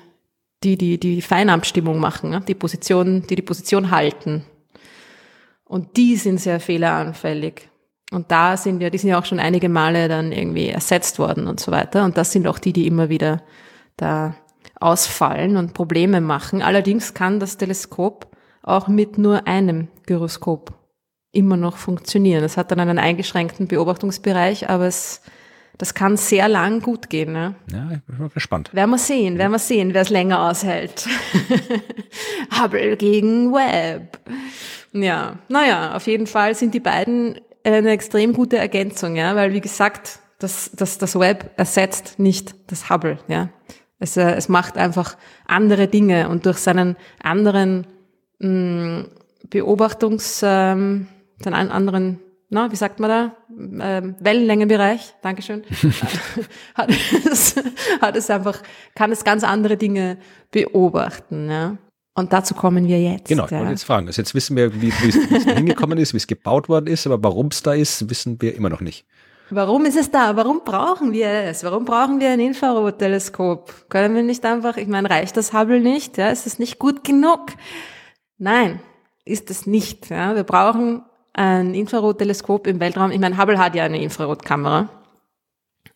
[0.63, 2.41] die, die, die Feinabstimmung machen, ne?
[2.47, 4.45] die Position, die die Position halten.
[5.65, 7.69] Und die sind sehr fehleranfällig.
[8.11, 11.47] Und da sind ja, die sind ja auch schon einige Male dann irgendwie ersetzt worden
[11.47, 12.05] und so weiter.
[12.05, 13.41] Und das sind auch die, die immer wieder
[13.97, 14.35] da
[14.79, 16.61] ausfallen und Probleme machen.
[16.61, 18.34] Allerdings kann das Teleskop
[18.65, 20.73] auch mit nur einem Gyroskop
[21.31, 22.43] immer noch funktionieren.
[22.43, 25.21] Es hat dann einen eingeschränkten Beobachtungsbereich, aber es,
[25.77, 27.33] das kann sehr lang gut gehen.
[27.33, 27.55] Ne?
[27.71, 28.73] Ja, ich bin mal gespannt.
[28.73, 31.07] Werden wir sehen, werden wir sehen, wer es länger aushält.
[32.59, 34.19] Hubble gegen Webb.
[34.93, 39.61] Ja, naja, auf jeden Fall sind die beiden eine extrem gute Ergänzung, ja, weil wie
[39.61, 43.49] gesagt, das, das, das Web ersetzt nicht das Hubble, ja.
[43.99, 45.17] Es, äh, es macht einfach
[45.47, 47.87] andere Dinge und durch seinen anderen
[48.39, 49.05] mh, mm,
[49.49, 51.07] Beobachtungs, ähm,
[51.43, 55.63] seinen anderen, na, wie sagt man da, ähm, Wellenlängenbereich, Dankeschön,
[56.75, 56.89] hat,
[57.29, 57.55] es,
[58.01, 58.61] hat es einfach,
[58.95, 60.17] kann es ganz andere Dinge
[60.51, 61.77] beobachten, ja.
[62.17, 63.27] Und dazu kommen wir jetzt.
[63.27, 63.57] Genau, ich ja.
[63.59, 64.07] wollte jetzt fragen.
[64.07, 67.21] Also jetzt wissen wir, wie, wie es hingekommen ist, wie es gebaut worden ist, aber
[67.21, 69.05] warum es da ist, wissen wir immer noch nicht.
[69.49, 70.35] Warum ist es da?
[70.37, 71.63] Warum brauchen wir es?
[71.63, 73.89] Warum brauchen wir ein Infrarotteleskop?
[73.89, 76.17] Können wir nicht einfach, ich meine, reicht das Hubble nicht?
[76.17, 77.51] Ja, ist es nicht gut genug?
[78.37, 78.79] Nein,
[79.25, 80.09] ist es nicht.
[80.09, 81.03] Ja, wir brauchen
[81.33, 83.11] ein Infrarotteleskop im Weltraum.
[83.11, 84.89] Ich meine, Hubble hat ja eine Infrarotkamera.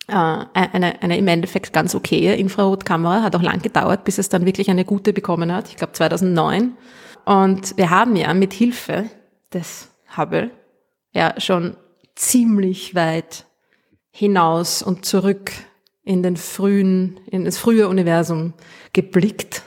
[0.07, 3.21] Äh, eine, eine im Endeffekt ganz okaye Infrarotkamera.
[3.21, 5.69] Hat auch lang gedauert, bis es dann wirklich eine gute bekommen hat.
[5.69, 6.75] Ich glaube 2009.
[7.25, 9.05] Und wir haben ja mit Hilfe
[9.53, 10.51] des Hubble
[11.13, 11.75] ja schon
[12.15, 13.45] ziemlich weit
[14.11, 15.51] hinaus und zurück
[16.03, 18.53] in den frühen, in das frühe Universum
[18.93, 19.63] geblickt.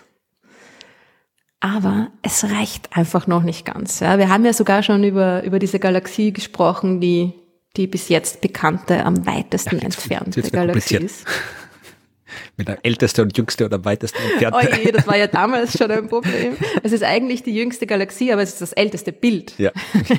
[1.65, 4.01] Aber es reicht einfach noch nicht ganz.
[4.01, 4.19] Ja.
[4.19, 7.35] Wir haben ja sogar schon über, über diese Galaxie gesprochen, die
[7.77, 11.25] die bis jetzt bekannte, am weitesten ja, entfernte Galaxie ist.
[12.57, 14.59] Mit der älteste und jüngste oder weiteste entfernte.
[14.61, 16.57] Oh je, das war ja damals schon ein Problem.
[16.83, 19.55] Es ist eigentlich die jüngste Galaxie, aber es ist das älteste Bild.
[19.59, 19.71] Ja,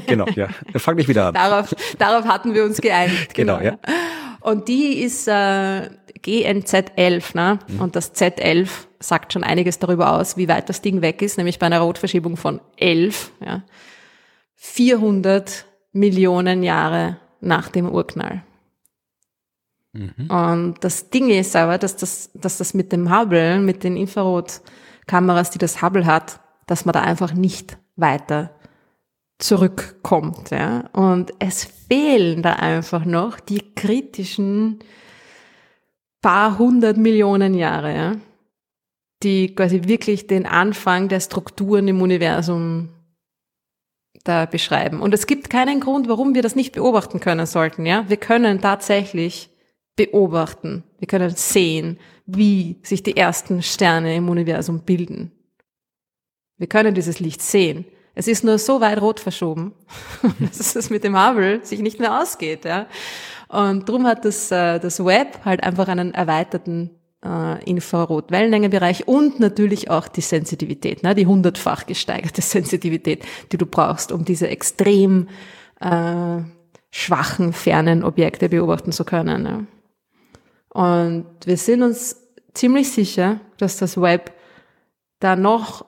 [0.07, 0.47] genau, ja.
[0.71, 1.33] Dann fang ich wieder an.
[1.33, 3.33] Darauf, darauf hatten wir uns geeinigt.
[3.33, 3.79] Genau, genau ja.
[4.41, 5.89] Und die ist äh,
[6.23, 7.59] GNZ11, ne?
[7.67, 7.81] Mhm.
[7.81, 8.69] Und das Z11
[9.03, 12.37] sagt schon einiges darüber aus, wie weit das Ding weg ist, nämlich bei einer Rotverschiebung
[12.37, 13.63] von 11, ja.
[14.55, 18.43] 400 Millionen Jahre nach dem Urknall.
[19.91, 20.29] Mhm.
[20.29, 25.51] Und das Ding ist aber, dass das, dass das mit dem Hubble, mit den Infrarotkameras,
[25.51, 28.51] die das Hubble hat, dass man da einfach nicht weiter
[29.37, 30.49] zurückkommt.
[30.49, 30.89] Ja?
[30.93, 34.79] Und es fehlen da einfach noch die kritischen
[36.21, 38.11] paar hundert Millionen Jahre, ja?
[39.23, 42.89] Die quasi wirklich den Anfang der Strukturen im Universum
[44.23, 45.01] da beschreiben.
[45.01, 47.85] Und es gibt keinen Grund, warum wir das nicht beobachten können sollten.
[47.85, 49.49] Ja, wir können tatsächlich
[49.95, 50.83] beobachten.
[50.99, 55.31] Wir können sehen, wie sich die ersten Sterne im Universum bilden.
[56.57, 57.85] Wir können dieses Licht sehen.
[58.15, 59.73] Es ist nur so weit rot verschoben,
[60.39, 62.63] dass es mit dem Hubble sich nicht mehr ausgeht.
[62.63, 62.87] Ja?
[63.47, 66.91] Und darum hat das, äh, das Web halt einfach einen erweiterten
[67.23, 74.11] äh, Infrarot-Wellenlängenbereich und natürlich auch die Sensitivität, ne, die hundertfach gesteigerte Sensitivität, die du brauchst,
[74.11, 75.29] um diese extrem
[75.79, 76.41] äh,
[76.91, 79.43] schwachen, fernen Objekte beobachten zu können.
[79.43, 79.67] Ne.
[80.69, 82.17] Und wir sind uns
[82.53, 84.33] ziemlich sicher, dass das Web
[85.19, 85.85] da noch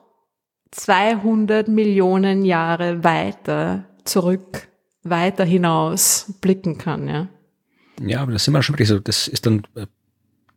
[0.72, 4.68] 200 Millionen Jahre weiter zurück,
[5.02, 7.28] weiter hinaus blicken kann, ja.
[8.00, 9.86] Ja, aber das sind wir schon wirklich so, das ist dann äh,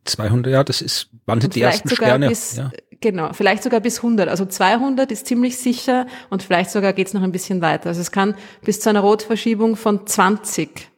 [0.04, 2.28] 200, ja, das ist, wann sind die ersten Sterne?
[2.28, 2.70] Bis, ja.
[3.00, 4.28] Genau, vielleicht sogar bis 100.
[4.28, 7.88] Also 200 ist ziemlich sicher und vielleicht sogar geht's noch ein bisschen weiter.
[7.88, 10.90] Also es kann bis zu einer Rotverschiebung von 20.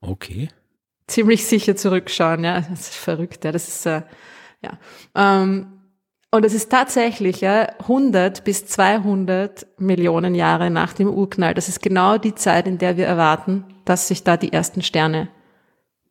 [0.00, 0.48] Okay.
[1.06, 2.60] Ziemlich sicher zurückschauen, ja.
[2.60, 3.52] Das ist verrückt, ja.
[3.52, 4.02] Das ist, äh,
[4.62, 4.78] ja.
[5.14, 5.76] Ähm,
[6.32, 11.54] und es ist tatsächlich ja, 100 bis 200 Millionen Jahre nach dem Urknall.
[11.54, 15.28] Das ist genau die Zeit, in der wir erwarten, dass sich da die ersten Sterne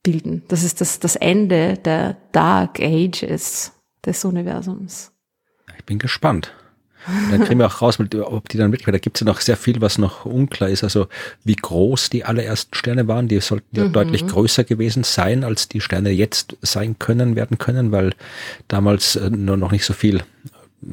[0.05, 0.43] bilden.
[0.47, 3.73] Das ist das, das Ende der Dark Ages
[4.05, 5.11] des Universums.
[5.77, 6.53] Ich bin gespannt.
[7.29, 9.41] dann kriegen wir auch raus, ob die dann wirklich, weil da gibt es ja noch
[9.41, 10.83] sehr viel, was noch unklar ist.
[10.83, 11.07] Also
[11.43, 13.93] wie groß die allerersten Sterne waren, die sollten ja mhm.
[13.93, 18.13] deutlich größer gewesen sein, als die Sterne jetzt sein können, werden können, weil
[18.67, 20.23] damals äh, nur noch nicht so viel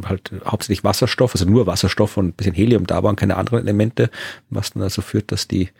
[0.07, 4.11] halt hauptsächlich Wasserstoff, also nur Wasserstoff und ein bisschen Helium da waren, keine anderen Elemente,
[4.51, 5.71] was dann also führt, dass die,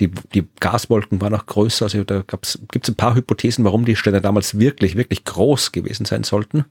[0.00, 1.86] die, die Gaswolken waren auch größer.
[1.86, 6.06] Also da gibt es ein paar Hypothesen, warum die Sterne damals wirklich, wirklich groß gewesen
[6.06, 6.64] sein sollten.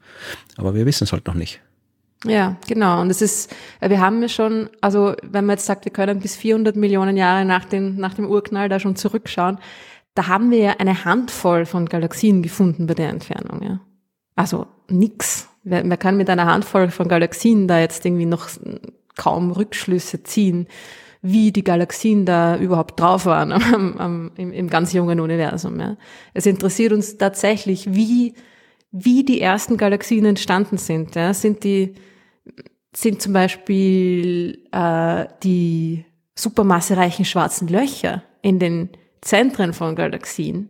[0.57, 1.61] Aber wir wissen es halt noch nicht.
[2.26, 3.02] Ja, genau.
[3.02, 6.36] Und es ist, wir haben ja schon, also wenn man jetzt sagt, wir können bis
[6.36, 9.57] 400 Millionen Jahre nach, den, nach dem Urknall da schon zurückschauen,
[10.14, 13.64] da haben wir ja eine Handvoll von Galaxien gefunden bei der Entfernung.
[13.64, 13.80] Ja.
[14.36, 15.48] Also nix.
[15.64, 18.50] Man kann mit einer Handvoll von Galaxien da jetzt irgendwie noch
[19.16, 20.68] kaum Rückschlüsse ziehen,
[21.22, 25.80] wie die Galaxien da überhaupt drauf waren am, am, im, im ganz jungen Universum.
[25.80, 25.98] Ja.
[26.34, 28.34] Es interessiert uns tatsächlich, wie,
[28.92, 31.16] wie die ersten Galaxien entstanden sind.
[31.16, 31.34] Ja.
[31.34, 31.94] Sind die,
[32.96, 38.90] sind zum Beispiel äh, die supermassereichen schwarzen Löcher in den
[39.22, 40.70] Zentren von Galaxien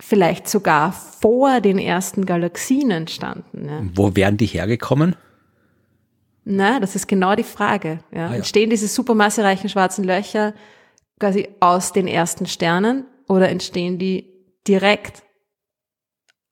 [0.00, 3.68] vielleicht sogar vor den ersten Galaxien entstanden.
[3.68, 3.82] Ja.
[3.94, 5.14] Wo wären die hergekommen?
[6.44, 8.00] Na, das ist genau die Frage.
[8.10, 8.26] Ja.
[8.26, 8.36] Ah, ja.
[8.36, 10.54] Entstehen diese supermassereichen schwarzen Löcher
[11.18, 14.32] quasi aus den ersten Sternen oder entstehen die
[14.66, 15.22] direkt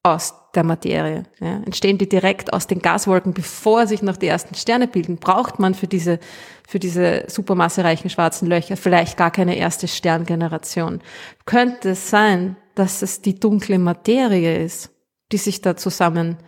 [0.02, 1.24] aus der Materie?
[1.40, 1.62] Ja.
[1.64, 5.16] Entstehen die direkt aus den Gaswolken, bevor sich noch die ersten Sterne bilden?
[5.16, 6.20] Braucht man für diese,
[6.66, 11.00] für diese supermassereichen schwarzen Löcher vielleicht gar keine erste Sterngeneration?
[11.46, 14.90] Könnte es sein, dass es die dunkle Materie ist,
[15.32, 16.38] die sich da zusammen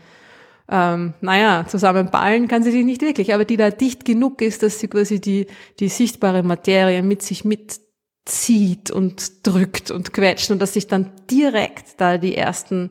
[0.71, 4.79] ähm, naja, zusammenballen kann sie sich nicht wirklich, aber die da dicht genug ist, dass
[4.79, 5.49] sie quasi die,
[5.81, 12.01] die sichtbare Materie mit sich mitzieht und drückt und quetscht und dass sich dann direkt
[12.01, 12.91] da die ersten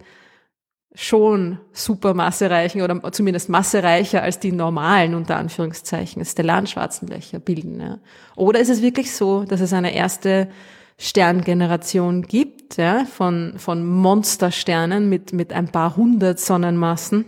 [0.93, 7.79] schon super massereichen oder zumindest massereicher als die normalen, unter Anführungszeichen, stellaren schwarzen Löcher bilden.
[7.79, 7.99] Ja.
[8.35, 10.49] Oder ist es wirklich so, dass es eine erste
[11.01, 17.25] Sterngeneration gibt, ja, von, von Monstersternen mit, mit ein paar hundert Sonnenmassen,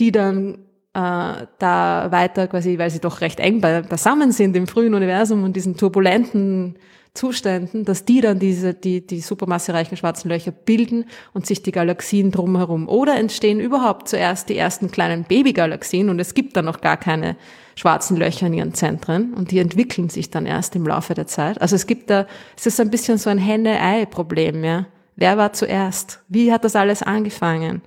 [0.00, 0.54] die dann
[0.94, 5.54] äh, da weiter quasi, weil sie doch recht eng beisammen sind im frühen Universum und
[5.54, 6.78] diesen turbulenten
[7.16, 12.30] Zuständen, dass die dann diese, die, die supermassereichen schwarzen Löcher bilden und sich die Galaxien
[12.30, 12.88] drumherum.
[12.88, 17.36] Oder entstehen überhaupt zuerst die ersten kleinen Babygalaxien und es gibt dann noch gar keine
[17.74, 21.60] schwarzen Löcher in ihren Zentren und die entwickeln sich dann erst im Laufe der Zeit.
[21.60, 22.26] Also es gibt da,
[22.56, 24.86] es ist ein bisschen so ein Henne-Ei-Problem, ja.
[25.16, 26.22] Wer war zuerst?
[26.28, 27.82] Wie hat das alles angefangen?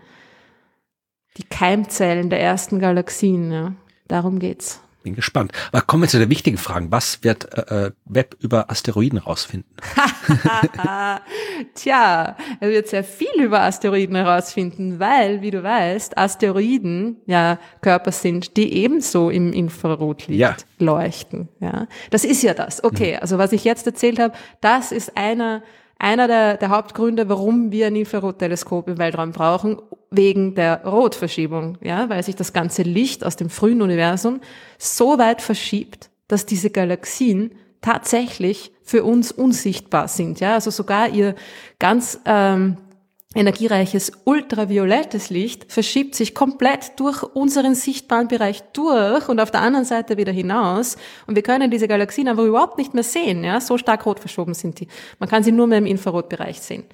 [1.39, 3.51] die Keimzellen der ersten Galaxien.
[3.51, 3.73] Ja.
[4.07, 4.81] Darum geht's.
[5.01, 5.53] Bin gespannt.
[5.71, 6.87] Aber kommen wir zu der wichtigen Frage.
[6.89, 9.73] Was wird äh, äh Web über Asteroiden rausfinden?
[11.75, 18.11] Tja, er wird sehr viel über Asteroiden herausfinden, weil, wie du weißt, Asteroiden ja Körper
[18.11, 20.57] sind, die ebenso im Infrarotlicht ja.
[20.79, 21.47] leuchten.
[21.61, 22.83] Ja, das ist ja das.
[22.83, 23.19] Okay, mhm.
[23.21, 25.63] also was ich jetzt erzählt habe, das ist einer
[25.99, 29.77] einer der, der Hauptgründe, warum wir ein Infrarotteleskop im Weltraum brauchen,
[30.09, 34.39] wegen der Rotverschiebung, ja, weil sich das ganze Licht aus dem frühen Universum
[34.79, 37.51] so weit verschiebt, dass diese Galaxien
[37.81, 41.35] tatsächlich für uns unsichtbar sind, ja, also sogar ihr
[41.77, 42.77] ganz ähm,
[43.35, 49.85] energiereiches ultraviolettes Licht verschiebt sich komplett durch unseren sichtbaren Bereich durch und auf der anderen
[49.85, 50.97] Seite wieder hinaus.
[51.27, 53.43] Und wir können diese Galaxien einfach überhaupt nicht mehr sehen.
[53.43, 53.61] Ja?
[53.61, 54.87] So stark rot verschoben sind die.
[55.19, 56.85] Man kann sie nur mehr im Infrarotbereich sehen.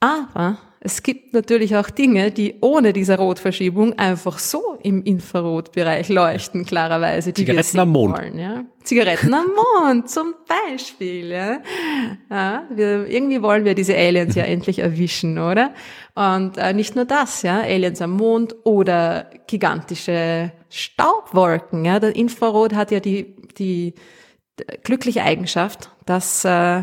[0.00, 6.66] Aber es gibt natürlich auch Dinge, die ohne diese Rotverschiebung einfach so im Infrarotbereich leuchten,
[6.66, 7.32] klarerweise.
[7.32, 8.18] Die Zigaretten am Mond.
[8.18, 8.64] Wollen, ja?
[8.82, 11.30] Zigaretten am Mond zum Beispiel.
[11.30, 11.60] Ja?
[12.28, 15.72] Ja, wir, irgendwie wollen wir diese Aliens ja endlich erwischen, oder?
[16.16, 21.84] Und äh, nicht nur das, ja, Aliens am Mond oder gigantische Staubwolken.
[21.84, 22.00] Ja?
[22.00, 23.94] Der Infrarot hat ja die, die
[24.82, 26.82] glückliche Eigenschaft, dass äh,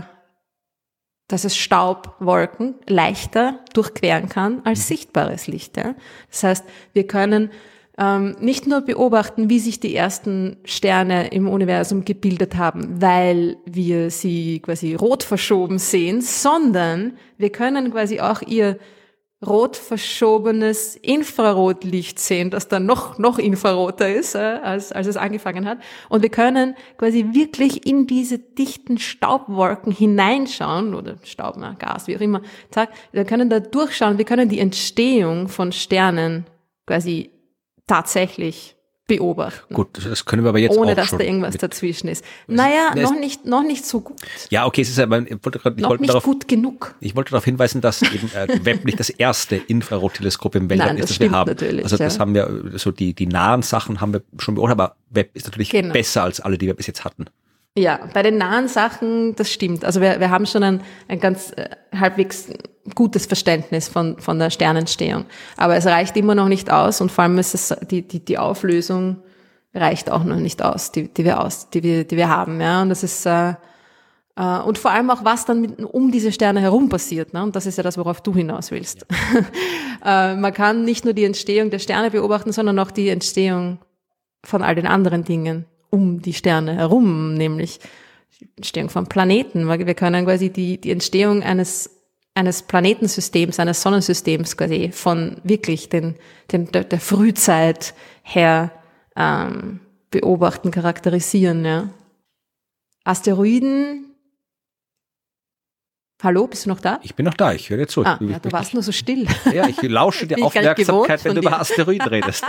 [1.29, 4.83] dass es Staubwolken leichter durchqueren kann als mhm.
[4.83, 5.77] sichtbares Licht.
[5.77, 5.95] Ja?
[6.29, 7.51] Das heißt, wir können
[7.97, 14.09] ähm, nicht nur beobachten, wie sich die ersten Sterne im Universum gebildet haben, weil wir
[14.09, 18.79] sie quasi rot verschoben sehen, sondern wir können quasi auch ihr
[19.45, 25.65] rot verschobenes Infrarotlicht sehen, das dann noch, noch infraroter ist, äh, als, als es angefangen
[25.65, 25.79] hat.
[26.09, 32.17] Und wir können quasi wirklich in diese dichten Staubwolken hineinschauen, oder Staub, na, Gas, wie
[32.17, 32.41] auch immer,
[33.11, 36.45] wir können da durchschauen, wir können die Entstehung von Sternen
[36.85, 37.31] quasi
[37.87, 38.75] tatsächlich
[39.09, 39.73] beobachten.
[39.73, 42.23] Gut, das können wir aber jetzt Ohne, auch dass da irgendwas dazwischen ist.
[42.47, 44.21] Naja, noch nicht, noch nicht so gut.
[44.49, 46.95] Ja, okay, es ist aber, ich wollte gerade, ich noch wollte nicht darauf, gut genug.
[47.01, 51.09] Ich wollte darauf hinweisen, dass eben äh, Webb nicht das erste Infrarotteleskop im Weltraum ist,
[51.09, 51.49] das, das wir haben.
[51.49, 52.19] Natürlich, also das ja.
[52.21, 55.71] haben wir, so die, die nahen Sachen haben wir schon beobachtet, aber Webb ist natürlich
[55.71, 55.91] genau.
[55.91, 57.25] besser als alle, die wir bis jetzt hatten.
[57.77, 59.85] Ja, bei den nahen Sachen, das stimmt.
[59.85, 62.49] Also wir, wir haben schon ein, ein ganz äh, halbwegs
[62.89, 65.25] gutes Verständnis von, von der Sternentstehung.
[65.57, 68.37] Aber es reicht immer noch nicht aus und vor allem ist es die, die, die
[68.37, 69.17] Auflösung
[69.73, 72.59] reicht auch noch nicht aus, die, die wir aus, die wir, die wir haben.
[72.59, 73.53] Ja, und das ist äh,
[74.39, 77.33] äh, und vor allem auch was dann mit, um diese Sterne herum passiert.
[77.33, 77.43] Ne?
[77.43, 79.05] Und das ist ja das, worauf du hinaus willst.
[80.03, 80.31] Ja.
[80.31, 83.79] äh, man kann nicht nur die Entstehung der Sterne beobachten, sondern auch die Entstehung
[84.43, 87.79] von all den anderen Dingen um die Sterne herum, nämlich
[88.39, 89.67] die Entstehung von Planeten.
[89.67, 91.98] Weil wir können quasi die, die Entstehung eines
[92.39, 96.15] eines Planetensystems, eines Sonnensystems quasi von wirklich den,
[96.53, 97.93] den der, der Frühzeit
[98.23, 98.71] her
[99.17, 101.65] ähm, beobachten, charakterisieren.
[101.65, 101.89] Ja.
[103.03, 104.05] Asteroiden.
[106.23, 106.99] Hallo, bist du noch da?
[107.03, 108.05] Ich bin noch da, ich höre dir zu.
[108.05, 109.27] Ah, ja, du warst nur so still.
[109.53, 112.45] Ja, ich lausche dir Aufmerksamkeit, wenn du über Asteroiden redest.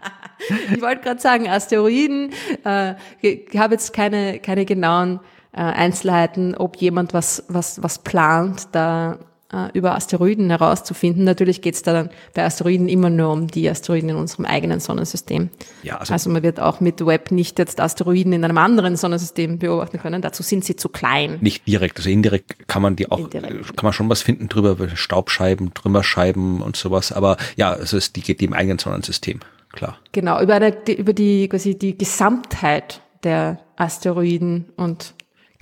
[0.72, 2.32] ich wollte gerade sagen, Asteroiden,
[2.64, 5.18] äh, ich habe jetzt keine, keine genauen
[5.54, 9.18] äh, Einzelheiten, ob jemand was, was, was plant, da
[9.54, 11.22] äh, über Asteroiden herauszufinden.
[11.24, 14.80] Natürlich geht es da dann bei Asteroiden immer nur um die Asteroiden in unserem eigenen
[14.80, 15.50] Sonnensystem.
[15.82, 19.58] Ja, also, also man wird auch mit Web nicht jetzt Asteroiden in einem anderen Sonnensystem
[19.58, 20.22] beobachten können.
[20.22, 21.38] Dazu sind sie zu klein.
[21.40, 23.76] Nicht direkt, also indirekt kann man die auch, indirekt.
[23.76, 27.12] kann man schon was finden drüber, Staubscheiben, Trümmerscheiben und sowas.
[27.12, 29.40] Aber ja, also es, die geht im eigenen Sonnensystem,
[29.72, 29.98] klar.
[30.10, 35.14] Genau, über, eine, über die quasi die Gesamtheit der Asteroiden und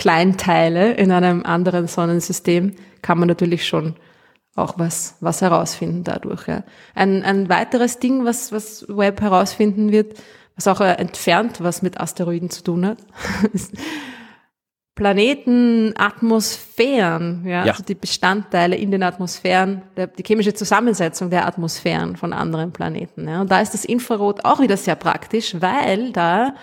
[0.02, 3.94] Kleinteile in einem anderen Sonnensystem kann man natürlich schon
[4.56, 6.48] auch was, was herausfinden dadurch.
[6.48, 6.64] Ja.
[6.96, 10.20] Ein, ein weiteres Ding, was, was Web herausfinden wird,
[10.56, 12.98] was auch äh, entfernt was mit Asteroiden zu tun hat,
[13.52, 13.74] ist
[14.96, 21.46] Planeten, Atmosphären, ja, ja, also die Bestandteile in den Atmosphären, der, die chemische Zusammensetzung der
[21.46, 23.28] Atmosphären von anderen Planeten.
[23.28, 23.42] Ja.
[23.42, 26.56] Und da ist das Infrarot auch wieder sehr praktisch, weil da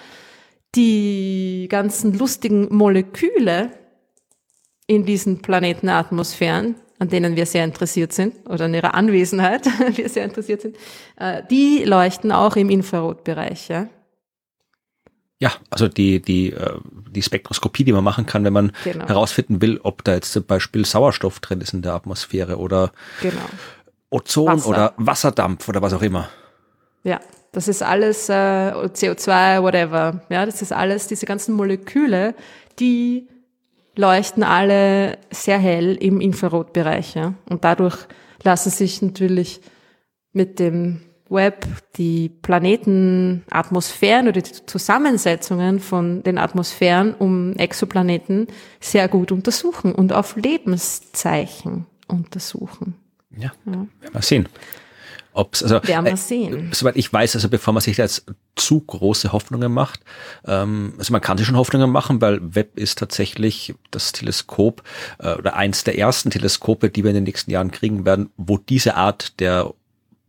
[0.76, 3.72] die ganzen lustigen Moleküle
[4.88, 9.66] in diesen Planetenatmosphären, an denen wir sehr interessiert sind, oder in ihrer Anwesenheit
[9.98, 10.78] wir sehr interessiert sind,
[11.18, 13.70] äh, die leuchten auch im Infrarotbereich.
[13.70, 13.90] Ja?
[15.40, 16.80] Ja, also die, die, äh,
[17.10, 19.08] die Spektroskopie, die man machen kann, wenn man genau.
[19.08, 22.92] herausfinden will, ob da jetzt zum Beispiel Sauerstoff drin ist in der Atmosphäre oder
[23.22, 23.38] genau.
[24.10, 24.70] Ozon Wasser.
[24.70, 26.30] oder Wasserdampf oder was auch immer.
[27.04, 30.22] Ja, das ist alles äh, CO2, whatever.
[30.30, 32.36] Ja, das ist alles, diese ganzen Moleküle,
[32.80, 33.28] die
[33.96, 37.16] leuchten alle sehr hell im Infrarotbereich.
[37.16, 37.34] Ja?
[37.50, 37.98] Und dadurch
[38.44, 39.62] lassen sich natürlich
[40.32, 48.48] mit dem Web die Planetenatmosphären oder die Zusammensetzungen von den Atmosphären um Exoplaneten
[48.80, 52.96] sehr gut untersuchen und auf Lebenszeichen untersuchen.
[53.38, 53.72] Ja, ja.
[53.72, 54.50] werden wir sehen.
[55.34, 56.72] Ob's, also, Werden wir äh, sehen.
[56.72, 58.26] Äh, soweit ich weiß, also bevor man sich da jetzt
[58.56, 60.02] zu große Hoffnungen macht,
[60.46, 64.84] ähm, also man kann sich schon Hoffnungen machen, weil Webb ist tatsächlich das Teleskop
[65.20, 68.58] äh, oder eins der ersten Teleskope, die wir in den nächsten Jahren kriegen werden, wo
[68.58, 69.74] diese Art der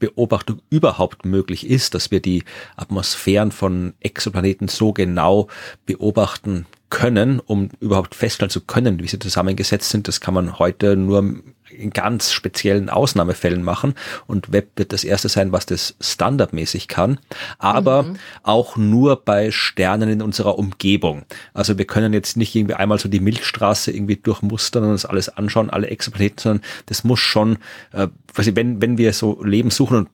[0.01, 2.43] Beobachtung überhaupt möglich ist, dass wir die
[2.77, 5.49] Atmosphären von Exoplaneten so genau
[5.87, 10.09] beobachten können, um überhaupt feststellen zu können, wie sie zusammengesetzt sind.
[10.09, 11.43] Das kann man heute nur
[11.77, 13.95] in ganz speziellen Ausnahmefällen machen
[14.27, 17.19] und Web wird das erste sein, was das standardmäßig kann,
[17.59, 18.17] aber mhm.
[18.43, 21.25] auch nur bei Sternen in unserer Umgebung.
[21.55, 25.29] Also wir können jetzt nicht irgendwie einmal so die Milchstraße irgendwie durchmustern und uns alles
[25.29, 27.59] anschauen, alle Exoplaneten, sondern das muss schon,
[27.93, 30.09] äh, wenn, wenn wir so Leben suchen und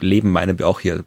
[0.00, 1.04] Leben meinen wir auch hier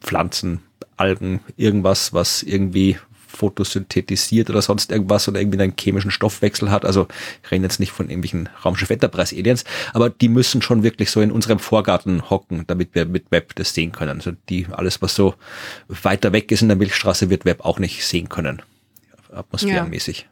[0.00, 0.60] Pflanzen,
[0.96, 2.96] Algen, irgendwas, was irgendwie
[3.36, 6.84] fotosynthetisiert oder sonst irgendwas oder irgendwie einen chemischen Stoffwechsel hat.
[6.84, 7.06] Also
[7.44, 11.30] ich rede jetzt nicht von irgendwelchen Raumschiff Enterprise-Aliens, aber die müssen schon wirklich so in
[11.30, 14.18] unserem Vorgarten hocken, damit wir mit Web das sehen können.
[14.18, 15.34] Also die, alles, was so
[15.88, 18.62] weiter weg ist in der Milchstraße, wird Web auch nicht sehen können.
[19.32, 20.20] Atmosphärenmäßig.
[20.20, 20.26] Ja.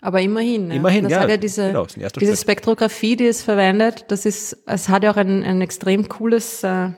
[0.00, 0.68] Aber immerhin.
[0.68, 0.76] Ne?
[0.76, 1.20] Immerhin, das ja.
[1.20, 1.86] Hat ja diese, genau,
[2.20, 6.62] diese Spektrographie, die es verwendet, das ist, es hat ja auch ein, ein extrem cooles
[6.62, 6.90] äh,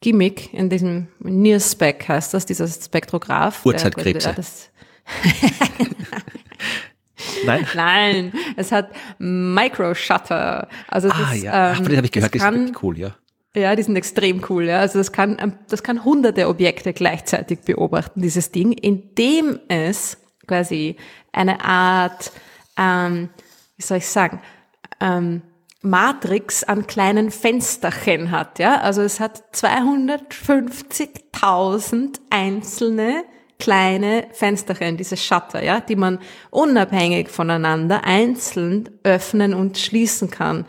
[0.00, 3.64] Gimmick in diesem NIRSpec heißt das, dieser Spektrograph.
[3.66, 4.34] Uhrzeitkrebse.
[7.44, 7.66] Nein?
[7.74, 10.68] Nein, es hat Microshutter.
[10.88, 11.70] Also das, ah, ja.
[11.72, 13.14] Ähm, Ach, den habe ich gehört, kann, die sind cool, ja.
[13.54, 14.66] Ja, die sind extrem cool.
[14.66, 14.80] Ja.
[14.80, 20.96] Also das kann, ähm, das kann hunderte Objekte gleichzeitig beobachten, dieses Ding, indem es quasi
[21.32, 22.32] eine Art,
[22.76, 23.28] ähm,
[23.76, 24.40] wie soll ich sagen,
[25.00, 25.42] ähm,
[25.82, 28.58] Matrix an kleinen Fensterchen hat.
[28.58, 28.80] Ja?
[28.80, 33.24] Also es hat 250.000 einzelne
[33.58, 36.18] kleine Fensterchen, diese Shutter, ja, die man
[36.50, 40.66] unabhängig voneinander einzeln öffnen und schließen kann.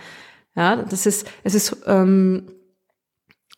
[0.56, 2.52] Ja, das ist, es ist, ähm,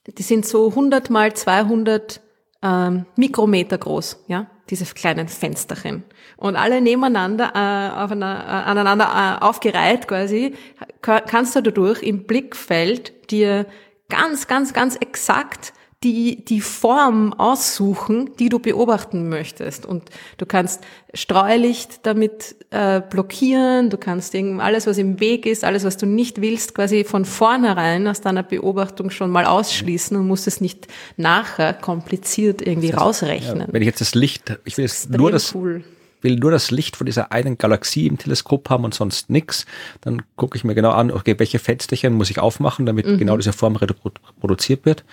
[0.05, 2.21] die sind so 100 mal 200
[2.61, 6.03] ähm, Mikrometer groß, ja, diese kleinen Fensterchen.
[6.37, 10.55] Und alle nebeneinander, äh, auf einer, äh, aneinander äh, aufgereiht quasi,
[11.01, 13.65] kannst du dadurch im Blickfeld dir
[14.09, 15.73] ganz, ganz, ganz exakt
[16.03, 19.85] die, die Form aussuchen, die du beobachten möchtest.
[19.85, 20.03] Und
[20.37, 20.81] du kannst
[21.13, 26.41] Streulicht damit äh, blockieren, du kannst alles, was im Weg ist, alles, was du nicht
[26.41, 31.73] willst, quasi von vornherein aus deiner Beobachtung schon mal ausschließen und musst es nicht nachher
[31.73, 33.59] kompliziert irgendwie das heißt, rausrechnen.
[33.61, 35.83] Ja, wenn ich jetzt das Licht, ich will jetzt nur das, cool
[36.23, 39.65] will nur das Licht von dieser einen Galaxie im Teleskop haben und sonst nichts,
[40.01, 43.17] dann gucke ich mir genau an, okay, welche Fensterchen muss ich aufmachen, damit mhm.
[43.17, 45.03] genau diese Form reproduziert wird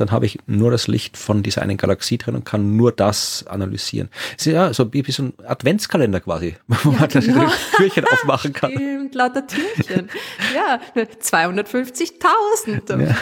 [0.00, 3.46] dann habe ich nur das Licht von dieser einen Galaxie drin und kann nur das
[3.46, 4.08] analysieren.
[4.38, 7.44] Es ist ja so wie, wie so ein Adventskalender quasi, wo ja, man genau.
[7.44, 8.72] das Türchen aufmachen kann.
[8.72, 10.08] Stimmt, lauter Türchen.
[10.54, 13.16] Ja, 250.000 Ja.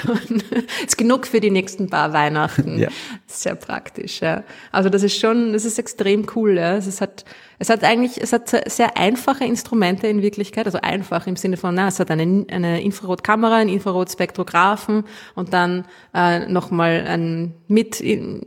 [0.87, 2.79] Ist genug für die nächsten paar Weihnachten.
[2.79, 2.89] Ja.
[3.27, 4.45] Sehr praktisch, ja.
[4.71, 6.77] Also das ist schon, das ist extrem cool, ja.
[6.77, 7.25] Es hat,
[7.59, 11.75] es hat eigentlich, es hat sehr einfache Instrumente in Wirklichkeit, also einfach im Sinne von,
[11.75, 15.05] na, es hat eine, eine Infrarotkamera, einen Infrarotspektrographen
[15.35, 18.03] und dann äh, nochmal ein mit,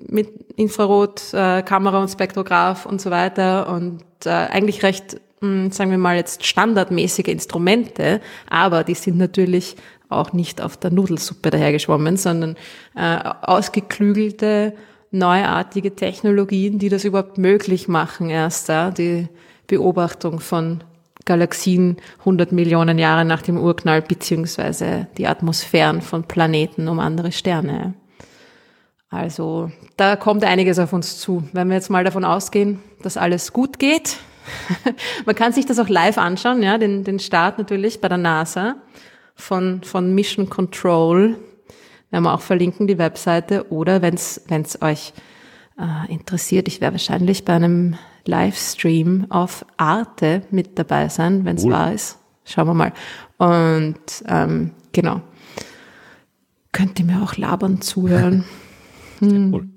[0.10, 5.91] mit Infrarotkamera äh, und Spektrograph und so weiter und äh, eigentlich recht, mh, hm, sagen
[5.91, 9.76] wir mal jetzt standardmäßige Instrumente, aber die sind natürlich
[10.10, 12.57] auch nicht auf der Nudelsuppe dahergeschwommen, sondern
[12.95, 14.73] äh, ausgeklügelte
[15.11, 19.27] neuartige Technologien, die das überhaupt möglich machen, erst da, die
[19.68, 20.84] Beobachtung von
[21.26, 27.94] Galaxien 100 Millionen Jahre nach dem Urknall, beziehungsweise die Atmosphären von Planeten um andere Sterne.
[29.10, 31.44] Also da kommt einiges auf uns zu.
[31.52, 34.18] Wenn wir jetzt mal davon ausgehen, dass alles gut geht,
[35.26, 38.76] man kann sich das auch live anschauen, ja, den, den Start natürlich bei der NASA
[39.36, 41.38] von, von Mission Control
[42.11, 43.72] werden wir auch verlinken, die Webseite.
[43.72, 45.14] Oder wenn es euch
[45.77, 47.95] äh, interessiert, ich werde wahrscheinlich bei einem
[48.26, 51.72] Livestream auf Arte mit dabei sein, wenn es cool.
[51.72, 52.18] wahr ist.
[52.45, 52.94] Schauen wir mal.
[53.38, 55.22] Und ähm, genau.
[56.72, 58.45] Könnt ihr mir auch labern zuhören?
[59.22, 59.53] Hm.
[59.53, 59.68] Cool.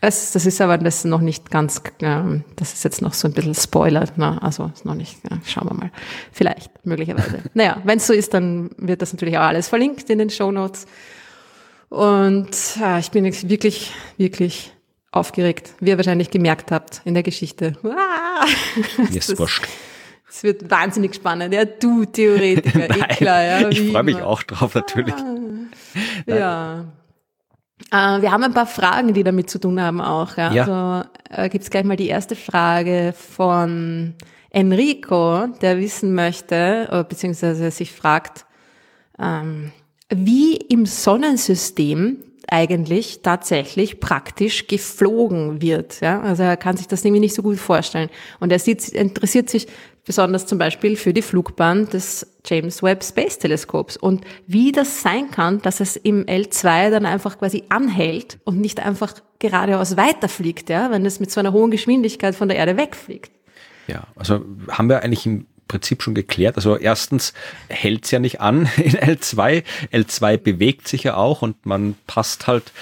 [0.00, 2.22] Es, das ist aber das ist noch nicht ganz, äh,
[2.56, 4.40] das ist jetzt noch so ein bisschen Spoiler, ne?
[4.42, 5.90] also ist noch nicht, schauen wir mal.
[6.32, 7.42] Vielleicht, möglicherweise.
[7.54, 10.50] naja, wenn es so ist, dann wird das natürlich auch alles verlinkt in den Show
[10.52, 10.86] Notes.
[11.88, 12.50] Und
[12.82, 14.72] äh, ich bin wirklich, wirklich
[15.10, 17.74] aufgeregt, wie ihr wahrscheinlich gemerkt habt in der Geschichte.
[17.82, 18.46] Ah,
[18.98, 19.66] Mir ist wurscht.
[20.28, 21.54] Es wird wahnsinnig spannend.
[21.54, 23.42] Ja, du Theoretiker, Nein, eh klar.
[23.42, 25.14] Ja, ich freue mich auch drauf, natürlich.
[25.14, 26.84] Ah, ja.
[27.90, 30.36] Äh, wir haben ein paar Fragen, die damit zu tun haben auch.
[30.36, 30.52] Ja.
[30.52, 30.62] ja.
[30.62, 34.14] Also äh, gibt es gleich mal die erste Frage von
[34.50, 38.44] Enrico, der wissen möchte, äh, beziehungsweise sich fragt,
[39.18, 39.72] ähm,
[40.10, 42.18] wie im Sonnensystem
[42.50, 46.00] eigentlich tatsächlich praktisch geflogen wird.
[46.00, 46.20] Ja?
[46.22, 48.08] Also er kann sich das nämlich nicht so gut vorstellen.
[48.40, 49.66] Und er sieht, interessiert sich
[50.08, 55.30] besonders zum Beispiel für die Flugbahn des James Webb Space Teleskops und wie das sein
[55.30, 60.90] kann, dass es im L2 dann einfach quasi anhält und nicht einfach geradeaus weiterfliegt, ja,
[60.90, 63.32] wenn es mit so einer hohen Geschwindigkeit von der Erde wegfliegt.
[63.86, 64.40] Ja, also
[64.70, 66.56] haben wir eigentlich im Prinzip schon geklärt.
[66.56, 67.34] Also erstens
[67.68, 69.62] hält es ja nicht an in L2.
[69.92, 72.72] L2 bewegt sich ja auch und man passt halt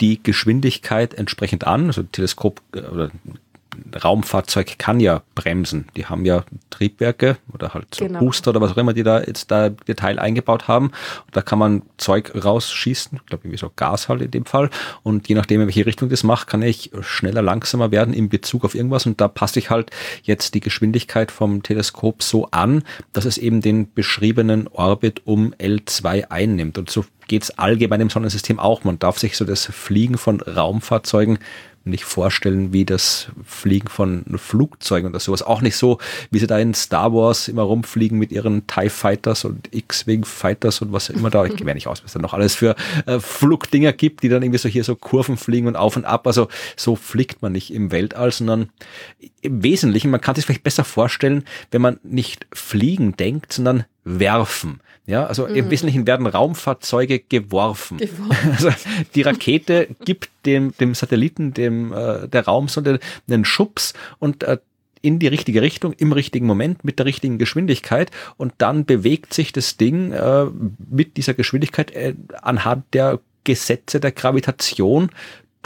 [0.00, 1.86] die Geschwindigkeit entsprechend an.
[1.88, 3.10] Also Teleskop äh, oder
[4.02, 5.86] Raumfahrzeug kann ja bremsen.
[5.96, 8.20] Die haben ja Triebwerke oder halt so genau.
[8.20, 10.86] Booster oder was auch immer, die da jetzt da Detail eingebaut haben.
[10.86, 14.70] Und da kann man Zeug rausschießen, ich glaube irgendwie so Gas halt in dem Fall.
[15.02, 18.64] Und je nachdem, in welche Richtung das macht, kann ich schneller, langsamer werden in Bezug
[18.64, 19.06] auf irgendwas.
[19.06, 19.90] Und da passe ich halt
[20.22, 22.82] jetzt die Geschwindigkeit vom Teleskop so an,
[23.12, 26.78] dass es eben den beschriebenen Orbit um L2 einnimmt.
[26.78, 28.84] Und so geht es allgemein im Sonnensystem auch.
[28.84, 31.38] Man darf sich so das Fliegen von Raumfahrzeugen
[31.86, 35.42] nicht vorstellen, wie das Fliegen von Flugzeugen oder sowas.
[35.42, 35.98] Auch nicht so,
[36.30, 40.82] wie sie da in Star Wars immer rumfliegen mit ihren TIE Fighters und X-Wing Fighters
[40.82, 41.44] und was immer da.
[41.44, 42.74] Ich kenne nicht aus, was da noch alles für
[43.06, 46.26] äh, Flugdinger gibt, die dann irgendwie so hier so Kurven fliegen und auf und ab.
[46.26, 48.70] Also so fliegt man nicht im Weltall, sondern
[49.40, 54.80] im Wesentlichen, man kann sich vielleicht besser vorstellen, wenn man nicht fliegen denkt, sondern werfen.
[55.06, 55.54] Ja, also mhm.
[55.54, 57.98] im Wesentlichen werden Raumfahrzeuge geworfen.
[57.98, 58.50] geworfen.
[58.56, 58.70] Also
[59.14, 64.58] die Rakete gibt dem, dem Satelliten, dem äh, der Raumsonde einen Schubs und äh,
[65.02, 69.52] in die richtige Richtung, im richtigen Moment, mit der richtigen Geschwindigkeit und dann bewegt sich
[69.52, 70.46] das Ding äh,
[70.90, 75.10] mit dieser Geschwindigkeit äh, anhand der Gesetze der Gravitation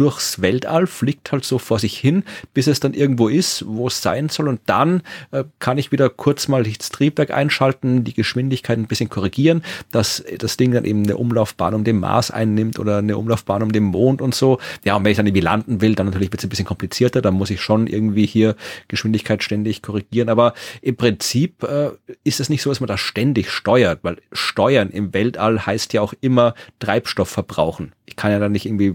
[0.01, 2.25] durchs Weltall, fliegt halt so vor sich hin,
[2.55, 4.49] bis es dann irgendwo ist, wo es sein soll.
[4.49, 9.11] Und dann äh, kann ich wieder kurz mal das Triebwerk einschalten, die Geschwindigkeit ein bisschen
[9.11, 9.63] korrigieren,
[9.93, 13.73] dass das Ding dann eben eine Umlaufbahn um den Mars einnimmt oder eine Umlaufbahn um
[13.73, 14.59] den Mond und so.
[14.85, 17.21] Ja, und wenn ich dann irgendwie landen will, dann natürlich wird es ein bisschen komplizierter.
[17.21, 18.57] Dann muss ich schon irgendwie hier
[18.89, 20.31] Geschwindigkeit ständig korrigieren.
[20.31, 21.91] Aber im Prinzip äh,
[22.25, 26.01] ist es nicht so, dass man da ständig steuert, weil Steuern im Weltall heißt ja
[26.01, 27.93] auch immer Treibstoff verbrauchen.
[28.07, 28.95] Ich kann ja dann nicht irgendwie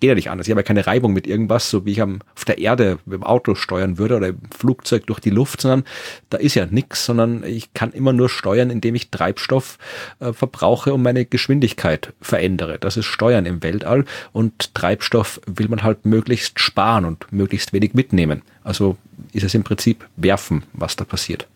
[0.00, 0.46] geht ja nicht anders.
[0.46, 3.14] Ich habe ja keine Reibung mit irgendwas, so wie ich am, auf der Erde mit
[3.14, 5.84] dem Auto steuern würde oder im Flugzeug durch die Luft, sondern
[6.30, 9.78] da ist ja nichts, sondern ich kann immer nur steuern, indem ich Treibstoff
[10.20, 12.78] äh, verbrauche und meine Geschwindigkeit verändere.
[12.78, 17.94] Das ist Steuern im Weltall und Treibstoff will man halt möglichst sparen und möglichst wenig
[17.94, 18.42] mitnehmen.
[18.64, 18.96] Also
[19.32, 21.46] ist es im Prinzip werfen, was da passiert.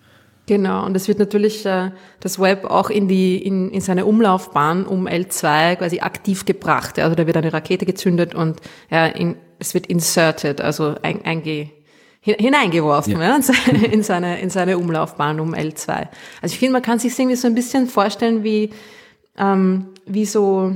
[0.51, 4.85] Genau, und es wird natürlich äh, das Web auch in die in, in seine Umlaufbahn
[4.85, 6.99] um L2 quasi aktiv gebracht.
[6.99, 8.59] Also da wird eine Rakete gezündet und
[8.91, 11.71] ja, in, es wird inserted, also ein, einge,
[12.21, 13.39] hineingeworfen ja.
[13.39, 13.41] Ja,
[13.93, 16.09] in, seine, in seine Umlaufbahn um L2.
[16.43, 18.71] Also ich finde, man kann sich irgendwie so ein bisschen vorstellen wie,
[19.39, 20.75] ähm, wie so,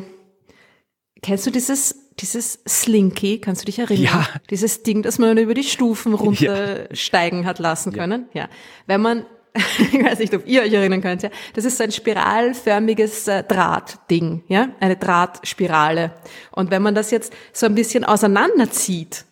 [1.20, 4.04] kennst du dieses dieses Slinky, kannst du dich erinnern?
[4.04, 4.28] Ja.
[4.48, 7.44] Dieses Ding, das man über die Stufen runtersteigen ja.
[7.46, 8.26] hat lassen können.
[8.34, 8.42] Ja.
[8.42, 8.48] ja.
[8.86, 9.26] Wenn man
[9.92, 11.30] ich weiß nicht, ob ihr euch erinnern könnt, ja.
[11.54, 16.10] Das ist so ein spiralförmiges äh, Drahtding, ja, eine Drahtspirale.
[16.50, 19.24] Und wenn man das jetzt so ein bisschen auseinanderzieht,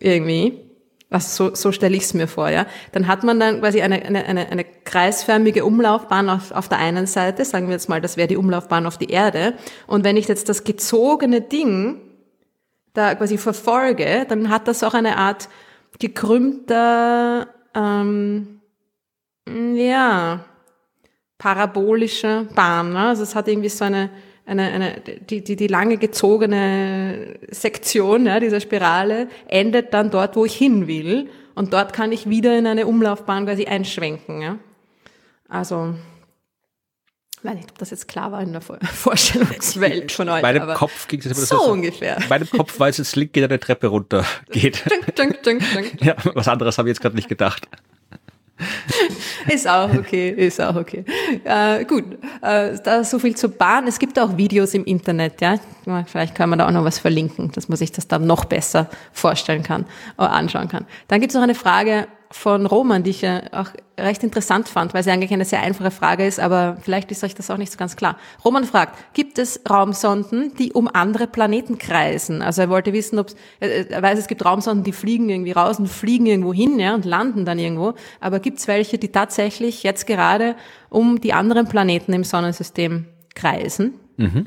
[0.00, 0.58] irgendwie,
[1.08, 4.02] also so, so stelle ich es mir vor, ja, dann hat man dann quasi eine,
[4.02, 8.16] eine, eine, eine kreisförmige Umlaufbahn auf, auf der einen Seite, sagen wir jetzt mal, das
[8.16, 9.54] wäre die Umlaufbahn auf die Erde.
[9.86, 12.00] Und wenn ich jetzt das gezogene Ding
[12.92, 15.48] da quasi verfolge, dann hat das auch eine Art
[16.00, 18.59] gekrümmter, ähm,
[19.48, 20.44] ja,
[21.38, 22.92] parabolische Bahn.
[22.92, 23.08] Ne?
[23.08, 24.10] Also es hat irgendwie so eine,
[24.46, 30.44] eine, eine die, die, die lange gezogene Sektion ja, dieser Spirale endet dann dort, wo
[30.44, 31.30] ich hin will.
[31.54, 34.40] Und dort kann ich wieder in eine Umlaufbahn quasi einschwenken.
[34.40, 34.58] Ja?
[35.48, 35.94] Also,
[37.38, 38.60] ich weiß nicht, ob das jetzt klar war in der
[38.92, 40.42] Vorstellungswelt von euch.
[40.42, 42.18] Meinem Kopf ging es so, so ungefähr.
[42.28, 44.84] Meinem Kopf weiß es Link geht eine Treppe runter geht.
[45.16, 47.66] Dunk, dunk, dunk, ja, was anderes habe ich jetzt gerade nicht gedacht.
[49.48, 51.04] ist auch okay, ist auch okay.
[51.44, 52.04] Äh, gut,
[52.42, 53.86] äh, da so viel zur Bahn.
[53.86, 55.56] Es gibt auch Videos im Internet, ja.
[56.06, 58.88] Vielleicht kann man da auch noch was verlinken, dass man sich das dann noch besser
[59.12, 59.86] vorstellen kann
[60.18, 60.86] oder anschauen kann.
[61.08, 64.94] Dann gibt es noch eine Frage von Roman, die ich ja auch recht interessant fand,
[64.94, 67.72] weil sie eigentlich eine sehr einfache Frage ist, aber vielleicht ist euch das auch nicht
[67.72, 68.16] so ganz klar.
[68.44, 72.40] Roman fragt, gibt es Raumsonden, die um andere Planeten kreisen?
[72.40, 75.88] Also er wollte wissen, ob er weiß, es gibt Raumsonden, die fliegen irgendwie raus und
[75.88, 77.94] fliegen irgendwo hin, ja, und landen dann irgendwo.
[78.20, 80.54] Aber gibt es welche, die tatsächlich jetzt gerade
[80.88, 83.94] um die anderen Planeten im Sonnensystem kreisen?
[84.16, 84.46] Mhm.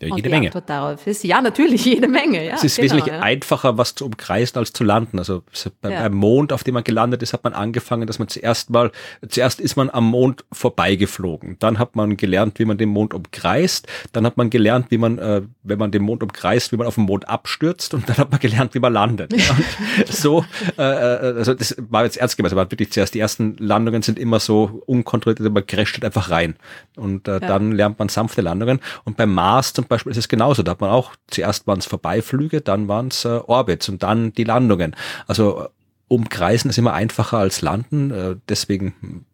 [0.00, 0.46] Ja, jede Menge.
[0.46, 2.46] Antwort darauf ist, ja, natürlich jede Menge.
[2.46, 3.20] Ja, es ist genau, wesentlich ja.
[3.20, 5.18] einfacher, was zu umkreisen, als zu landen.
[5.18, 5.42] Also
[5.80, 6.08] beim, ja.
[6.08, 8.92] Mond, auf dem man gelandet ist, hat man angefangen, dass man zuerst mal,
[9.28, 11.56] zuerst ist man am Mond vorbeigeflogen.
[11.58, 13.88] Dann hat man gelernt, wie man den Mond umkreist.
[14.12, 16.94] Dann hat man gelernt, wie man, äh, wenn man den Mond umkreist, wie man auf
[16.94, 17.92] dem Mond abstürzt.
[17.92, 19.34] Und dann hat man gelernt, wie man landet.
[20.08, 20.44] so,
[20.78, 22.52] äh, äh, also das war jetzt ernst gemeint.
[22.52, 26.54] Aber wirklich zuerst die ersten Landungen sind immer so unkontrolliert, man crasht einfach rein.
[26.94, 28.78] Und äh, dann lernt man sanfte Landungen.
[29.04, 30.62] Und beim Mars zum Beispiel ist es genauso.
[30.62, 34.32] Da hat man auch, zuerst waren es Vorbeiflüge, dann waren es äh, Orbits und dann
[34.32, 34.94] die Landungen.
[35.26, 35.68] Also äh,
[36.08, 38.10] umkreisen ist immer einfacher als landen.
[38.10, 39.24] Äh, deswegen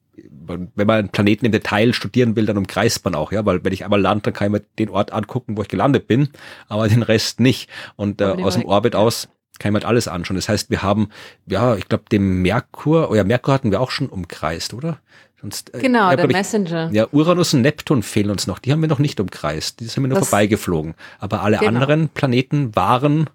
[0.47, 3.73] wenn man einen Planeten im Detail studieren will, dann umkreist man auch, ja, weil wenn
[3.73, 6.29] ich einmal lande, dann kann ich mir den Ort angucken, wo ich gelandet bin,
[6.69, 7.69] aber den Rest nicht.
[7.97, 9.29] Und äh, aus dem Orbit aus
[9.59, 10.37] kann ich mir halt alles anschauen.
[10.37, 11.09] Das heißt, wir haben,
[11.47, 14.99] ja, ich glaube, den Merkur, oh ja, Merkur hatten wir auch schon umkreist, oder?
[15.45, 16.89] Sonst, äh, genau, ja, der Messenger.
[16.93, 18.59] Ja, Uranus und Neptun fehlen uns noch.
[18.59, 19.81] Die haben wir noch nicht umkreist.
[19.81, 20.95] Die sind wir nur das, vorbeigeflogen.
[21.19, 21.69] Aber alle genau.
[21.69, 23.29] anderen Planeten waren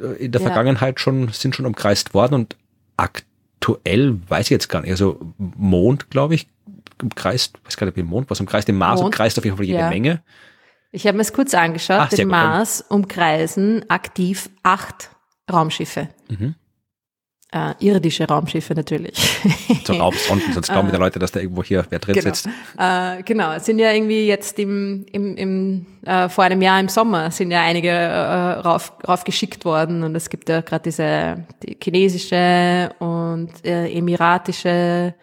[0.00, 0.46] äh, in der ja.
[0.46, 2.56] Vergangenheit schon, sind schon umkreist worden und
[2.96, 4.92] aktuell weiß ich jetzt gar nicht.
[4.92, 6.46] Also Mond, glaube ich,
[7.02, 8.68] umkreist, weiß gar nicht, wie Mond was umkreist.
[8.68, 9.88] Den Mars Mond, umkreist auf jeden Fall jede ja.
[9.88, 10.22] Menge.
[10.92, 11.98] Ich habe mir es kurz angeschaut.
[12.02, 15.10] Ach, den Mars umkreisen aktiv acht
[15.50, 16.08] Raumschiffe.
[16.28, 16.54] Mhm.
[17.54, 19.14] Äh, irdische Raumschiffe natürlich.
[19.84, 22.24] So Raumsonden, sonst glauben die Leute, dass da irgendwo hier wer drin genau.
[22.24, 22.48] sitzt.
[22.78, 26.88] Äh, genau, es sind ja irgendwie jetzt im, im, im äh, vor einem Jahr im
[26.88, 31.76] Sommer sind ja einige äh, rauf, raufgeschickt worden und es gibt ja gerade diese die
[31.82, 35.14] chinesische und äh, emiratische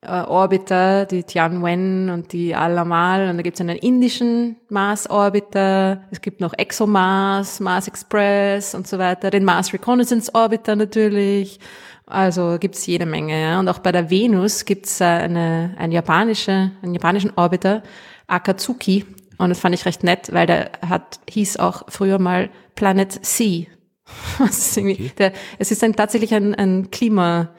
[0.00, 6.20] äh, Orbiter, die Tianwen und die Al-Amal und da gibt es einen indischen Mars-Orbiter, es
[6.20, 11.58] gibt noch ExoMars, Mars Express und so weiter, den Mars Reconnaissance Orbiter natürlich,
[12.06, 13.40] also gibt's jede Menge.
[13.40, 13.60] Ja.
[13.60, 17.82] Und auch bei der Venus gibt's äh, eine, eine japanische, einen japanischen Orbiter,
[18.26, 19.04] Akatsuki
[19.38, 23.68] und das fand ich recht nett, weil der hat, hieß auch früher mal Planet C.
[24.48, 25.12] ist okay.
[25.16, 27.50] der, es ist ein, tatsächlich ein, ein Klima,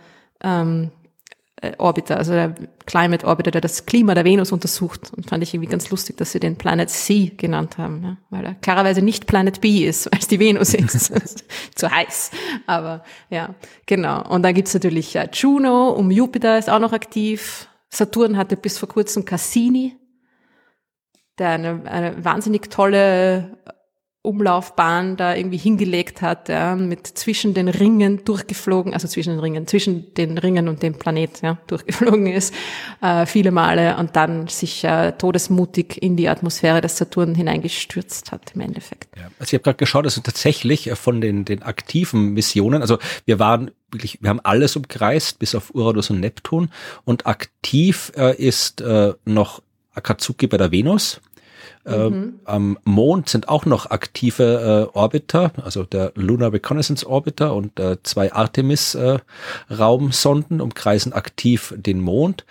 [0.44, 0.99] ähm, äh,
[1.77, 2.56] Orbiter, also der
[2.86, 5.11] Climate Orbiter, der das Klima der Venus untersucht.
[5.15, 8.18] Und fand ich irgendwie ganz lustig, dass sie den Planet C genannt haben, ja?
[8.30, 11.44] weil er klarerweise nicht Planet B ist, weil es die Venus ist.
[11.76, 12.31] Zu heiß.
[12.65, 13.56] Aber ja,
[13.86, 14.27] genau.
[14.30, 17.68] Und dann gibt's natürlich äh, Juno, um Jupiter ist auch noch aktiv.
[17.90, 19.98] Saturn hatte bis vor kurzem Cassini,
[21.40, 23.57] der eine, eine wahnsinnig tolle
[24.22, 29.66] Umlaufbahn da irgendwie hingelegt hat, ja, mit zwischen den Ringen durchgeflogen, also zwischen den Ringen,
[29.66, 32.54] zwischen den Ringen und dem Planet, ja, durchgeflogen ist,
[33.02, 38.52] äh, viele Male und dann sich äh, todesmutig in die Atmosphäre des Saturn hineingestürzt hat
[38.56, 39.08] im Endeffekt.
[39.16, 42.98] Ja, also ich habe gerade geschaut, also tatsächlich äh, von den, den aktiven Missionen, also
[43.24, 46.72] wir waren wirklich, wir haben alles umkreist, bis auf Uranus und Neptun
[47.06, 49.62] und aktiv äh, ist äh, noch
[49.94, 51.22] Akatsuki bei der Venus
[51.85, 52.39] mhm.
[52.45, 57.97] am Mond sind auch noch aktive äh, Orbiter, also der Lunar Reconnaissance Orbiter und äh,
[58.03, 62.45] zwei Artemis-Raumsonden äh, umkreisen aktiv den Mond.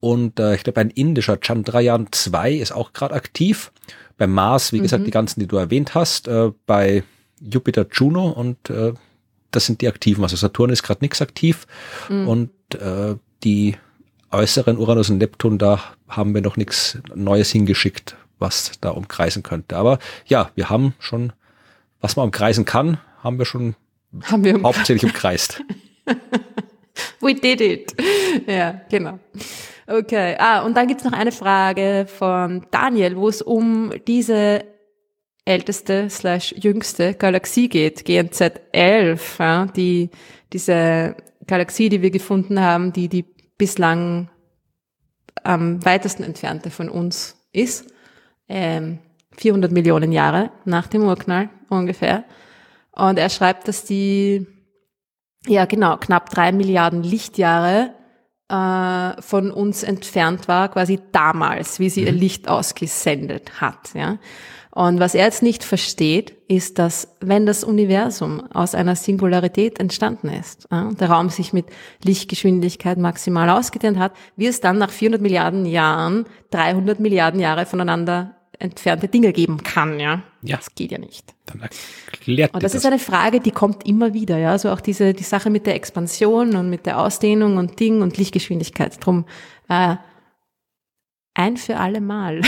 [0.00, 3.72] Und äh, ich glaube, ein indischer Chandrayaan 2 ist auch gerade aktiv.
[4.18, 4.82] Beim Mars, wie mhm.
[4.82, 7.02] gesagt, die ganzen, die du erwähnt hast, äh, bei
[7.40, 8.92] Jupiter, Juno und äh,
[9.50, 10.22] das sind die aktiven.
[10.22, 11.66] Also Saturn ist gerade nichts aktiv
[12.08, 12.28] mhm.
[12.28, 13.76] und äh, die
[14.30, 19.76] äußeren Uranus und Neptun, da haben wir noch nichts Neues hingeschickt, was da umkreisen könnte.
[19.76, 21.32] Aber ja, wir haben schon,
[22.00, 23.74] was man umkreisen kann, haben wir schon
[24.24, 25.62] haben wir hauptsächlich umkreist.
[27.20, 27.94] We did it.
[28.46, 29.18] Ja, genau.
[29.86, 30.36] Okay.
[30.38, 34.64] Ah, und dann gibt's noch eine Frage von Daniel, wo es um diese
[35.44, 40.10] älteste slash jüngste Galaxie geht, GNZ 11, ja, die,
[40.52, 43.24] diese Galaxie, die wir gefunden haben, die die
[43.56, 44.28] bislang
[45.44, 47.92] am weitesten entfernte von uns ist
[48.48, 48.98] ähm,
[49.36, 52.24] 400 Millionen Jahre nach dem Urknall ungefähr.
[52.92, 54.46] Und er schreibt, dass die,
[55.46, 57.90] ja genau, knapp drei Milliarden Lichtjahre
[58.48, 62.06] äh, von uns entfernt war, quasi damals, wie sie mhm.
[62.06, 63.94] ihr Licht ausgesendet hat.
[63.94, 64.18] Ja.
[64.70, 70.28] Und was er jetzt nicht versteht, ist, dass wenn das Universum aus einer Singularität entstanden
[70.28, 71.64] ist, ja, der Raum sich mit
[72.04, 78.35] Lichtgeschwindigkeit maximal ausgedehnt hat, wie es dann nach 400 Milliarden Jahren 300 Milliarden Jahre voneinander
[78.58, 80.22] entfernte Dinge geben kann, ja.
[80.42, 80.56] Ja.
[80.56, 81.34] Das geht ja nicht.
[81.46, 84.50] Dann erklärt und das, das ist eine Frage, die kommt immer wieder, ja.
[84.52, 88.16] Also auch diese, die Sache mit der Expansion und mit der Ausdehnung und Ding und
[88.16, 89.04] Lichtgeschwindigkeit.
[89.04, 89.24] Drum,
[89.68, 89.96] äh,
[91.34, 92.40] ein für alle Mal.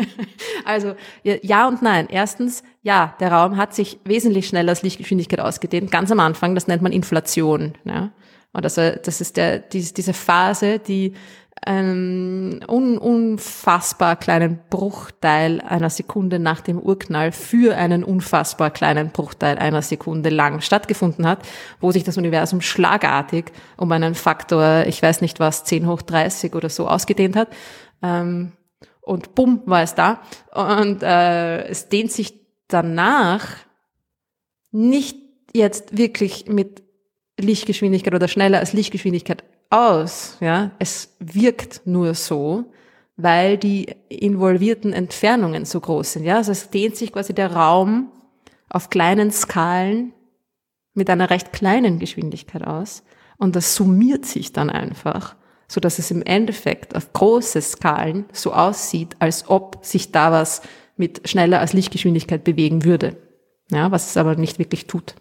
[0.64, 2.08] also ja und nein.
[2.10, 5.90] Erstens, ja, der Raum hat sich wesentlich schneller als Lichtgeschwindigkeit ausgedehnt.
[5.90, 7.74] Ganz am Anfang, das nennt man Inflation.
[7.84, 8.10] Ja.
[8.52, 11.12] Und das, das ist der, diese Phase, die
[11.66, 19.58] einen un unfassbar kleinen Bruchteil einer Sekunde nach dem Urknall für einen unfassbar kleinen Bruchteil
[19.58, 21.40] einer Sekunde lang stattgefunden hat,
[21.80, 26.54] wo sich das Universum schlagartig um einen Faktor, ich weiß nicht was, 10 hoch 30
[26.54, 27.48] oder so ausgedehnt hat.
[28.02, 28.52] Ähm,
[29.00, 30.20] und bumm, war es da.
[30.52, 32.34] Und äh, es dehnt sich
[32.68, 33.46] danach
[34.70, 35.16] nicht
[35.52, 36.82] jetzt wirklich mit
[37.38, 40.72] Lichtgeschwindigkeit oder schneller als Lichtgeschwindigkeit aus, ja.
[40.78, 42.64] Es wirkt nur so,
[43.16, 46.36] weil die involvierten Entfernungen so groß sind, ja.
[46.36, 48.10] Also es dehnt sich quasi der Raum
[48.68, 50.12] auf kleinen Skalen
[50.94, 53.02] mit einer recht kleinen Geschwindigkeit aus
[53.38, 55.36] und das summiert sich dann einfach,
[55.68, 60.62] so dass es im Endeffekt auf große Skalen so aussieht, als ob sich da was
[60.96, 63.16] mit schneller als Lichtgeschwindigkeit bewegen würde.
[63.70, 65.16] Ja, was es aber nicht wirklich tut.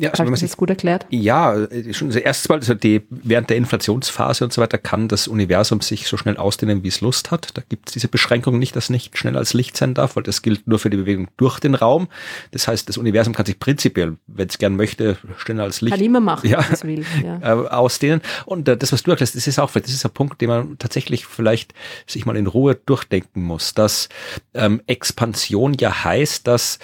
[0.00, 1.06] Ja, also wenn man sich gut erklärt.
[1.10, 5.08] Ja, äh, schon das erste Mal, also die, während der Inflationsphase und so weiter kann
[5.08, 7.48] das Universum sich so schnell ausdehnen, wie es Lust hat.
[7.54, 10.42] Da gibt es diese Beschränkung nicht, dass nicht schneller als Licht sein darf, weil das
[10.42, 12.06] gilt nur für die Bewegung durch den Raum.
[12.52, 15.96] Das heißt, das Universum kann sich prinzipiell, wenn es gern möchte, schneller als Licht.
[15.96, 17.04] Kann immer machen, ja, will.
[17.24, 17.40] Ja.
[17.40, 18.20] Äh, ausdehnen.
[18.46, 20.78] Und äh, das, was du erklärst, das ist auch, das ist ein Punkt, den man
[20.78, 21.74] tatsächlich vielleicht
[22.06, 24.08] sich mal in Ruhe durchdenken muss, dass
[24.54, 26.78] ähm, Expansion ja heißt, dass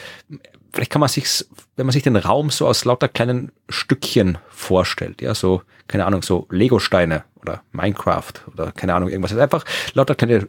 [0.75, 1.47] vielleicht kann man sich,
[1.77, 6.23] wenn man sich den Raum so aus lauter kleinen Stückchen vorstellt, ja, so, keine Ahnung,
[6.23, 9.65] so Lego-Steine oder Minecraft oder keine Ahnung, irgendwas, also einfach
[9.95, 10.49] lauter kleine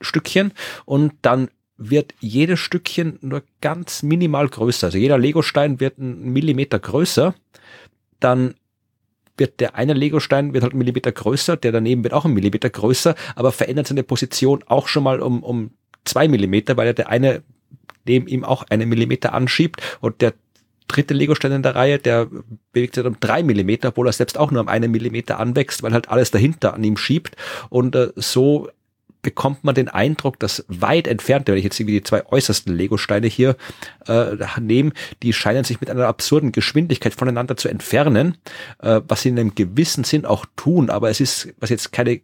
[0.00, 0.52] Stückchen
[0.86, 4.86] und dann wird jedes Stückchen nur ganz minimal größer.
[4.86, 7.34] Also jeder Lego-Stein wird einen Millimeter größer,
[8.18, 8.54] dann
[9.36, 12.70] wird der eine Lego-Stein wird halt einen Millimeter größer, der daneben wird auch einen Millimeter
[12.70, 15.72] größer, aber verändert seine Position auch schon mal um, um
[16.06, 17.42] zwei Millimeter, weil er der eine
[18.06, 19.80] neben ihm auch einen Millimeter anschiebt.
[20.00, 20.34] Und der
[20.88, 22.28] dritte Lego-Stein in der Reihe, der
[22.72, 25.92] bewegt sich um drei Millimeter, obwohl er selbst auch nur um einen Millimeter anwächst, weil
[25.92, 27.36] halt alles dahinter an ihm schiebt.
[27.68, 28.68] Und äh, so
[29.26, 33.26] bekommt man den Eindruck, dass weit entfernte, wenn ich jetzt irgendwie die zwei äußersten Lego-Steine
[33.26, 33.56] hier
[34.06, 34.92] äh, nehme,
[35.24, 38.38] die scheinen sich mit einer absurden Geschwindigkeit voneinander zu entfernen,
[38.80, 42.20] äh, was sie in einem gewissen Sinn auch tun, aber es ist, was jetzt keine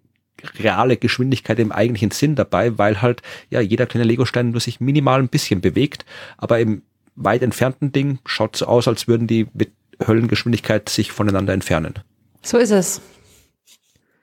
[0.59, 5.20] reale Geschwindigkeit im eigentlichen Sinn dabei, weil halt ja jeder kleine Legostein nur sich minimal
[5.20, 6.04] ein bisschen bewegt,
[6.36, 6.82] aber im
[7.14, 9.72] weit entfernten Ding schaut so aus, als würden die mit
[10.06, 11.94] Höllengeschwindigkeit sich voneinander entfernen.
[12.42, 13.00] So ist es.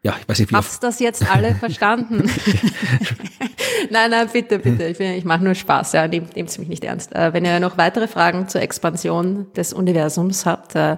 [0.01, 0.55] Ja, ich weiß nicht, wie.
[0.55, 2.31] Habt's das jetzt alle verstanden?
[3.89, 4.85] nein, nein, bitte, bitte.
[4.85, 5.91] Ich, ich mache nur Spaß.
[5.91, 7.13] Ja, nehmt, nehmt mich nicht ernst.
[7.13, 10.95] Äh, wenn ihr noch weitere Fragen zur Expansion des Universums habt, äh,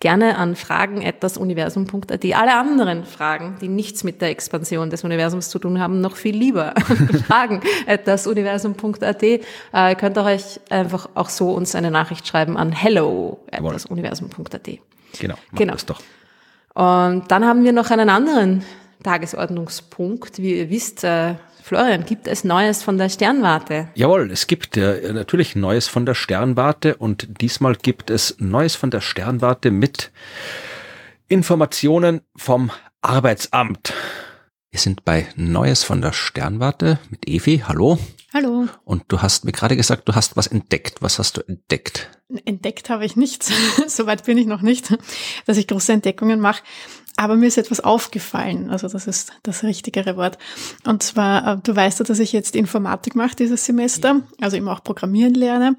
[0.00, 2.24] gerne an fragen.universum.at.
[2.34, 6.36] Alle anderen Fragen, die nichts mit der Expansion des Universums zu tun haben, noch viel
[6.36, 6.74] lieber.
[7.26, 9.22] fragen.universum.at.
[9.22, 9.38] Äh,
[9.72, 14.68] ihr könnt auch euch einfach auch so uns eine Nachricht schreiben an hello.universum.at.
[15.18, 15.72] Genau, genau.
[15.72, 16.02] Das doch.
[16.74, 18.64] Und dann haben wir noch einen anderen
[19.02, 20.38] Tagesordnungspunkt.
[20.38, 23.88] Wie ihr wisst, äh, Florian, gibt es Neues von der Sternwarte?
[23.94, 28.90] Jawohl, es gibt äh, natürlich Neues von der Sternwarte und diesmal gibt es Neues von
[28.90, 30.10] der Sternwarte mit
[31.28, 32.70] Informationen vom
[33.00, 33.92] Arbeitsamt.
[34.72, 37.62] Wir sind bei Neues von der Sternwarte mit Evi.
[37.68, 37.98] Hallo.
[38.32, 38.68] Hallo.
[38.86, 41.02] Und du hast mir gerade gesagt, du hast was entdeckt.
[41.02, 42.08] Was hast du entdeckt?
[42.46, 43.52] Entdeckt habe ich nichts.
[43.86, 44.96] Soweit bin ich noch nicht,
[45.44, 46.62] dass ich große Entdeckungen mache.
[47.16, 50.38] Aber mir ist etwas aufgefallen, also das ist das richtigere Wort.
[50.86, 54.68] Und zwar, äh, du weißt ja, dass ich jetzt Informatik mache dieses Semester, also eben
[54.68, 55.76] auch Programmieren lerne.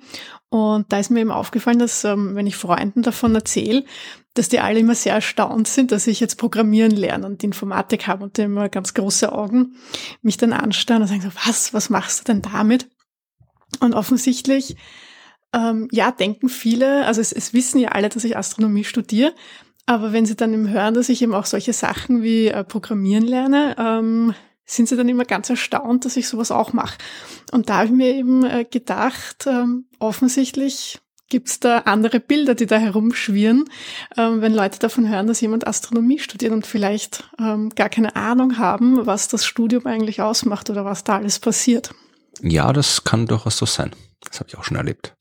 [0.50, 3.86] Und da ist mir eben aufgefallen, dass ähm, wenn ich Freunden davon erzähle,
[4.34, 8.24] dass die alle immer sehr erstaunt sind, dass ich jetzt Programmieren lerne und Informatik habe
[8.24, 9.76] und immer ganz große Augen
[10.22, 12.90] mich dann anstarren und sagen so, was, was machst du denn damit?
[13.80, 14.76] Und offensichtlich,
[15.54, 19.34] ähm, ja, denken viele, also es, es wissen ja alle, dass ich Astronomie studiere,
[19.86, 23.26] aber wenn sie dann eben hören, dass ich eben auch solche Sachen wie äh, Programmieren
[23.26, 24.34] lerne, ähm,
[24.66, 26.98] sind sie dann immer ganz erstaunt, dass ich sowas auch mache.
[27.52, 31.00] Und da habe ich mir eben äh, gedacht, ähm, offensichtlich
[31.34, 33.66] gibt's da andere Bilder, die da herumschwirren,
[34.18, 38.60] ähm, wenn Leute davon hören, dass jemand Astronomie studiert und vielleicht ähm, gar keine Ahnung
[38.60, 41.96] haben, was das Studium eigentlich ausmacht oder was da alles passiert.
[42.44, 43.96] Ja, das kann durchaus so sein.
[44.22, 45.16] Das habe ich auch schon erlebt.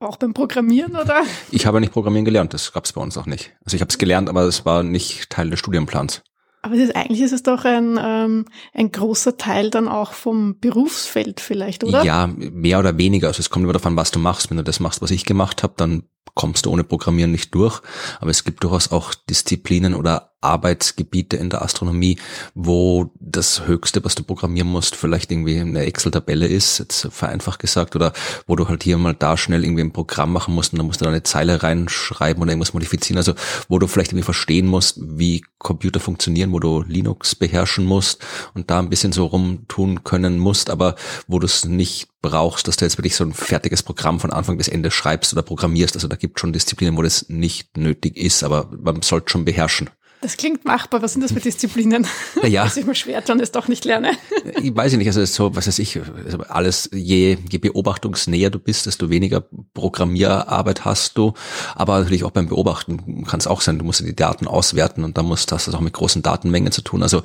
[0.00, 1.24] Auch beim Programmieren, oder?
[1.50, 3.54] Ich habe nicht Programmieren gelernt, das gab es bei uns auch nicht.
[3.66, 6.22] Also ich habe es gelernt, aber es war nicht Teil des Studienplans.
[6.62, 8.44] Aber ist, eigentlich ist es doch ein, ähm,
[8.74, 12.04] ein großer Teil dann auch vom Berufsfeld vielleicht, oder?
[12.04, 13.28] Ja, mehr oder weniger.
[13.28, 14.50] Also es kommt immer davon, was du machst.
[14.50, 16.04] Wenn du das machst, was ich gemacht habe, dann
[16.34, 17.80] kommst du ohne Programmieren nicht durch.
[18.20, 22.18] Aber es gibt durchaus auch Disziplinen oder Arbeitsgebiete in der Astronomie,
[22.54, 27.96] wo das Höchste, was du programmieren musst, vielleicht irgendwie eine Excel-Tabelle ist, jetzt vereinfacht gesagt,
[27.96, 28.12] oder
[28.46, 31.00] wo du halt hier mal da schnell irgendwie ein Programm machen musst und dann musst
[31.00, 33.18] du da eine Zeile reinschreiben oder irgendwas modifizieren.
[33.18, 33.34] Also
[33.68, 38.24] wo du vielleicht irgendwie verstehen musst, wie Computer funktionieren, wo du Linux beherrschen musst
[38.54, 40.94] und da ein bisschen so rumtun können musst, aber
[41.26, 44.56] wo du es nicht brauchst, dass du jetzt wirklich so ein fertiges Programm von Anfang
[44.56, 45.96] bis Ende schreibst oder programmierst.
[45.96, 49.90] Also da gibt schon Disziplinen, wo das nicht nötig ist, aber man sollte schon beherrschen.
[50.20, 51.00] Das klingt machbar.
[51.00, 52.06] Was sind das für Disziplinen?
[52.42, 52.64] Ja.
[52.68, 54.12] Dass ich mir schwer tun, es doch nicht lerne.
[54.60, 58.86] Ich weiß nicht, also so, was weiß ich, also alles, je, je beobachtungsnäher du bist,
[58.86, 61.34] desto weniger Programmierarbeit hast du.
[61.76, 65.16] Aber natürlich auch beim Beobachten kann es auch sein, du musst die Daten auswerten und
[65.16, 67.02] da musst, hast du auch mit großen Datenmengen zu tun.
[67.02, 67.22] Also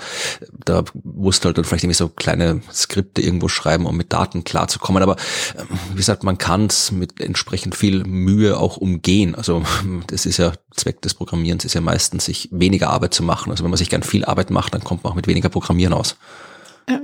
[0.63, 4.43] da musst du halt dann vielleicht irgendwie so kleine Skripte irgendwo schreiben, um mit Daten
[4.43, 5.01] klarzukommen.
[5.01, 5.15] Aber
[5.57, 9.33] ähm, wie gesagt, man kann es mit entsprechend viel Mühe auch umgehen.
[9.33, 9.63] Also
[10.07, 13.51] das ist ja Zweck des Programmierens ist ja meistens, sich weniger Arbeit zu machen.
[13.51, 15.93] Also wenn man sich gern viel Arbeit macht, dann kommt man auch mit weniger Programmieren
[15.93, 16.17] aus.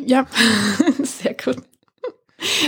[0.06, 0.26] Ja,
[1.04, 1.58] sehr gut.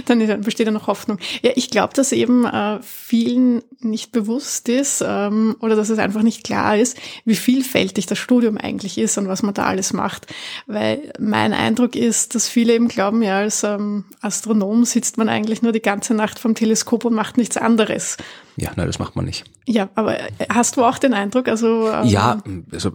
[0.05, 1.17] Dann besteht ja noch Hoffnung.
[1.41, 6.23] Ja, ich glaube, dass eben äh, vielen nicht bewusst ist ähm, oder dass es einfach
[6.23, 10.27] nicht klar ist, wie vielfältig das Studium eigentlich ist und was man da alles macht.
[10.67, 15.61] Weil mein Eindruck ist, dass viele eben glauben, ja, als ähm, Astronom sitzt man eigentlich
[15.61, 18.17] nur die ganze Nacht vom Teleskop und macht nichts anderes.
[18.57, 19.45] Ja, nein, das macht man nicht.
[19.65, 20.17] Ja, aber
[20.49, 22.41] hast du auch den Eindruck, also ähm ja,
[22.71, 22.91] also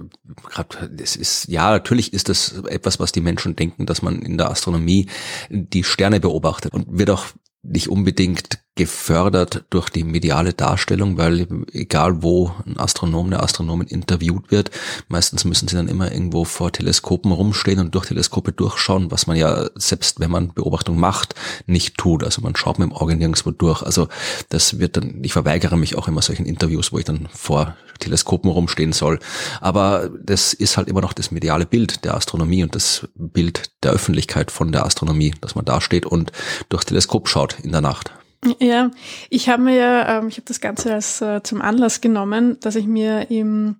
[0.50, 4.36] gerade es ist ja natürlich ist das etwas, was die Menschen denken, dass man in
[4.36, 5.08] der Astronomie
[5.48, 7.26] die Sterne beobachtet und wird auch
[7.62, 14.50] nicht unbedingt gefördert durch die mediale Darstellung, weil egal wo ein Astronom, eine Astronomin interviewt
[14.50, 14.70] wird,
[15.08, 19.36] meistens müssen sie dann immer irgendwo vor Teleskopen rumstehen und durch Teleskope durchschauen, was man
[19.36, 21.34] ja selbst, wenn man Beobachtung macht,
[21.66, 22.22] nicht tut.
[22.22, 23.82] Also man schaut mit dem Auge nirgendwo durch.
[23.82, 24.08] Also
[24.50, 28.50] das wird dann, ich verweigere mich auch immer solchen Interviews, wo ich dann vor Teleskopen
[28.50, 29.18] rumstehen soll.
[29.62, 33.92] Aber das ist halt immer noch das mediale Bild der Astronomie und das Bild der
[33.92, 36.30] Öffentlichkeit von der Astronomie, dass man da steht und
[36.68, 38.12] durchs Teleskop schaut in der Nacht.
[38.60, 38.90] Ja,
[39.30, 42.76] ich habe mir ja, ähm, ich habe das Ganze als äh, zum Anlass genommen, dass
[42.76, 43.76] ich mir im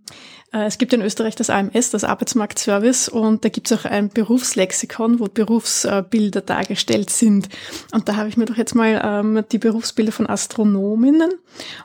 [0.65, 5.21] es gibt in Österreich das AMS, das Arbeitsmarktservice, und da gibt es auch ein Berufslexikon,
[5.21, 7.49] wo Berufsbilder dargestellt sind.
[7.93, 11.31] Und da habe ich mir doch jetzt mal ähm, die Berufsbilder von Astronominnen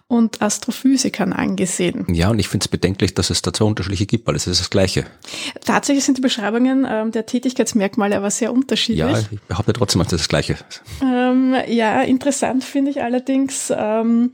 [0.08, 2.06] und Astrophysikern angesehen.
[2.14, 4.70] Ja, und ich finde es bedenklich, dass es dazu unterschiedliche gibt, weil es ist das
[4.70, 5.06] Gleiche.
[5.66, 9.00] Tatsächlich sind die Beschreibungen ähm, der Tätigkeitsmerkmale aber sehr unterschiedlich.
[9.00, 10.84] Ja, ich behaupte trotzdem, dass das das Gleiche ist.
[11.02, 14.34] Ähm, ja, interessant finde ich allerdings, ähm,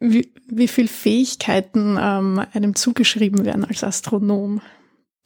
[0.00, 4.60] wie, wie viel Fähigkeiten ähm, einem zugeschrieben werden als Astronom.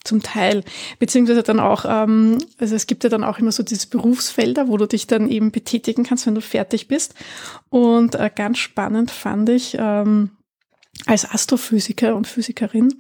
[0.05, 0.65] zum Teil.
[0.99, 4.77] Beziehungsweise dann auch, ähm, also es gibt ja dann auch immer so diese Berufsfelder, wo
[4.77, 7.15] du dich dann eben betätigen kannst, wenn du fertig bist.
[7.71, 10.31] Und äh, ganz spannend fand ich, ähm,
[11.07, 12.95] als Astrophysiker und Physikerin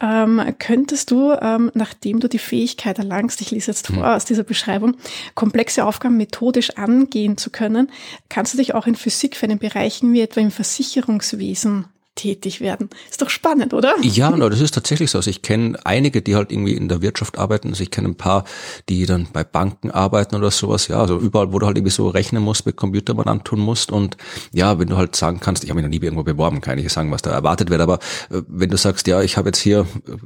[0.00, 4.02] ähm, könntest du, ähm, nachdem du die Fähigkeit erlangst, ich lese jetzt vor mhm.
[4.04, 4.96] aus dieser Beschreibung,
[5.34, 7.90] komplexe Aufgaben methodisch angehen zu können,
[8.28, 11.86] kannst du dich auch in Physik für einen Bereichen wie etwa im Versicherungswesen
[12.20, 12.90] tätig werden.
[13.08, 13.94] Ist doch spannend, oder?
[14.02, 15.18] Ja, no, das ist tatsächlich so.
[15.18, 17.68] Also ich kenne einige, die halt irgendwie in der Wirtschaft arbeiten.
[17.68, 18.44] Also ich kenne ein paar,
[18.90, 20.88] die dann bei Banken arbeiten oder sowas.
[20.88, 23.90] Ja, also überall, wo du halt irgendwie so rechnen musst, mit Computer mal antun musst.
[23.90, 24.18] Und
[24.52, 26.92] ja, wenn du halt sagen kannst, ich habe mich noch nie irgendwo beworben, kann ich
[26.92, 27.80] sagen, was da erwartet wird.
[27.80, 27.94] Aber
[28.30, 30.16] äh, wenn du sagst, ja, ich habe jetzt hier äh,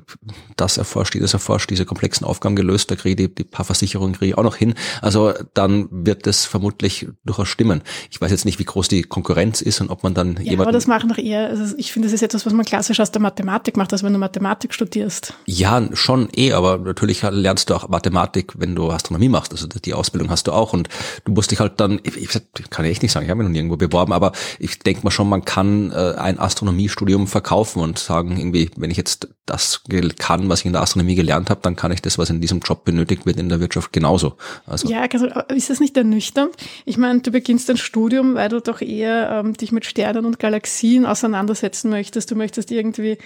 [0.56, 4.14] das erforscht, dieses erforscht, diese komplexen Aufgaben gelöst, da kriege ich die, die paar Versicherungen
[4.14, 4.74] kriege ich auch noch hin.
[5.00, 7.82] Also dann wird das vermutlich durchaus stimmen.
[8.10, 10.62] Ich weiß jetzt nicht, wie groß die Konkurrenz ist und ob man dann ja, jemanden...
[10.62, 13.10] aber das machen doch eher, also ich finde, das ist etwas, was man klassisch aus
[13.10, 15.34] der Mathematik macht, also wenn du Mathematik studierst.
[15.46, 19.52] Ja, schon eh, aber natürlich lernst du auch Mathematik, wenn du Astronomie machst.
[19.52, 20.88] Also die Ausbildung hast du auch und
[21.24, 23.52] du musst dich halt dann, ich, ich kann echt nicht sagen, ich habe mich noch
[23.52, 28.36] nirgendwo beworben, aber ich denke mal schon, man kann äh, ein Astronomiestudium verkaufen und sagen,
[28.38, 29.82] irgendwie, wenn ich jetzt das
[30.18, 32.60] kann, was ich in der Astronomie gelernt habe, dann kann ich das, was in diesem
[32.60, 34.36] Job benötigt wird, in der Wirtschaft genauso.
[34.66, 36.56] Also ja, also ist das nicht ernüchternd?
[36.86, 40.38] Ich meine, du beginnst ein Studium, weil du doch eher ähm, dich mit Sternen und
[40.38, 42.30] Galaxien auseinandersetzen möchtest möchtest.
[42.30, 43.18] Du möchtest irgendwie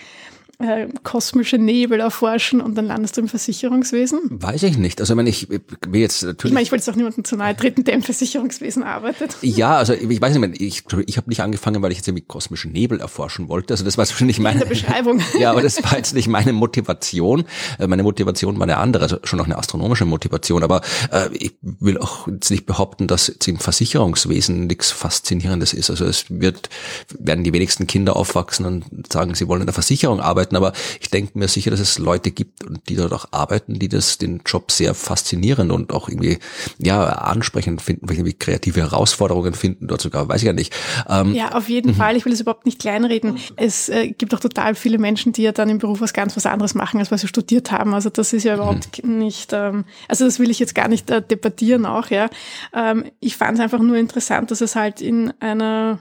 [0.61, 4.21] äh, kosmische Nebel erforschen und dann landest du im Versicherungswesen?
[4.29, 5.01] Weiß ich nicht.
[5.01, 6.51] Also ich meine, ich will jetzt natürlich.
[6.51, 9.37] Ich meine, ich wollte es auch niemandem zu nahe treten, der im Versicherungswesen arbeitet.
[9.41, 12.69] Ja, also ich weiß nicht, ich, ich habe nicht angefangen, weil ich jetzt irgendwie kosmische
[12.69, 13.75] Nebel erforschen wollte.
[13.75, 14.55] Also das war schon nicht meine.
[14.55, 15.21] In der Beschreibung.
[15.39, 17.45] ja, aber das war jetzt nicht meine Motivation.
[17.79, 20.65] Äh, meine Motivation war eine andere, also schon auch eine astronomische Motivation.
[20.65, 20.81] Aber
[21.13, 25.89] äh, ich will auch jetzt nicht behaupten, dass jetzt im Versicherungswesen nichts Faszinierendes ist.
[25.89, 26.69] Also es wird,
[27.17, 30.73] werden die wenigsten Kinder aufwachsen und sagen, sie wollen in der Versicherung arbeiten arbeiten, aber
[31.01, 34.43] ich denke mir sicher, dass es Leute gibt, die dort auch arbeiten, die das den
[34.45, 36.39] Job sehr faszinierend und auch irgendwie
[36.79, 40.75] ja ansprechend finden, irgendwie kreative Herausforderungen finden, dort sogar, weiß ich ja nicht.
[41.09, 41.97] Ähm, ja, auf jeden mhm.
[41.97, 42.17] Fall.
[42.17, 43.39] Ich will es überhaupt nicht kleinreden.
[43.57, 46.47] Es äh, gibt auch total viele Menschen, die ja dann im Beruf was ganz was
[46.47, 47.95] anderes machen, als was sie studiert haben.
[47.95, 49.19] Also das ist ja überhaupt mhm.
[49.19, 52.29] nicht, ähm, also das will ich jetzt gar nicht äh, debattieren auch, ja.
[52.75, 56.01] Ähm, ich fand es einfach nur interessant, dass es halt in einer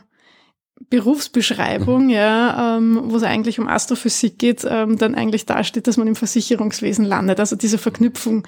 [0.89, 2.09] Berufsbeschreibung, mhm.
[2.09, 6.15] ja, ähm, wo es eigentlich um Astrophysik geht, ähm, dann eigentlich dasteht, dass man im
[6.15, 7.39] Versicherungswesen landet.
[7.39, 8.47] Also diese Verknüpfung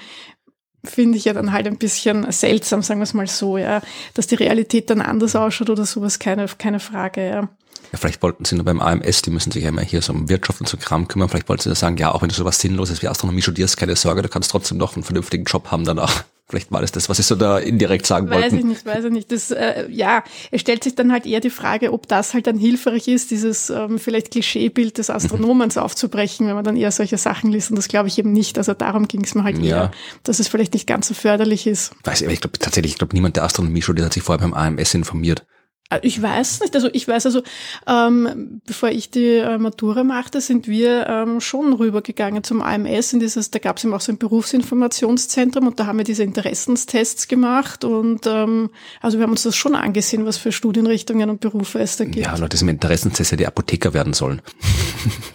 [0.84, 3.82] finde ich ja dann halt ein bisschen seltsam, sagen wir es mal so, ja.
[4.14, 7.50] Dass die Realität dann anders ausschaut oder sowas, keine, keine Frage, ja.
[7.92, 10.30] Ja, vielleicht wollten sie nur beim AMS, die müssen sich ja immer hier so um
[10.30, 11.28] Wirtschaft und so Kram kümmern.
[11.28, 14.22] Vielleicht wollten sie sagen, ja, auch wenn du sowas Sinnloses wie Astronomie studierst, keine Sorge,
[14.22, 16.24] du kannst trotzdem noch einen vernünftigen Job haben danach.
[16.50, 18.56] Vielleicht war das das, was Sie so da indirekt sagen weiß wollten.
[18.56, 19.32] Weiß ich nicht, weiß ich nicht.
[19.32, 22.58] Das, äh, ja, es stellt sich dann halt eher die Frage, ob das halt dann
[22.58, 25.84] hilfreich ist, dieses ähm, vielleicht Klischeebild des Astronomens mhm.
[25.84, 27.70] aufzubrechen, wenn man dann eher solche Sachen liest.
[27.70, 28.58] Und das glaube ich eben nicht.
[28.58, 29.64] Also darum ging es mir halt ja.
[29.64, 29.92] eher,
[30.24, 31.94] dass es vielleicht nicht ganz so förderlich ist.
[32.04, 34.42] Weiß ich, aber ich glaube tatsächlich, ich glaube, niemand, der Astronomie studiert, hat sich vorher
[34.42, 35.46] beim AMS informiert.
[35.90, 37.42] Äh, ich weiß nicht, also ich weiß also,
[37.88, 43.20] ähm, bevor ich die äh, Matura machte, sind wir ähm, schon rübergegangen zum AMS, in
[43.20, 47.28] dieses, da gab es eben auch so ein Berufsinformationszentrum und da haben wir diese Interessenstests
[47.28, 48.70] gemacht und ähm,
[49.02, 52.18] also wir haben uns das schon angesehen, was für Studienrichtungen und Berufe es da gibt.
[52.18, 54.42] Ja, Leute, im Interessentest hätte Apotheker werden sollen.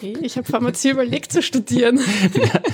[0.00, 2.00] Hey, ich habe Pharmazie überlegt zu studieren.
[2.34, 2.60] Ja.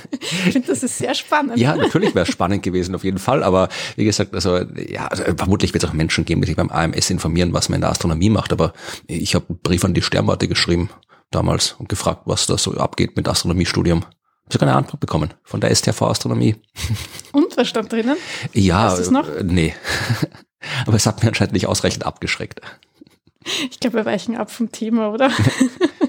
[0.46, 1.58] Ich finde, das ist sehr spannend.
[1.58, 5.24] Ja, natürlich wäre es spannend gewesen, auf jeden Fall, aber wie gesagt, also ja, also,
[5.36, 7.90] vermutlich wird es auch Menschen geben, die sich beim AMS informieren, was man in der
[7.90, 8.72] Astronomie macht, aber
[9.06, 10.90] ich habe einen Brief an die Sternwarte geschrieben
[11.30, 14.04] damals und gefragt, was da so abgeht mit Astronomiestudium.
[14.48, 16.56] Ich habe keine Antwort bekommen von der STV Astronomie.
[17.32, 18.16] Und was stand drinnen?
[18.52, 19.28] Ja, weißt noch?
[19.28, 19.74] Äh, nee.
[20.86, 22.60] Aber es hat mir anscheinend nicht ausreichend abgeschreckt.
[23.70, 25.30] Ich glaube, wir weichen ab vom Thema, oder?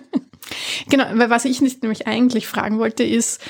[0.91, 3.41] Genau, weil was ich nicht nämlich eigentlich fragen wollte, ist,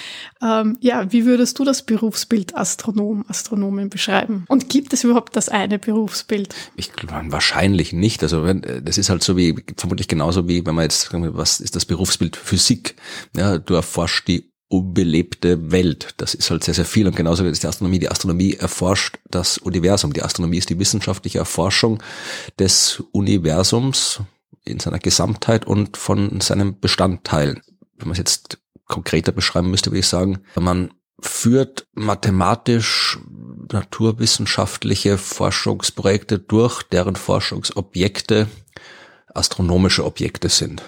[0.42, 4.46] ähm, ja, wie würdest du das Berufsbild Astronom, Astronomin beschreiben?
[4.48, 6.54] Und gibt es überhaupt das eine Berufsbild?
[6.76, 8.22] Ich glaube, wahrscheinlich nicht.
[8.22, 11.60] Also wenn, äh, das ist halt so wie, vermutlich genauso wie, wenn man jetzt, was
[11.60, 12.96] ist das Berufsbild Physik?
[13.36, 16.14] Ja, du erforscht die unbelebte Welt.
[16.18, 17.06] Das ist halt sehr, sehr viel.
[17.06, 18.00] Und genauso ist die Astronomie.
[18.00, 20.14] Die Astronomie erforscht das Universum.
[20.14, 22.02] Die Astronomie ist die wissenschaftliche Erforschung
[22.58, 24.22] des Universums
[24.64, 27.62] in seiner Gesamtheit und von seinen Bestandteilen.
[27.98, 33.20] Wenn man es jetzt konkreter beschreiben müsste, würde ich sagen, man führt mathematisch
[33.72, 38.48] naturwissenschaftliche Forschungsprojekte durch, deren Forschungsobjekte
[39.34, 40.84] astronomische Objekte sind.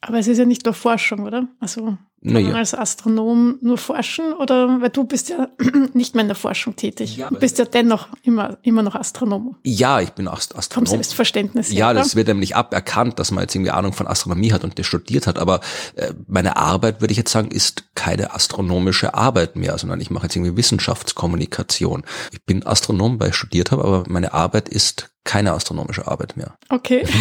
[0.00, 1.48] Aber es ist ja nicht nur Forschung, oder?
[1.60, 2.48] Also naja.
[2.48, 5.48] man als Astronom nur forschen oder weil du bist ja
[5.92, 7.16] nicht mehr in der Forschung tätig.
[7.16, 9.56] Ja, du bist ja dennoch immer, immer noch Astronom.
[9.64, 10.86] Ja, ich bin Ast Astronom.
[10.86, 11.78] Vom Selbstverständnis her.
[11.78, 14.86] Ja, das wird nämlich aberkannt, dass man jetzt irgendwie Ahnung von Astronomie hat und das
[14.86, 15.38] studiert hat.
[15.38, 15.60] Aber
[15.96, 20.26] äh, meine Arbeit, würde ich jetzt sagen, ist keine astronomische Arbeit mehr, sondern ich mache
[20.26, 22.04] jetzt irgendwie Wissenschaftskommunikation.
[22.30, 26.56] Ich bin Astronom, weil ich studiert habe, aber meine Arbeit ist keine astronomische Arbeit mehr.
[26.68, 27.04] Okay.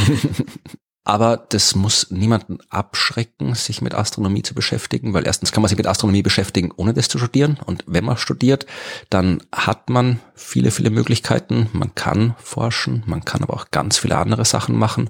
[1.03, 5.77] Aber das muss niemanden abschrecken, sich mit Astronomie zu beschäftigen, weil erstens kann man sich
[5.77, 7.59] mit Astronomie beschäftigen, ohne das zu studieren.
[7.65, 8.67] Und wenn man studiert,
[9.09, 11.69] dann hat man viele, viele Möglichkeiten.
[11.73, 15.09] Man kann forschen, man kann aber auch ganz viele andere Sachen machen.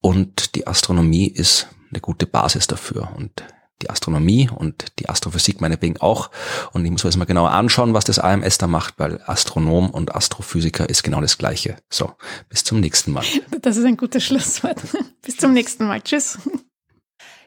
[0.00, 3.08] Und die Astronomie ist eine gute Basis dafür.
[3.16, 3.44] Und
[3.82, 6.30] die Astronomie und die Astrophysik meinetwegen auch.
[6.72, 9.90] Und ich muss mir jetzt mal genauer anschauen, was das AMS da macht, weil Astronom
[9.90, 11.76] und Astrophysiker ist genau das Gleiche.
[11.90, 12.12] So,
[12.48, 13.24] bis zum nächsten Mal.
[13.62, 14.80] Das ist ein gutes Schlusswort.
[15.22, 16.00] bis zum nächsten Mal.
[16.00, 16.38] Tschüss.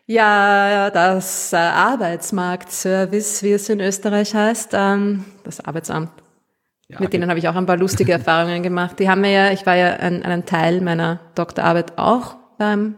[0.05, 6.11] Ja, das äh, Arbeitsmarktservice, wie es in Österreich heißt, ähm, das Arbeitsamt.
[6.89, 8.99] Ja, Mit denen habe ich auch ein paar lustige Erfahrungen gemacht.
[8.99, 12.95] Die haben mir ja, ich war ja ein, einen Teil meiner Doktorarbeit auch beim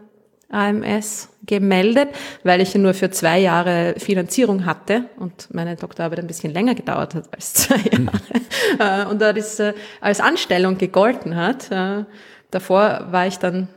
[0.52, 2.10] AMS gemeldet,
[2.44, 7.14] weil ich nur für zwei Jahre Finanzierung hatte und meine Doktorarbeit ein bisschen länger gedauert
[7.14, 8.10] hat als zwei mhm.
[8.78, 11.70] Jahre und da das äh, als Anstellung gegolten hat.
[11.70, 12.04] Äh,
[12.50, 13.68] davor war ich dann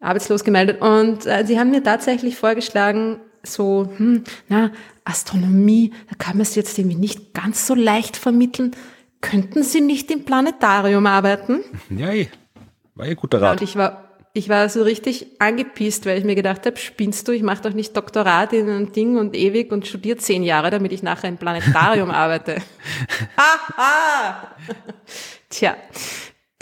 [0.00, 4.70] arbeitslos gemeldet und sie haben mir tatsächlich vorgeschlagen, so, hm, na,
[5.04, 8.72] Astronomie, da kann man es jetzt irgendwie nicht ganz so leicht vermitteln.
[9.20, 11.60] Könnten Sie nicht im Planetarium arbeiten?
[11.90, 12.28] Ja, eh.
[12.94, 13.60] war ja guter Rat.
[13.60, 14.03] und ich war
[14.36, 17.72] ich war so richtig angepisst, weil ich mir gedacht habe, spinnst du, ich mache doch
[17.72, 21.36] nicht Doktorat in ein Ding und ewig und studiere zehn Jahre, damit ich nachher im
[21.36, 22.56] Planetarium arbeite.
[23.36, 24.48] Haha!
[25.48, 25.76] Tja,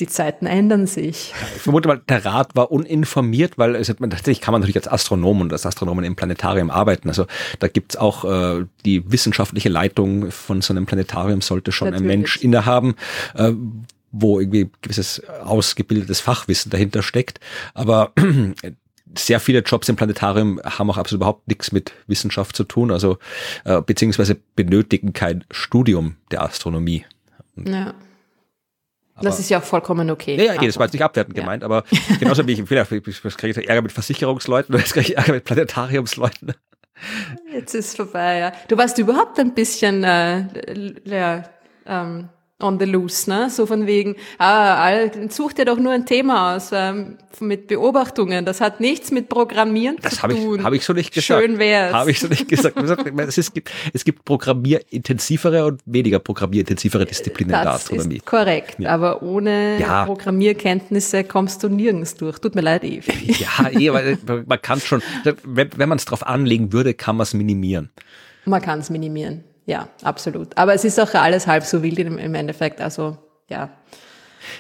[0.00, 1.32] die Zeiten ändern sich.
[1.56, 5.40] Ich vermute mal, der Rat war uninformiert, weil es, tatsächlich kann man natürlich als Astronom
[5.40, 7.08] und als Astronomen im Planetarium arbeiten.
[7.08, 7.26] Also
[7.58, 12.04] da gibt's auch äh, die wissenschaftliche Leitung von so einem Planetarium sollte schon natürlich.
[12.04, 12.96] ein Mensch innehaben.
[13.34, 13.52] Äh,
[14.12, 17.40] wo irgendwie gewisses ausgebildetes Fachwissen dahinter steckt.
[17.74, 18.12] Aber
[19.18, 23.18] sehr viele Jobs im Planetarium haben auch absolut überhaupt nichts mit Wissenschaft zu tun, also
[23.64, 27.04] äh, beziehungsweise benötigen kein Studium der Astronomie.
[27.56, 27.94] Ja.
[29.14, 30.36] Aber das ist ja auch vollkommen okay.
[30.36, 31.42] Ja, ja das war jetzt nicht abwertend ja.
[31.42, 31.84] gemeint, aber
[32.18, 36.54] genauso wie ich vielleicht kriege ich Ärger mit Versicherungsleuten jetzt kriege ich Ärger mit Planetariumsleuten.
[37.52, 38.52] Jetzt ist vorbei, ja.
[38.68, 40.44] Du warst überhaupt ein bisschen äh,
[41.04, 41.42] ja,
[41.86, 42.28] ähm,
[42.62, 43.50] on the loose, ne?
[43.50, 44.90] So von wegen, ah,
[45.28, 48.44] such dir doch nur ein Thema aus ähm, mit Beobachtungen.
[48.44, 50.58] Das hat nichts mit Programmieren das zu hab tun.
[50.58, 51.42] Das habe ich so nicht gesagt.
[51.42, 51.92] Schön wär's.
[51.92, 52.76] Habe ich so nicht gesagt.
[52.78, 58.16] es, gibt, es gibt programmierintensivere und weniger programmierintensivere Disziplinen das in der Astronomie.
[58.16, 58.90] Ist korrekt, ja.
[58.90, 60.04] aber ohne ja.
[60.04, 62.38] Programmierkenntnisse kommst du nirgends durch.
[62.38, 63.12] Tut mir leid, Eve.
[63.42, 65.02] Ja, eh, weil man kann schon,
[65.44, 67.90] wenn, wenn man es drauf anlegen würde, kann man es minimieren.
[68.44, 70.56] Man kann es minimieren ja, absolut.
[70.56, 72.80] Aber es ist auch alles halb so wild im, Endeffekt.
[72.80, 73.16] Also,
[73.48, 73.70] ja.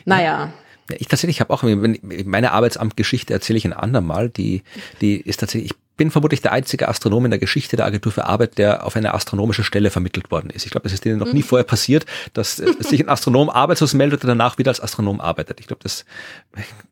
[0.04, 0.52] Naja.
[0.90, 4.28] Ja, ich tatsächlich habe auch meine Arbeitsamtgeschichte erzähle ich ein andermal.
[4.28, 4.62] Die,
[5.00, 8.24] die ist tatsächlich, ich bin vermutlich der einzige Astronom in der Geschichte der Agentur für
[8.24, 10.64] Arbeit, der auf eine astronomische Stelle vermittelt worden ist.
[10.64, 11.34] Ich glaube, das ist denen noch mhm.
[11.34, 15.20] nie vorher passiert, dass äh, sich ein Astronom arbeitslos meldet und danach wieder als Astronom
[15.20, 15.60] arbeitet.
[15.60, 16.04] Ich glaube, das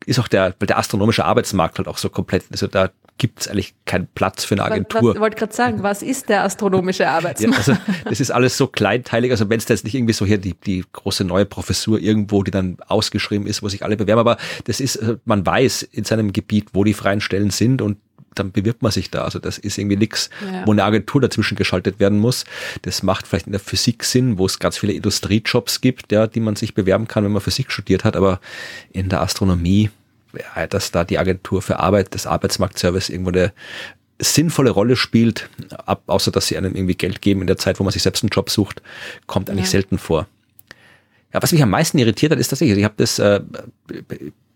[0.07, 2.91] ist auch der, weil der astronomische Arbeitsmarkt halt auch so komplett, also da
[3.21, 5.15] gibt es eigentlich keinen Platz für eine Agentur.
[5.15, 7.67] Ich wollte gerade sagen, was ist der astronomische Arbeitsmarkt?
[7.69, 10.25] ja, also das ist alles so kleinteilig, also wenn es da jetzt nicht irgendwie so
[10.25, 14.21] hier die, die große neue Professur irgendwo, die dann ausgeschrieben ist, wo sich alle bewerben,
[14.21, 17.99] aber das ist, also man weiß in seinem Gebiet, wo die freien Stellen sind und
[18.35, 19.25] dann bewirbt man sich da.
[19.25, 20.67] Also das ist irgendwie nichts, ja.
[20.67, 22.45] wo eine Agentur dazwischen geschaltet werden muss.
[22.83, 26.41] Das macht vielleicht in der Physik Sinn, wo es ganz viele Industriejobs gibt, ja, die
[26.41, 28.17] man sich bewerben kann, wenn man Physik studiert hat.
[28.17, 28.41] Aber
[28.93, 29.91] in der Astronomie,
[30.57, 33.53] ja, dass da die Agentur für Arbeit, das Arbeitsmarktservice irgendwo eine
[34.21, 35.49] sinnvolle Rolle spielt,
[35.87, 38.23] ab, außer dass sie einem irgendwie Geld geben in der Zeit, wo man sich selbst
[38.23, 38.83] einen Job sucht,
[39.27, 39.71] kommt eigentlich ja.
[39.71, 40.29] selten vor.
[41.33, 43.41] Ja, was mich am meisten irritiert hat, ist tatsächlich, ich habe das äh,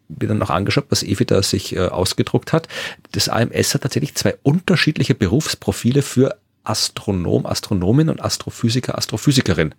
[0.09, 2.69] mir dann noch angeschaut, was Evi da sich äh, ausgedruckt hat.
[3.13, 9.75] Das AMS hat tatsächlich zwei unterschiedliche Berufsprofile für Astronom, Astronomin und Astrophysiker, Astrophysikerin.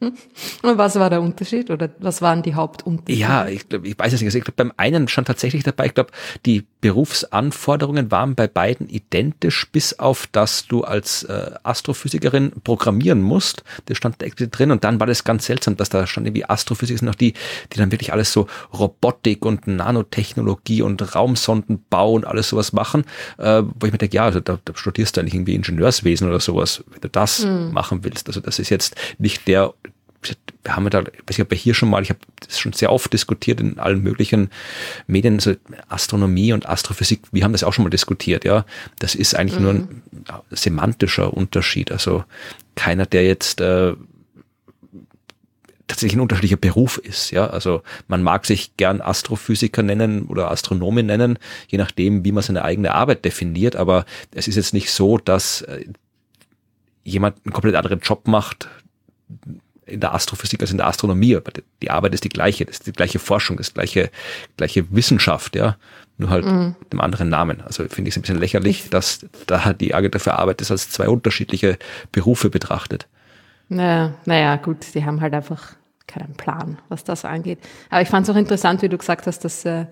[0.00, 3.20] Und was war der Unterschied oder was waren die Hauptunterschiede?
[3.20, 4.28] Ja, ich, glaub, ich weiß es nicht.
[4.28, 6.12] Also ich glaube, beim einen stand tatsächlich dabei, ich glaube,
[6.46, 13.64] die Berufsanforderungen waren bei beiden identisch, bis auf, dass du als äh, Astrophysikerin programmieren musst.
[13.86, 16.98] Das stand da drin und dann war das ganz seltsam, dass da stand irgendwie Astrophysiker
[16.98, 17.34] sind noch die,
[17.72, 23.04] die dann wirklich alles so Robotik und Nanotechnologie und Raumsondenbau und alles sowas machen,
[23.38, 26.38] äh, wo ich mir denke, ja, also da, da studierst du eigentlich irgendwie Ingenieurswesen oder
[26.38, 27.72] sowas, wenn du das mhm.
[27.72, 28.28] machen willst.
[28.28, 29.74] Also das ist jetzt nicht der
[30.22, 32.92] wir haben ja da, weiß ich ob hier schon mal, ich habe das schon sehr
[32.92, 34.50] oft diskutiert in allen möglichen
[35.06, 35.54] Medien, also
[35.88, 38.64] Astronomie und Astrophysik, wir haben das auch schon mal diskutiert, ja.
[38.98, 39.62] Das ist eigentlich mhm.
[39.62, 40.22] nur ein mhm.
[40.50, 41.92] semantischer Unterschied.
[41.92, 42.24] Also
[42.74, 43.94] keiner, der jetzt äh,
[45.86, 47.30] tatsächlich ein unterschiedlicher Beruf ist.
[47.30, 51.38] Ja, also man mag sich gern Astrophysiker nennen oder Astronomen nennen,
[51.68, 53.74] je nachdem, wie man seine eigene Arbeit definiert.
[53.74, 55.86] Aber es ist jetzt nicht so, dass äh,
[57.04, 58.68] jemand einen komplett anderen Job macht
[59.88, 61.36] in der Astrophysik als in der Astronomie.
[61.36, 61.52] Aber
[61.82, 64.10] die Arbeit ist die gleiche, das ist die gleiche Forschung, das gleiche,
[64.56, 65.76] gleiche Wissenschaft, ja.
[66.16, 66.74] Nur halt mhm.
[66.80, 67.60] mit einem anderen Namen.
[67.60, 70.90] Also finde ich es ein bisschen lächerlich, dass da die Agentur für Arbeit das als
[70.90, 71.78] zwei unterschiedliche
[72.10, 73.06] Berufe betrachtet.
[73.68, 75.74] Naja, naja, gut, die haben halt einfach
[76.08, 77.58] keinen Plan, was das angeht.
[77.90, 79.86] Aber ich fand es auch interessant, wie du gesagt hast, dass äh,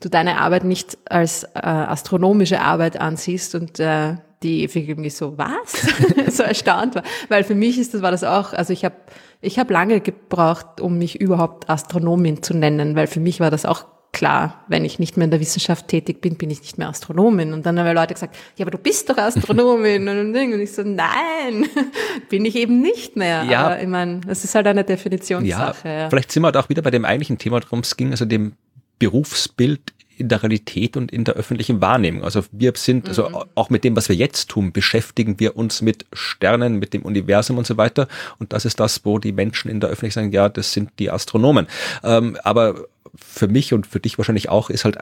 [0.00, 5.86] du deine Arbeit nicht als äh, astronomische Arbeit ansiehst und äh, die irgendwie so, was?
[6.36, 7.02] so erstaunt war.
[7.28, 8.96] Weil für mich ist das, war das auch, also ich habe
[9.40, 13.64] ich hab lange gebraucht, um mich überhaupt Astronomin zu nennen, weil für mich war das
[13.64, 16.88] auch klar, wenn ich nicht mehr in der Wissenschaft tätig bin, bin ich nicht mehr
[16.88, 17.52] Astronomin.
[17.52, 20.08] Und dann haben Leute gesagt, ja, aber du bist doch Astronomin.
[20.08, 21.66] und ich so, nein,
[22.30, 23.44] bin ich eben nicht mehr.
[23.44, 23.66] Ja.
[23.66, 25.86] Aber ich meine, das ist halt eine Definitionssache.
[25.86, 26.10] Ja, ja.
[26.10, 28.54] Vielleicht sind wir da auch wieder bei dem eigentlichen Thema, worum es ging, also dem
[28.98, 32.24] Berufsbild in der Realität und in der öffentlichen Wahrnehmung.
[32.24, 33.36] Also wir sind, also mhm.
[33.54, 37.58] auch mit dem, was wir jetzt tun, beschäftigen wir uns mit Sternen, mit dem Universum
[37.58, 38.08] und so weiter.
[38.38, 41.10] Und das ist das, wo die Menschen in der Öffentlichkeit sagen, ja, das sind die
[41.10, 41.66] Astronomen.
[42.02, 44.98] Ähm, aber für mich und für dich wahrscheinlich auch ist halt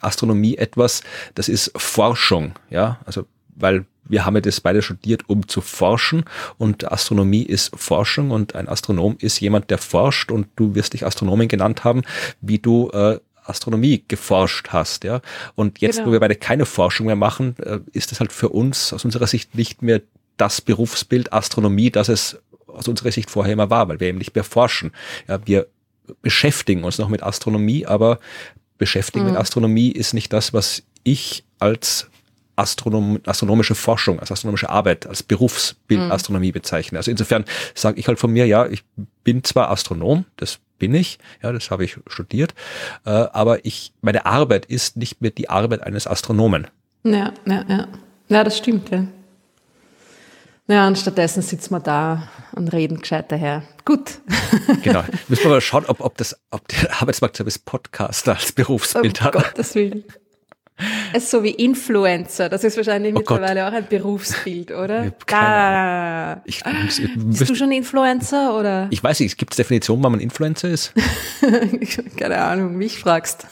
[0.00, 1.02] Astronomie etwas,
[1.34, 3.26] das ist Forschung, ja, also
[3.56, 6.24] weil wir haben ja das beide studiert, um zu forschen
[6.58, 11.06] und Astronomie ist Forschung und ein Astronom ist jemand, der forscht und du wirst dich
[11.06, 12.02] Astronomin genannt haben,
[12.40, 15.20] wie du äh, Astronomie geforscht hast, ja.
[15.54, 16.08] Und jetzt, genau.
[16.08, 19.26] wo wir beide keine Forschung mehr machen, äh, ist es halt für uns aus unserer
[19.26, 20.00] Sicht nicht mehr
[20.36, 24.34] das Berufsbild Astronomie, das es aus unserer Sicht vorher immer war, weil wir eben nicht
[24.34, 24.92] mehr forschen.
[25.28, 25.68] Ja, wir
[26.22, 28.18] beschäftigen uns noch mit Astronomie, aber
[28.78, 29.32] beschäftigen mhm.
[29.32, 32.08] mit Astronomie ist nicht das, was ich als
[32.56, 36.12] Astronom astronomische Forschung, als astronomische Arbeit, als Berufsbild mhm.
[36.12, 36.98] Astronomie bezeichne.
[36.98, 37.44] Also insofern
[37.74, 38.84] sage ich halt von mir, ja, ich
[39.24, 42.52] bin zwar Astronom, das bin ich, ja, das habe ich studiert,
[43.06, 46.66] äh, aber ich, meine Arbeit ist nicht mehr die Arbeit eines Astronomen.
[47.04, 47.88] Ja, ja, ja.
[48.28, 49.06] Ja, das stimmt, ja.
[50.68, 53.62] Ja, und stattdessen sitzen wir da und reden gescheit daher.
[53.86, 54.20] Gut.
[54.82, 55.02] Genau.
[55.28, 59.32] Müssen wir mal schauen, ob, ob, das, ob der Arbeitsmarktservice Podcaster als Berufsbild um hat.
[59.32, 60.04] Gottes Willen.
[61.20, 62.48] So wie Influencer.
[62.48, 63.70] Das ist wahrscheinlich oh mittlerweile Gott.
[63.70, 65.12] auch ein Berufsbild, oder?
[65.32, 66.40] Ah.
[66.44, 68.88] Ich, ich, Bist du schon Influencer oder?
[68.90, 70.92] Ich weiß nicht, gibt es Definition, wann man Influencer ist?
[72.16, 73.46] Keine Ahnung, mich fragst.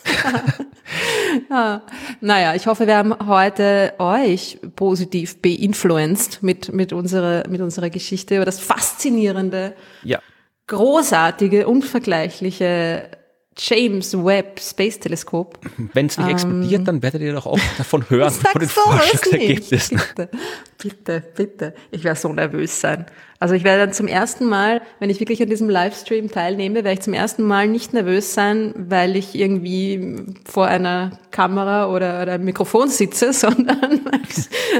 [1.51, 1.83] ja.
[2.21, 8.37] Naja, ich hoffe, wir haben heute euch positiv beinfluenced mit, mit, unserer, mit unserer Geschichte
[8.37, 10.21] über das faszinierende, ja.
[10.67, 13.09] großartige, unvergleichliche
[13.57, 15.59] James Webb Space Teleskop.
[15.93, 20.01] Wenn es nicht ähm, explodiert, dann werdet ihr doch auch davon hören, von den Forschungsergebnissen.
[20.16, 20.31] Bitte,
[20.79, 21.74] bitte, bitte.
[21.91, 23.07] Ich werde so nervös sein.
[23.39, 26.93] Also ich werde dann zum ersten Mal, wenn ich wirklich an diesem Livestream teilnehme, werde
[26.93, 32.33] ich zum ersten Mal nicht nervös sein, weil ich irgendwie vor einer Kamera oder, oder
[32.33, 34.01] einem Mikrofon sitze, sondern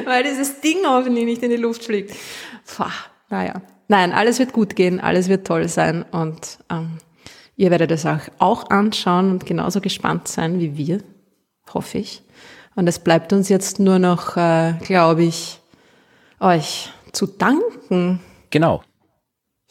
[0.05, 2.15] weil dieses Ding hoffentlich nicht in die Luft fliegt.
[2.67, 2.85] Puh,
[3.29, 3.61] naja.
[3.89, 6.99] Nein, alles wird gut gehen, alles wird toll sein und ähm,
[7.63, 10.99] Ihr werdet es auch, auch anschauen und genauso gespannt sein wie wir,
[11.73, 12.25] hoffe ich.
[12.75, 15.61] Und es bleibt uns jetzt nur noch, äh, glaube ich,
[16.41, 18.19] euch zu danken.
[18.51, 18.83] Genau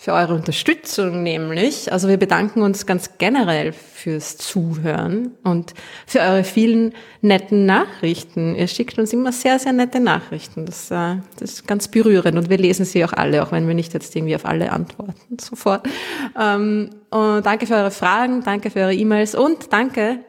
[0.02, 1.94] für eure Unterstützung nämlich.
[1.94, 5.76] Also wir bedanken uns ganz generell fürs Zuhören und
[6.07, 8.56] für eure vielen netten Nachrichten.
[8.56, 10.65] Ihr schickt uns immer sehr, sehr nette Nachrichten.
[10.65, 13.76] Das, äh, das ist ganz berührend und wir lesen sie auch alle, auch wenn wir
[13.76, 15.88] nicht jetzt irgendwie auf alle antworten sofort.
[16.36, 20.22] Ähm, danke für eure Fragen, danke für eure E-Mails und danke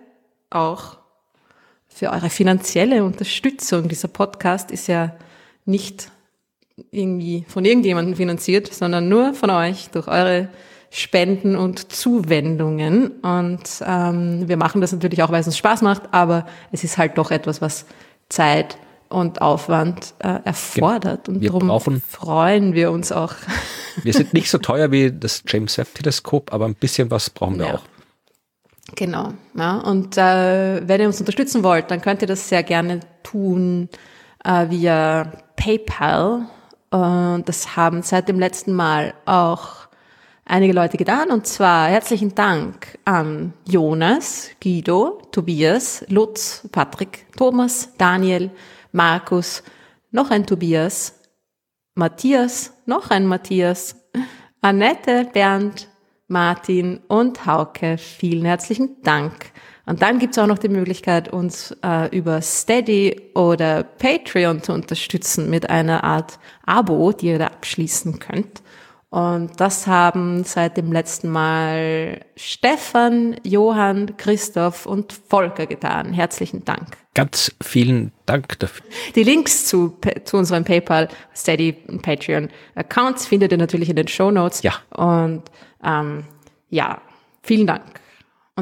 [0.50, 0.98] auch
[1.88, 3.88] für eure finanzielle Unterstützung.
[3.88, 5.16] Dieser Podcast ist ja
[5.64, 6.11] nicht
[6.90, 10.48] irgendwie von irgendjemandem finanziert, sondern nur von euch durch eure
[10.90, 13.12] Spenden und Zuwendungen.
[13.22, 16.98] Und ähm, wir machen das natürlich auch, weil es uns Spaß macht, aber es ist
[16.98, 17.86] halt doch etwas, was
[18.28, 18.76] Zeit
[19.08, 21.28] und Aufwand äh, erfordert.
[21.28, 23.34] Und darum freuen wir uns auch.
[24.02, 27.58] Wir sind nicht so teuer wie das James Webb Teleskop, aber ein bisschen was brauchen
[27.58, 27.74] wir ja.
[27.74, 27.82] auch.
[28.94, 29.34] Genau.
[29.54, 33.90] Ja, und äh, wenn ihr uns unterstützen wollt, dann könnt ihr das sehr gerne tun
[34.44, 36.46] äh, via PayPal
[36.92, 39.88] und das haben seit dem letzten Mal auch
[40.44, 41.30] einige Leute getan.
[41.30, 48.50] Und zwar herzlichen Dank an Jonas, Guido, Tobias, Lutz, Patrick, Thomas, Daniel,
[48.92, 49.62] Markus,
[50.10, 51.18] noch ein Tobias,
[51.94, 53.96] Matthias, noch ein Matthias,
[54.60, 55.88] Annette, Bernd,
[56.28, 59.51] Martin und Hauke, vielen herzlichen Dank.
[59.84, 65.50] Und dann gibt's auch noch die Möglichkeit, uns äh, über Steady oder Patreon zu unterstützen
[65.50, 68.62] mit einer Art Abo, die ihr da abschließen könnt.
[69.10, 76.14] Und das haben seit dem letzten Mal Stefan, Johann, Christoph und Volker getan.
[76.14, 76.96] Herzlichen Dank.
[77.12, 78.86] Ganz vielen Dank dafür.
[79.14, 84.08] Die Links zu, zu unserem PayPal, Steady und Patreon Accounts findet ihr natürlich in den
[84.08, 84.62] Show Notes.
[84.62, 84.76] Ja.
[84.96, 85.42] Und
[85.84, 86.24] ähm,
[86.70, 87.02] ja,
[87.42, 87.82] vielen Dank.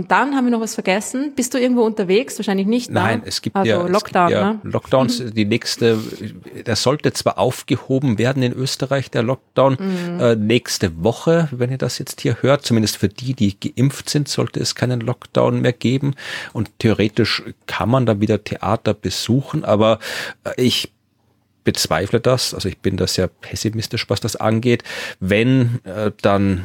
[0.00, 1.34] Und dann haben wir noch was vergessen.
[1.36, 2.38] Bist du irgendwo unterwegs?
[2.38, 2.90] Wahrscheinlich nicht.
[2.90, 3.24] Nein, ne?
[3.26, 4.28] es gibt also ja, Lockdown.
[4.28, 4.60] gibt ja ne?
[4.62, 5.22] Lockdowns.
[5.34, 5.98] Die nächste,
[6.64, 10.20] das sollte zwar aufgehoben werden in Österreich, der Lockdown, Mhm.
[10.20, 12.64] äh, nächste Woche, wenn ihr das jetzt hier hört.
[12.64, 16.14] Zumindest für die, die geimpft sind, sollte es keinen Lockdown mehr geben.
[16.54, 19.98] Und theoretisch kann man da wieder Theater besuchen, aber
[20.44, 20.92] äh, ich
[21.62, 22.54] bezweifle das.
[22.54, 24.82] Also ich bin da sehr pessimistisch, was das angeht.
[25.20, 26.64] Wenn, äh, dann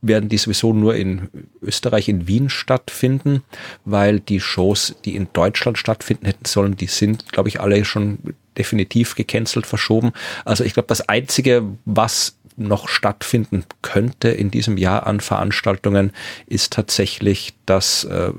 [0.00, 1.28] werden die sowieso nur in
[1.62, 3.42] Österreich, in Wien stattfinden,
[3.84, 8.18] weil die Shows, die in Deutschland stattfinden hätten sollen, die sind, glaube ich, alle schon
[8.56, 10.12] definitiv gecancelt, verschoben.
[10.44, 16.12] Also ich glaube, das Einzige, was noch stattfinden könnte in diesem Jahr an Veranstaltungen,
[16.46, 18.32] ist tatsächlich das äh,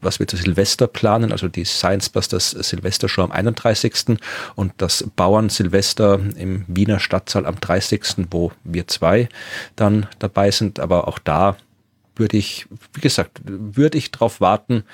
[0.00, 4.18] was wir zu Silvester planen, also die Science Busters Silvester Show am 31.
[4.54, 9.28] und das Bauern Silvester im Wiener Stadtsaal am 30., wo wir zwei
[9.76, 10.80] dann dabei sind.
[10.80, 11.56] Aber auch da
[12.16, 14.84] würde ich, wie gesagt, würde ich drauf warten,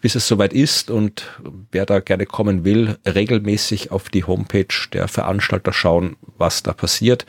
[0.00, 1.26] bis es soweit ist und
[1.72, 7.26] wer da gerne kommen will, regelmäßig auf die Homepage der Veranstalter schauen, was da passiert,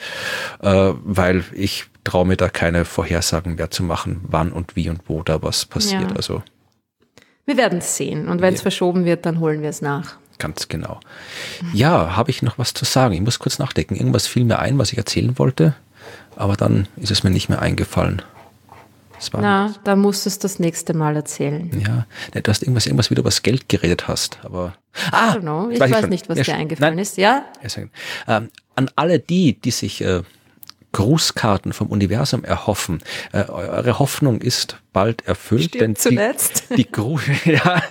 [0.61, 5.01] äh, weil ich traue mir da keine Vorhersagen mehr zu machen, wann und wie und
[5.07, 6.11] wo da was passiert.
[6.11, 6.15] Ja.
[6.15, 6.43] Also
[7.45, 8.27] Wir werden es sehen.
[8.27, 8.63] Und wenn es Ja.
[8.63, 10.15] verschoben wird, dann holen wir es nach.
[10.37, 10.99] Ganz genau.
[11.73, 13.13] Ja, habe ich noch was zu sagen?
[13.13, 13.95] Ich muss kurz nachdenken.
[13.95, 15.75] Irgendwas fiel mir ein, was ich erzählen wollte,
[16.35, 18.21] aber dann ist es mir nicht mehr eingefallen.
[19.33, 21.69] Na, da musst du es das nächste Mal erzählen.
[21.79, 24.73] ja, ne, du hast irgendwas, irgendwas wieder über das Geld geredet hast, aber
[25.11, 25.69] ah, know.
[25.69, 26.09] Ich weiß schon.
[26.09, 27.17] nicht, was Ja, dir eingefallen nein, ist.
[27.17, 27.45] Ja?
[28.27, 30.23] Ähm, an alle die, die sich äh,
[30.93, 36.63] Grußkarten vom Universum erhoffen, äh, eure Hoffnung ist bald erfüllt, Stimmt denn die, zuletzt.
[36.77, 37.81] die Gru ja,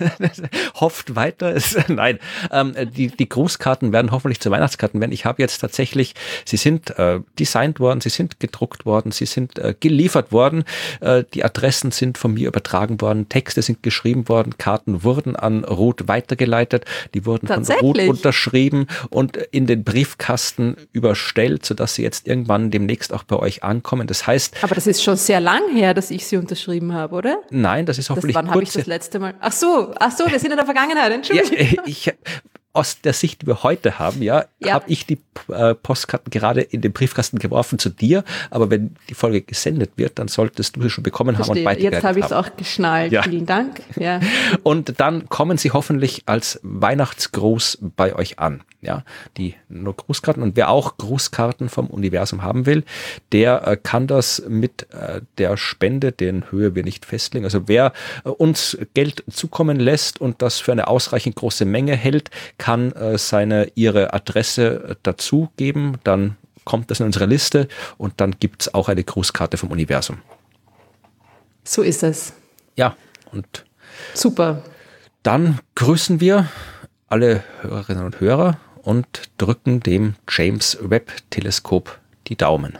[0.75, 1.55] hofft weiter.
[1.87, 2.19] Nein,
[2.51, 5.11] ähm, die, die Grußkarten werden hoffentlich zu Weihnachtskarten werden.
[5.11, 6.13] Ich habe jetzt tatsächlich,
[6.45, 10.63] sie sind äh, designt worden, sie sind gedruckt worden, sie sind äh, geliefert worden,
[10.99, 15.63] äh, die Adressen sind von mir übertragen worden, Texte sind geschrieben worden, Karten wurden an
[15.63, 22.27] Ruth weitergeleitet, die wurden von Ruth unterschrieben und in den Briefkasten überstellt, sodass sie jetzt
[22.27, 24.07] irgendwann demnächst auch bei euch ankommen.
[24.07, 27.39] Das heißt, Aber das ist schon sehr lang her, dass ich sie unterschrieben habe, oder?
[27.49, 29.33] nein, das ist Das, hoffentlich wann habe ich das letzte Mal?
[29.39, 31.09] Ach so, ach so, wir sind in der Vergangenheit.
[31.09, 31.57] Ja, Entschuldigung.
[31.85, 32.13] äh, ich,
[32.73, 34.73] aus der Sicht, die wir heute haben, ja, Ja.
[34.75, 35.19] habe ich die
[35.49, 38.23] äh, Postkarten gerade in den Briefkasten geworfen zu dir.
[38.49, 41.65] Aber wenn die Folge gesendet wird, dann solltest du sie schon bekommen haben und Verstehe.
[41.65, 43.11] weitergeleitet Jetzt habe ich es auch geschnallt.
[43.11, 43.23] Ja.
[43.23, 43.81] Vielen Dank.
[43.97, 44.19] Ja.
[44.63, 48.61] Und dann kommen sie hoffentlich als Weihnachtsgruß bei euch an.
[48.83, 49.03] Ja,
[49.37, 50.41] die nur Grußkarten.
[50.41, 52.83] Und wer auch Grußkarten vom Universum haben will,
[53.31, 57.45] der äh, kann das mit äh, der Spende, deren Höhe wir nicht festlegen.
[57.45, 57.93] Also wer
[58.23, 62.31] uns Geld zukommen lässt und das für eine ausreichend große Menge hält,
[62.61, 65.97] kann äh, seine, ihre Adresse äh, dazugeben.
[66.03, 67.67] Dann kommt das in unsere Liste
[67.97, 70.19] und dann gibt's auch eine Grußkarte vom Universum.
[71.63, 72.33] So ist es.
[72.75, 72.95] Ja,
[73.31, 73.65] und
[74.13, 74.61] Super.
[75.23, 76.49] Dann grüßen wir
[77.07, 79.07] alle Hörerinnen und Hörer und
[79.39, 82.77] drücken dem James Webb Teleskop die Daumen,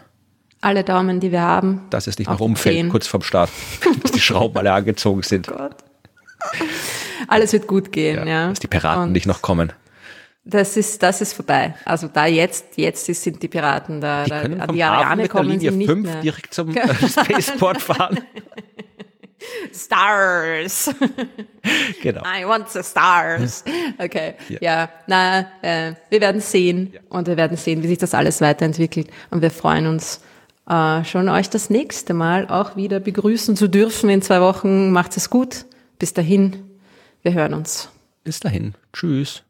[0.62, 1.88] Alle Daumen, die wir haben.
[1.90, 3.49] dass es nicht noch umfällt, kurz vorm Start,
[4.03, 5.76] dass die Schrauben alle angezogen sind, Gott.
[7.28, 8.50] Alles wird gut gehen, ja.
[8.50, 9.72] dass die Piraten Und nicht noch kommen.
[10.44, 11.76] Das ist, das ist vorbei.
[11.86, 14.24] Also da jetzt, jetzt sind die Piraten da.
[14.24, 16.04] Die da können an vom die Hafen Ariane mit der kommen Linie sie nicht 5
[16.04, 16.22] mehr.
[16.22, 18.20] direkt zum äh, Spaceport fahren.
[19.74, 20.94] Stars.
[22.02, 22.22] genau.
[22.22, 23.64] I want the stars.
[23.98, 24.36] Okay.
[24.60, 29.10] Ja, na, äh, wir werden sehen und wir werden sehen, wie sich das alles weiterentwickelt.
[29.32, 30.22] Und wir freuen uns
[30.70, 34.92] äh, schon, euch das nächste Mal auch wieder begrüßen zu dürfen in zwei Wochen.
[34.92, 35.66] Macht es gut.
[36.02, 36.56] Bis dahin.
[37.22, 37.90] Wir hören uns.
[38.23, 38.73] Bis dahin.
[38.91, 39.44] Tschüss.